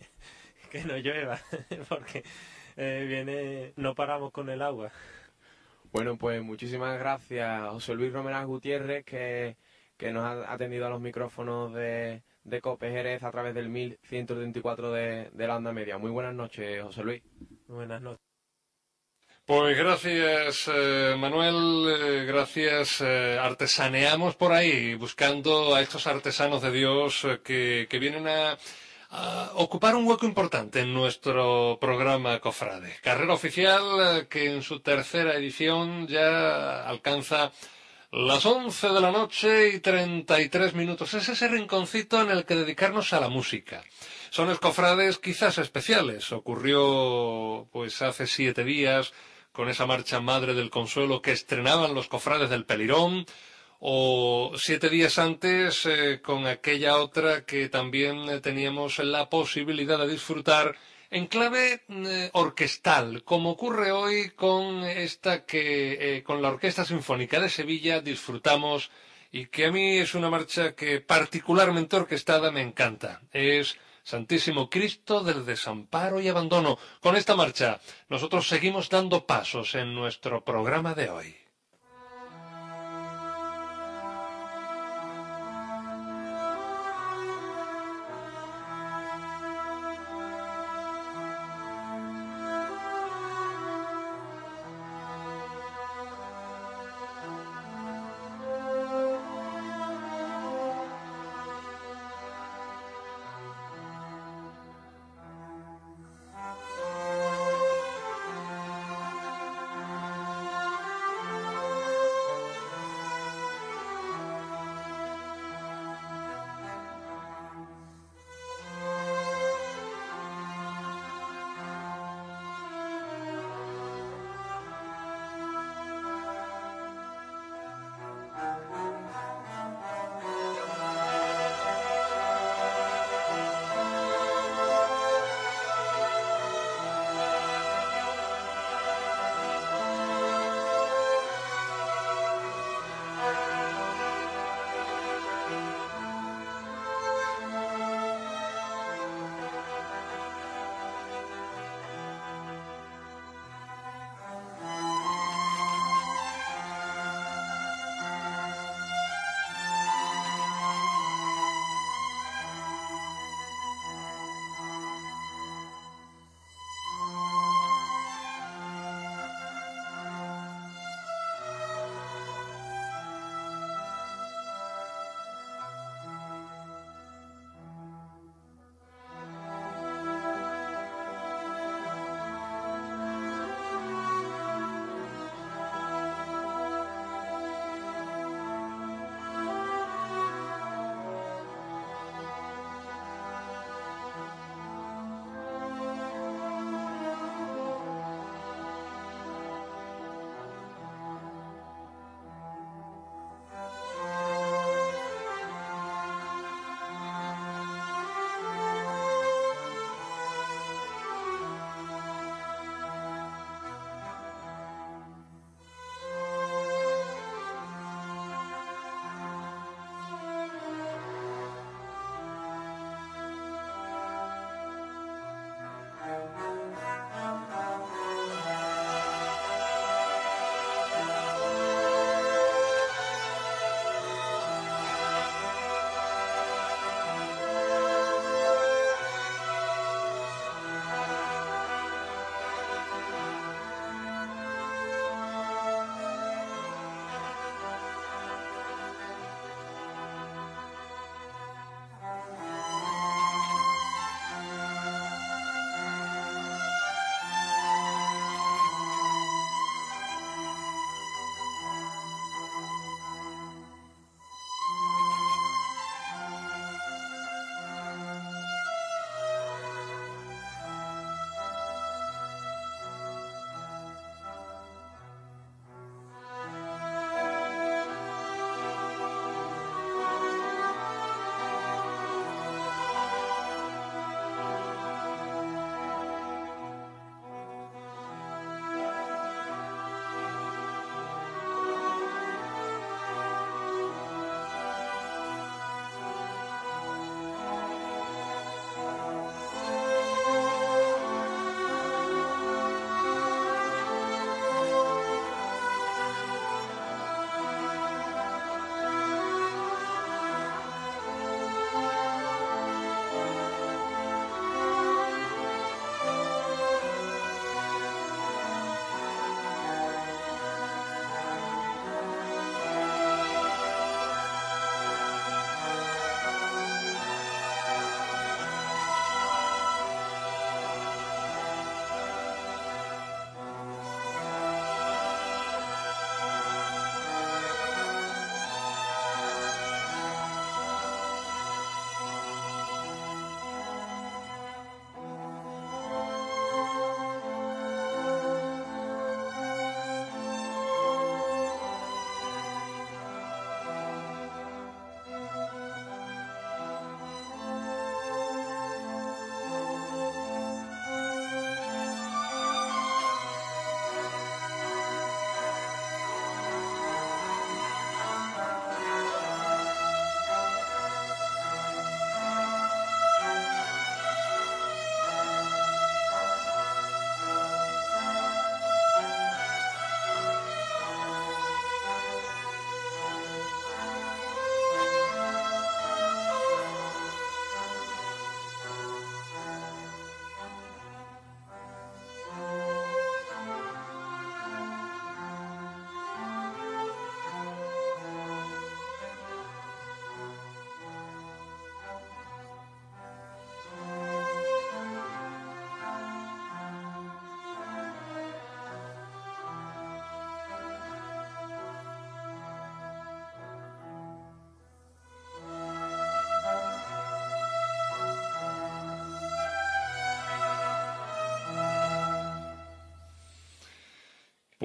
[0.72, 1.38] que no llueva,
[1.90, 2.24] porque
[2.78, 4.90] eh, viene, no paramos con el agua.
[5.92, 9.58] Bueno, pues muchísimas gracias, José Luis Romeral Gutiérrez, que,
[9.98, 14.92] que nos ha atendido a los micrófonos de, de COPE Jerez a través del 1134
[14.92, 15.98] de, de la onda media.
[15.98, 17.22] Muy buenas noches, José Luis.
[17.66, 18.20] Buenas noches.
[19.46, 23.02] Pues gracias, eh, Manuel, eh, gracias.
[23.02, 28.56] eh, artesaneamos por ahí buscando a estos artesanos de Dios eh, que, que vienen a,
[29.10, 32.96] a ocupar un hueco importante en nuestro programa Cofrade.
[33.02, 33.82] Carrera oficial
[34.22, 37.52] eh, que en su tercera edición ya alcanza
[38.16, 41.14] las 11 de la noche y 33 minutos.
[41.14, 43.82] Es ese rinconcito en el que dedicarnos a la música.
[44.30, 46.30] Son escofrades quizás especiales.
[46.30, 49.12] Ocurrió pues hace siete días
[49.50, 53.26] con esa marcha Madre del Consuelo que estrenaban los cofrades del Pelirón,
[53.80, 60.08] o siete días antes eh, con aquella otra que también eh, teníamos la posibilidad de
[60.08, 60.76] disfrutar
[61.14, 67.38] en clave eh, orquestal, como ocurre hoy con esta que eh, con la Orquesta Sinfónica
[67.38, 68.90] de Sevilla disfrutamos
[69.30, 73.20] y que a mí es una marcha que particularmente orquestada me encanta.
[73.32, 76.78] Es Santísimo Cristo del desamparo y abandono.
[77.00, 81.43] Con esta marcha nosotros seguimos dando pasos en nuestro programa de hoy.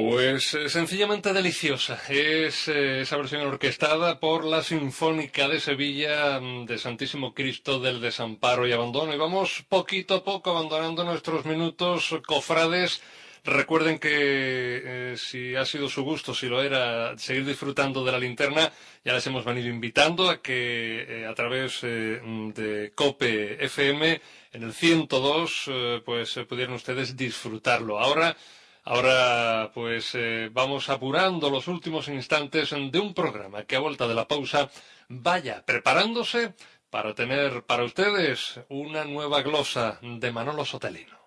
[0.01, 1.99] Pues eh, sencillamente deliciosa.
[2.07, 7.99] Es eh, esa versión orquestada por la Sinfónica de Sevilla mm, de Santísimo Cristo del
[7.99, 9.13] Desamparo y Abandono.
[9.13, 13.01] Y vamos poquito a poco abandonando nuestros minutos cofrades.
[13.43, 18.19] Recuerden que eh, si ha sido su gusto, si lo era, seguir disfrutando de la
[18.19, 18.71] linterna,
[19.03, 24.21] ya les hemos venido invitando a que a través de COPE FM
[24.53, 25.71] en el 102,
[26.05, 27.99] pues pudieran ustedes disfrutarlo.
[27.99, 28.35] Ahora
[28.83, 34.15] Ahora, pues eh, vamos apurando los últimos instantes de un programa que a vuelta de
[34.15, 34.69] la pausa
[35.07, 36.53] vaya preparándose
[36.89, 41.17] para tener para ustedes una nueva glosa de Manolo Sotelino.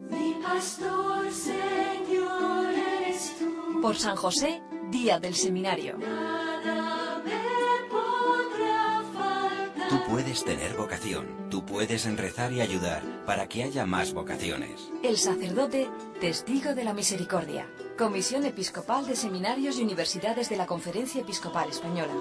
[0.00, 3.80] Mi pastor, Señor, eres tú.
[3.80, 4.60] Por San José,
[4.90, 5.96] Día del Seminario.
[5.98, 9.88] Nada me podrá faltar.
[9.88, 14.90] Tú puedes tener vocación, tú puedes rezar y ayudar para que haya más vocaciones.
[15.04, 15.88] El sacerdote,
[16.20, 17.68] testigo de la misericordia.
[17.96, 22.14] Comisión Episcopal de Seminarios y Universidades de la Conferencia Episcopal Española.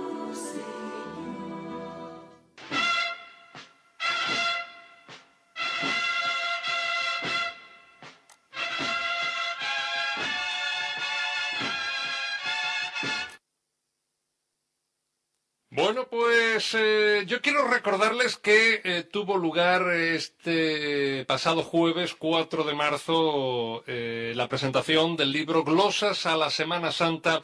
[17.54, 25.16] Quiero recordarles que eh, tuvo lugar este pasado jueves 4 de marzo eh, la presentación
[25.16, 27.44] del libro Glosas a la Semana Santa,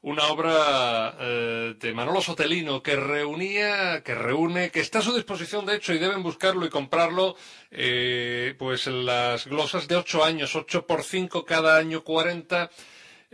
[0.00, 1.12] una obra
[1.74, 5.98] de Manolo Sotelino que reunía, que reúne, que está a su disposición de hecho y
[5.98, 7.36] deben buscarlo y comprarlo,
[8.58, 12.70] pues las glosas de ocho años, ocho por cinco cada año 40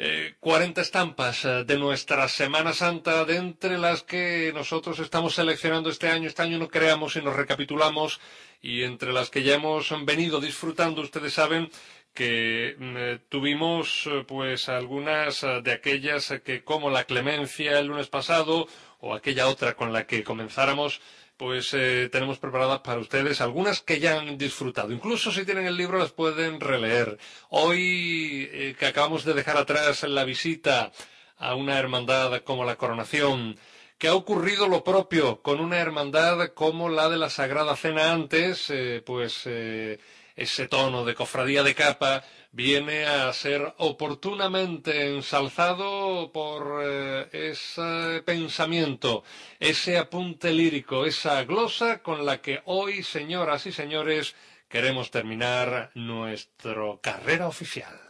[0.01, 5.91] eh, 40 estampas eh, de nuestra Semana Santa, de entre las que nosotros estamos seleccionando
[5.91, 6.29] este año.
[6.29, 8.21] Este año no creamos y nos recapitulamos
[8.63, 11.69] y entre las que ya hemos venido disfrutando, ustedes saben
[12.15, 18.07] que mm, eh, tuvimos eh, pues algunas de aquellas que como la clemencia el lunes
[18.09, 18.69] pasado
[19.01, 21.01] o aquella otra con la que comenzáramos
[21.39, 24.93] pues eh, tenemos preparadas para ustedes algunas que ya han disfrutado.
[24.93, 27.17] Incluso si tienen el libro las pueden releer.
[27.49, 30.91] Hoy eh, que acabamos de dejar atrás la visita
[31.39, 33.57] a una hermandad como la Coronación,
[33.99, 38.69] que ha ocurrido lo propio con una hermandad como la de la Sagrada Cena antes,
[38.71, 47.29] eh, pues ese tono de cofradía de capa viene a ser oportunamente ensalzado por eh,
[47.51, 49.25] ese pensamiento,
[49.61, 54.35] ese apunte lírico, esa glosa con la que hoy, señoras y señores,
[54.69, 58.08] queremos terminar nuestra carrera oficial.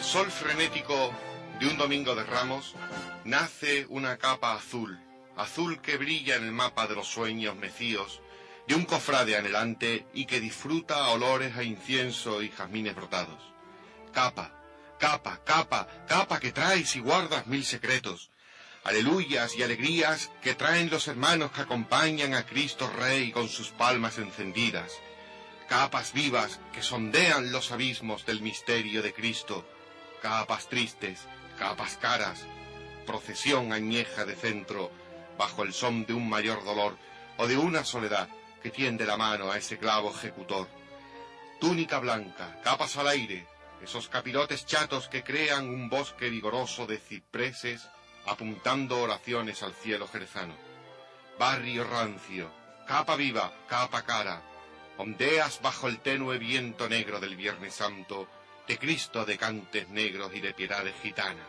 [0.00, 1.12] El sol frenético
[1.58, 2.74] de un domingo de ramos,
[3.24, 4.98] nace una capa azul,
[5.36, 8.22] azul que brilla en el mapa de los sueños mecíos,
[8.66, 13.42] de un cofrade anhelante y que disfruta olores a incienso y jazmines brotados.
[14.10, 14.50] Capa,
[14.98, 18.30] capa, capa, capa que traes y guardas mil secretos.
[18.84, 24.16] Aleluyas y alegrías que traen los hermanos que acompañan a Cristo Rey con sus palmas
[24.16, 24.92] encendidas
[25.68, 29.64] capas vivas que sondean los abismos del misterio de Cristo,
[30.20, 31.26] capas tristes,
[31.58, 32.46] capas caras,
[33.06, 34.90] procesión añeja de centro,
[35.38, 36.96] bajo el son de un mayor dolor
[37.38, 38.28] o de una soledad
[38.62, 40.68] que tiende la mano a ese clavo ejecutor.
[41.60, 43.46] Túnica blanca, capas al aire,
[43.82, 47.88] esos capirotes chatos que crean un bosque vigoroso de cipreses
[48.26, 50.54] apuntando oraciones al cielo jerezano.
[51.38, 52.50] Barrio rancio,
[52.86, 54.42] capa viva, capa cara,
[54.98, 58.28] ondeas bajo el tenue viento negro del Viernes Santo,
[58.70, 61.48] de Cristo de cantes negros y de piedades gitanas.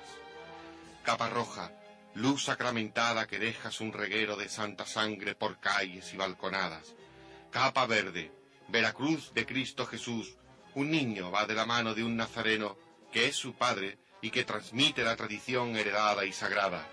[1.03, 1.71] Capa roja,
[2.15, 6.95] luz sacramentada que dejas un reguero de santa sangre por calles y balconadas.
[7.51, 8.31] Capa verde,
[8.69, 10.35] Veracruz de Cristo Jesús,
[10.73, 12.75] un niño va de la mano de un nazareno
[13.11, 16.87] que es su padre y que transmite la tradición heredada y sagrada.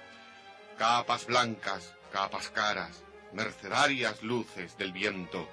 [0.77, 3.03] Capas blancas, capas caras,
[3.33, 5.49] mercedarias luces del viento,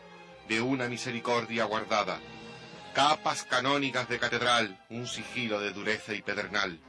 [0.50, 2.20] de una misericordia guardada,
[2.96, 6.80] capas canónicas de catedral, un sigilo de dureza y pedernal,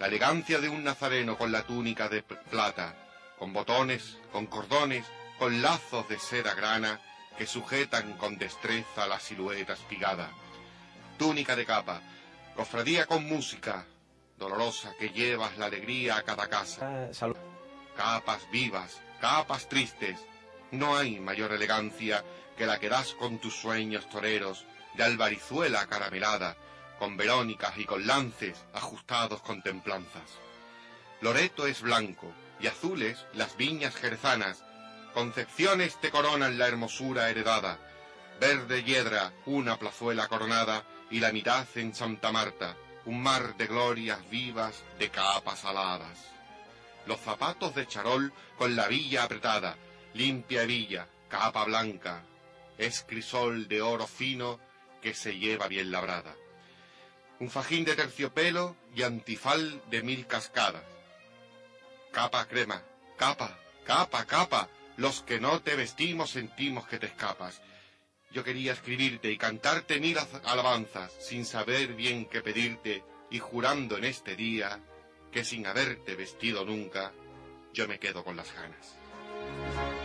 [0.00, 2.96] la elegancia de un nazareno con la túnica de plata,
[3.38, 5.06] con botones, con cordones,
[5.38, 7.00] con lazos de seda grana
[7.38, 10.30] que sujetan con destreza la silueta espigada,
[11.16, 12.00] túnica de capa,
[12.56, 13.86] cofradía con música,
[14.36, 17.08] dolorosa que llevas la alegría a cada casa.
[17.96, 20.18] Capas vivas, capas tristes,
[20.72, 22.24] no hay mayor elegancia
[22.58, 24.66] que la que das con tus sueños toreros,
[24.96, 26.56] de albarizuela caramelada,
[26.98, 30.38] con verónicas y con lances ajustados con templanzas.
[31.20, 34.62] Loreto es blanco y azules las viñas jerezanas,
[35.14, 37.78] concepciones te coronan la hermosura heredada,
[38.40, 44.18] verde hiedra una plazuela coronada y la mitad en Santa Marta, un mar de glorias
[44.30, 46.18] vivas de capas aladas.
[47.06, 49.76] Los zapatos de charol con la villa apretada,
[50.14, 52.22] limpia hebilla, capa blanca,
[52.78, 54.58] es crisol de oro fino
[55.06, 56.34] que se lleva bien labrada.
[57.38, 60.82] Un fajín de terciopelo y antifal de mil cascadas.
[62.10, 62.82] Capa crema,
[63.16, 67.62] capa, capa, capa, los que no te vestimos sentimos que te escapas.
[68.32, 74.06] Yo quería escribirte y cantarte mil alabanzas, sin saber bien qué pedirte, y jurando en
[74.06, 74.80] este día
[75.30, 77.12] que sin haberte vestido nunca,
[77.72, 79.95] yo me quedo con las ganas.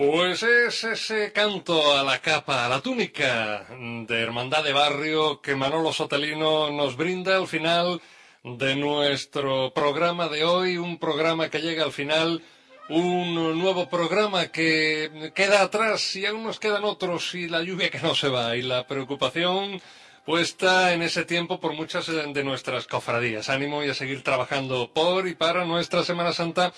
[0.00, 5.54] Pues es ese canto a la capa, a la túnica de Hermandad de Barrio que
[5.54, 8.00] Manolo Sotelino nos brinda al final
[8.42, 12.42] de nuestro programa de hoy, un programa que llega al final,
[12.88, 18.00] un nuevo programa que queda atrás y aún nos quedan otros y la lluvia que
[18.00, 19.82] no se va y la preocupación
[20.24, 23.50] puesta en ese tiempo por muchas de nuestras cofradías.
[23.50, 26.72] Ánimo y a seguir trabajando por y para nuestra Semana Santa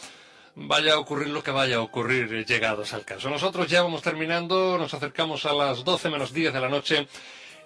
[0.55, 3.31] vaya a ocurrir lo que vaya a ocurrir eh, llegados al caso.
[3.31, 7.07] Nosotros ya vamos terminando, nos acercamos a las 12 menos 10 de la noche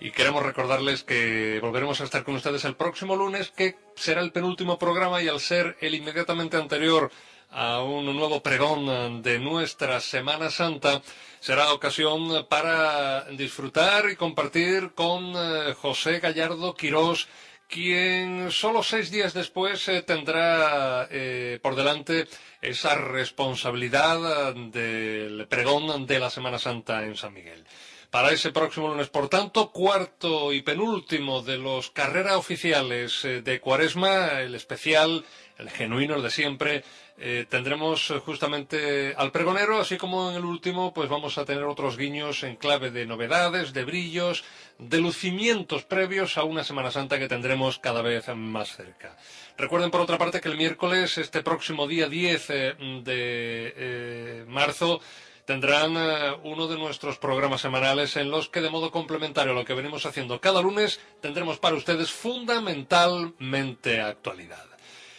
[0.00, 4.32] y queremos recordarles que volveremos a estar con ustedes el próximo lunes, que será el
[4.32, 7.10] penúltimo programa y al ser el inmediatamente anterior
[7.50, 11.00] a un nuevo pregón de nuestra Semana Santa,
[11.40, 17.28] será ocasión para disfrutar y compartir con eh, José Gallardo Quirós,
[17.68, 22.28] quien solo seis días después eh, tendrá eh, por delante
[22.66, 27.64] esa responsabilidad eh, del pregón de la Semana Santa en San Miguel.
[28.10, 33.60] Para ese próximo lunes, por tanto, cuarto y penúltimo de los carreras oficiales eh, de
[33.60, 35.24] Cuaresma, el especial,
[35.58, 36.84] el genuino, el de siempre,
[37.18, 41.96] eh, tendremos justamente al pregonero, así como en el último, pues vamos a tener otros
[41.96, 44.44] guiños en clave de novedades, de brillos,
[44.78, 49.16] de lucimientos previos a una Semana Santa que tendremos cada vez más cerca.
[49.58, 55.00] Recuerden, por otra parte, que el miércoles, este próximo día 10 eh, de eh, marzo,
[55.46, 59.64] tendrán eh, uno de nuestros programas semanales en los que, de modo complementario a lo
[59.64, 64.66] que venimos haciendo cada lunes, tendremos para ustedes fundamentalmente actualidad.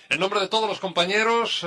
[0.10, 1.66] En nombre de todos los compañeros,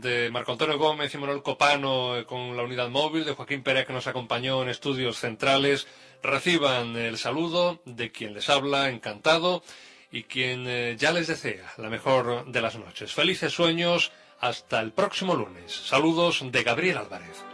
[0.00, 3.94] de Marco Antonio Gómez y Manuel Copano con la unidad móvil, de Joaquín Pérez que
[3.94, 5.86] nos acompañó en estudios centrales,
[6.22, 9.62] reciban el saludo de quien les habla, encantado,
[10.10, 13.12] y quien eh, ya les desea la mejor de las noches.
[13.12, 15.72] Felices sueños, hasta el próximo lunes.
[15.72, 17.44] Saludos de Gabriel Álvarez.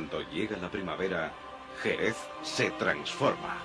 [0.00, 1.30] Cuando llega la primavera,
[1.82, 3.58] Jerez se transforma.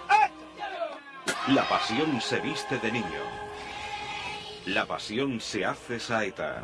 [1.47, 3.23] La pasión se viste de niño.
[4.65, 6.61] La pasión se hace saeta.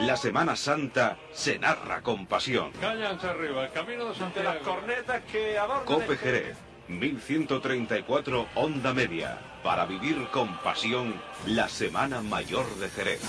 [0.00, 2.72] La Semana Santa se narra con pasión.
[2.80, 4.54] Cállanse arriba, el camino de Santiago.
[4.54, 6.56] las cornetas que adornan Cope Jerez,
[6.88, 9.38] 1134 Onda Media.
[9.62, 13.20] Para vivir con pasión la Semana Mayor de Jerez.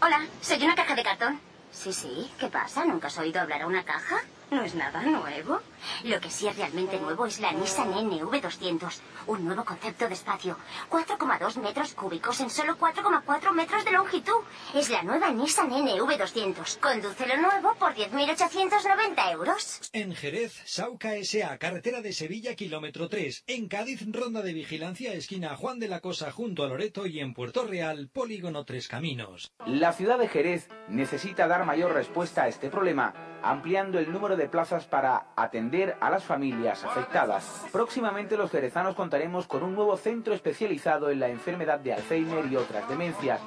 [0.00, 1.51] Hola, soy una caja de cartón.
[1.72, 2.84] Sí, sí, ¿qué pasa?
[2.84, 4.20] ¿Nunca has oído hablar a una caja?
[4.52, 5.60] No es nada nuevo.
[6.04, 10.58] Lo que sí es realmente nuevo es la Nissan NV200, un nuevo concepto de espacio.
[10.90, 14.42] 4,2 metros cúbicos en solo 4,4 metros de longitud.
[14.74, 16.80] Es la nueva Nissan NV200.
[16.80, 19.90] Conduce lo nuevo por 10.890 euros.
[19.94, 23.44] En Jerez, Sauca S.A., carretera de Sevilla, kilómetro 3.
[23.46, 27.06] En Cádiz, ronda de vigilancia, esquina Juan de la Cosa, junto a Loreto.
[27.06, 29.50] Y en Puerto Real, polígono Tres Caminos.
[29.64, 34.48] La ciudad de Jerez necesita dar mayor respuesta a este problema, ampliando el número de
[34.48, 37.66] plazas para atender a las familias afectadas.
[37.72, 42.56] Próximamente los jerezanos contaremos con un nuevo centro especializado en la enfermedad de Alzheimer y
[42.56, 43.40] otras demencias.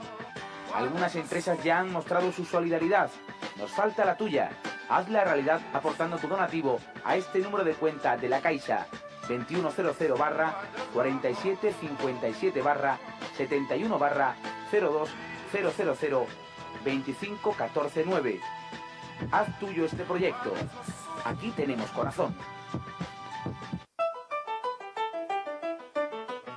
[0.73, 3.09] Algunas empresas ya han mostrado su solidaridad.
[3.57, 4.49] Nos falta la tuya.
[4.89, 8.85] Hazla realidad aportando tu donativo a este número de cuenta de la Caixa
[9.27, 10.53] 2100 barra
[10.93, 12.99] 4757 barra
[13.35, 14.35] 71 barra
[14.71, 15.09] 02
[15.51, 16.27] 000
[16.83, 18.39] 25 14 9.
[19.31, 20.53] Haz tuyo este proyecto.
[21.23, 22.35] Aquí tenemos corazón.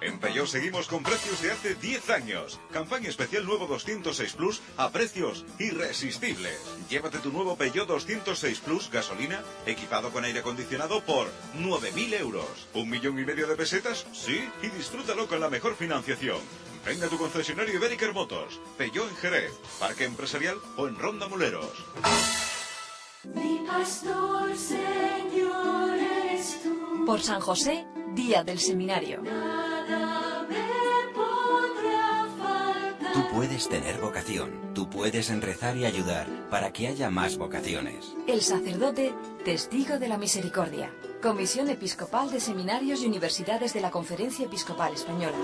[0.00, 2.60] En Peugeot seguimos con precios de hace 10 años.
[2.72, 6.58] Campaña especial nuevo 206 Plus a precios irresistibles.
[6.88, 11.28] Llévate tu nuevo Peugeot 206 Plus gasolina equipado con aire acondicionado por
[11.58, 12.68] 9.000 euros.
[12.74, 14.06] ¿Un millón y medio de pesetas?
[14.12, 16.38] Sí, y disfrútalo con la mejor financiación.
[16.86, 21.84] Venga a tu concesionario Iberiker Motors, Peugeot en Jerez, Parque Empresarial o en Ronda Muleros.
[23.24, 27.04] Mi pastor, Señor, eres tú.
[27.04, 27.84] Por San José,
[28.14, 29.22] Día del Seminario.
[29.22, 33.12] Nada me podrá faltar.
[33.12, 38.14] Tú puedes tener vocación, tú puedes rezar y ayudar para que haya más vocaciones.
[38.28, 39.12] El sacerdote,
[39.44, 40.94] testigo de la misericordia.
[41.20, 45.36] Comisión Episcopal de Seminarios y Universidades de la Conferencia Episcopal Española.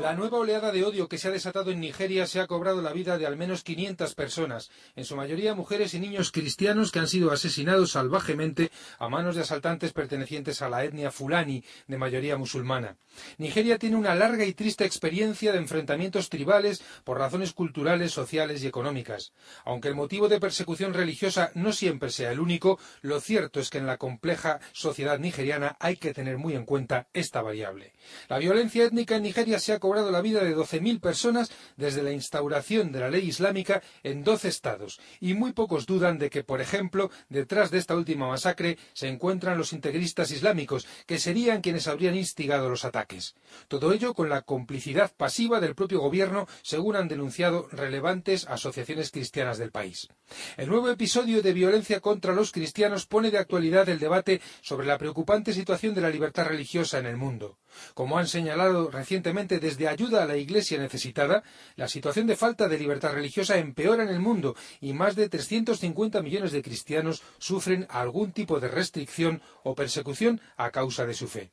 [0.00, 2.92] La nueva oleada de odio que se ha desatado en Nigeria se ha cobrado la
[2.92, 7.06] vida de al menos 500 personas, en su mayoría mujeres y niños cristianos que han
[7.06, 12.96] sido asesinados salvajemente a manos de asaltantes pertenecientes a la etnia fulani, de mayoría musulmana.
[13.38, 18.66] Nigeria tiene una larga y triste experiencia de enfrentamientos tribales por razones culturales, sociales y
[18.66, 19.32] económicas.
[19.64, 23.78] Aunque el motivo de persecución religiosa no siempre sea el único, lo cierto es que
[23.78, 27.93] en la compleja sociedad nigeriana hay que tener muy en cuenta esta variable.
[28.28, 32.12] La violencia étnica en Nigeria se ha cobrado la vida de 12.000 personas desde la
[32.12, 36.60] instauración de la ley islámica en 12 estados, y muy pocos dudan de que, por
[36.60, 42.16] ejemplo, detrás de esta última masacre se encuentran los integristas islámicos, que serían quienes habrían
[42.16, 43.34] instigado los ataques.
[43.68, 49.58] Todo ello con la complicidad pasiva del propio gobierno, según han denunciado relevantes asociaciones cristianas
[49.58, 50.08] del país.
[50.56, 54.98] El nuevo episodio de violencia contra los cristianos pone de actualidad el debate sobre la
[54.98, 57.58] preocupante situación de la libertad religiosa en el mundo.
[57.94, 61.42] Como han señalado recientemente desde Ayuda a la Iglesia Necesitada,
[61.76, 66.22] la situación de falta de libertad religiosa empeora en el mundo y más de 350
[66.22, 71.50] millones de cristianos sufren algún tipo de restricción o persecución a causa de su fe.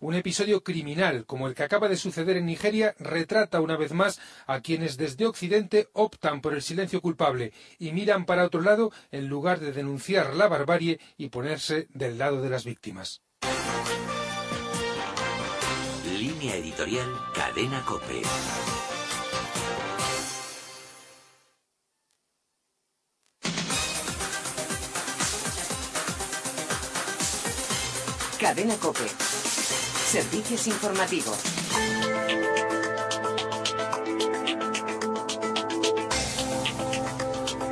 [0.00, 4.20] Un episodio criminal como el que acaba de suceder en Nigeria retrata una vez más
[4.46, 9.28] a quienes desde Occidente optan por el silencio culpable y miran para otro lado en
[9.28, 13.22] lugar de denunciar la barbarie y ponerse del lado de las víctimas.
[16.24, 18.22] Línea editorial Cadena Cope.
[28.40, 29.06] Cadena Cope.
[29.06, 31.63] Servicios informativos.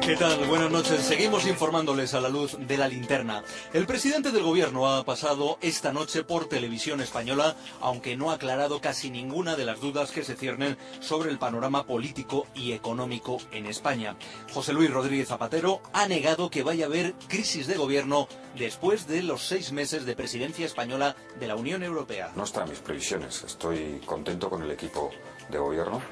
[0.05, 0.45] ¿Qué tal?
[0.47, 1.01] Buenas noches.
[1.01, 3.45] Seguimos informándoles a la luz de la linterna.
[3.73, 8.81] El presidente del gobierno ha pasado esta noche por televisión española, aunque no ha aclarado
[8.81, 13.67] casi ninguna de las dudas que se ciernen sobre el panorama político y económico en
[13.67, 14.17] España.
[14.53, 18.27] José Luis Rodríguez Zapatero ha negado que vaya a haber crisis de gobierno
[18.59, 22.33] después de los seis meses de presidencia española de la Unión Europea.
[22.35, 23.45] No están mis previsiones.
[23.45, 25.11] Estoy contento con el equipo
[25.49, 26.03] de gobierno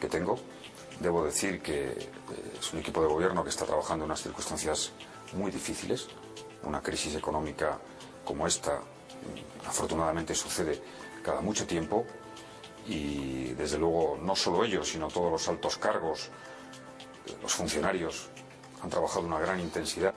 [0.00, 0.40] que tengo.
[1.00, 2.08] Debo decir que eh,
[2.58, 4.92] es un equipo de gobierno que está trabajando en unas circunstancias
[5.34, 6.08] muy difíciles.
[6.62, 7.78] Una crisis económica
[8.24, 10.82] como esta, mm, afortunadamente, sucede
[11.22, 12.06] cada mucho tiempo
[12.86, 16.30] y, desde luego, no solo ellos, sino todos los altos cargos,
[17.26, 18.28] eh, los funcionarios
[18.82, 20.14] han trabajado una gran intensidad.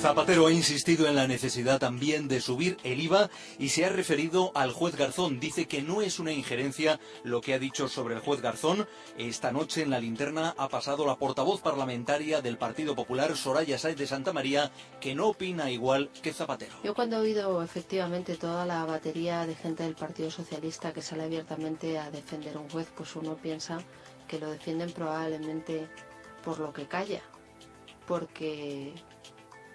[0.00, 3.28] Zapatero ha insistido en la necesidad también de subir el IVA
[3.58, 5.40] y se ha referido al juez Garzón.
[5.40, 8.88] Dice que no es una injerencia lo que ha dicho sobre el juez Garzón.
[9.18, 13.96] Esta noche en la linterna ha pasado la portavoz parlamentaria del Partido Popular, Soraya Sáez
[13.96, 14.70] de Santa María,
[15.00, 16.76] que no opina igual que Zapatero.
[16.82, 21.24] Yo cuando he oído efectivamente toda la batería de gente del Partido Socialista que sale
[21.24, 23.78] abiertamente a defender un juez, pues uno piensa
[24.26, 25.88] que lo defienden probablemente
[26.42, 27.20] por lo que calla.
[28.06, 28.94] Porque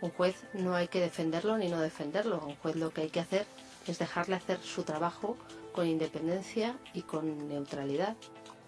[0.06, 2.40] un juez no hay que defenderlo ni no defenderlo.
[2.46, 3.46] Un juez lo que hay que hacer
[3.88, 5.36] es dejarle hacer su trabajo
[5.74, 8.16] con independencia y con neutralidad.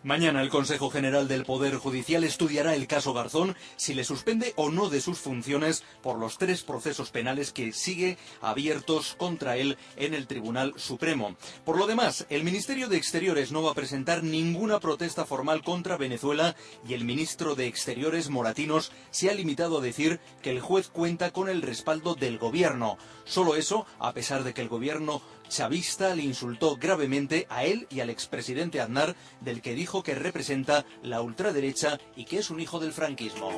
[0.08, 4.72] Mañana el Consejo General del Poder Judicial estudiará el caso Garzón si le suspende o
[4.72, 10.14] no de sus funciones por los tres procesos penales que sigue abiertos contra él en
[10.14, 11.36] el Tribunal Supremo.
[11.66, 15.98] Por lo demás, el Ministerio de Exteriores no va a presentar ninguna protesta formal contra
[15.98, 16.56] Venezuela
[16.88, 21.34] y el ministro de Exteriores, Moratinos, se ha limitado a decir que el juez cuenta
[21.34, 22.98] con el respaldo del gobierno.
[23.26, 28.00] Solo eso, a pesar de que el gobierno chavista le insultó gravemente a él y
[28.00, 32.80] al expresidente Aznar, del que dijo que representa la ultraderecha y que es un hijo
[32.80, 33.50] del franquismo.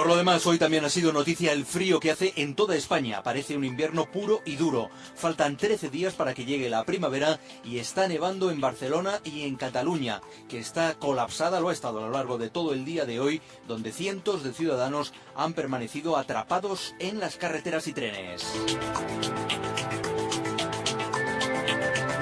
[0.00, 3.22] Por lo demás, hoy también ha sido noticia el frío que hace en toda España.
[3.22, 4.88] Parece un invierno puro y duro.
[5.14, 9.56] Faltan 13 días para que llegue la primavera y está nevando en Barcelona y en
[9.56, 13.20] Cataluña, que está colapsada, lo ha estado a lo largo de todo el día de
[13.20, 18.42] hoy, donde cientos de ciudadanos han permanecido atrapados en las carreteras y trenes.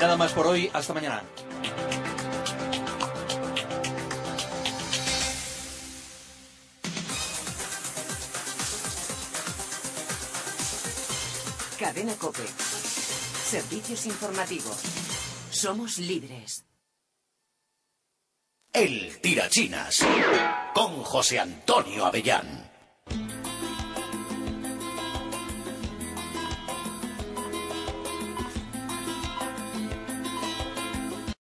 [0.00, 1.22] Nada más por hoy, hasta mañana.
[11.78, 12.42] Cadena Cope.
[12.44, 14.82] Servicios informativos.
[15.50, 16.64] Somos libres.
[18.72, 20.04] El Tirachinas
[20.74, 22.68] con José Antonio Avellán.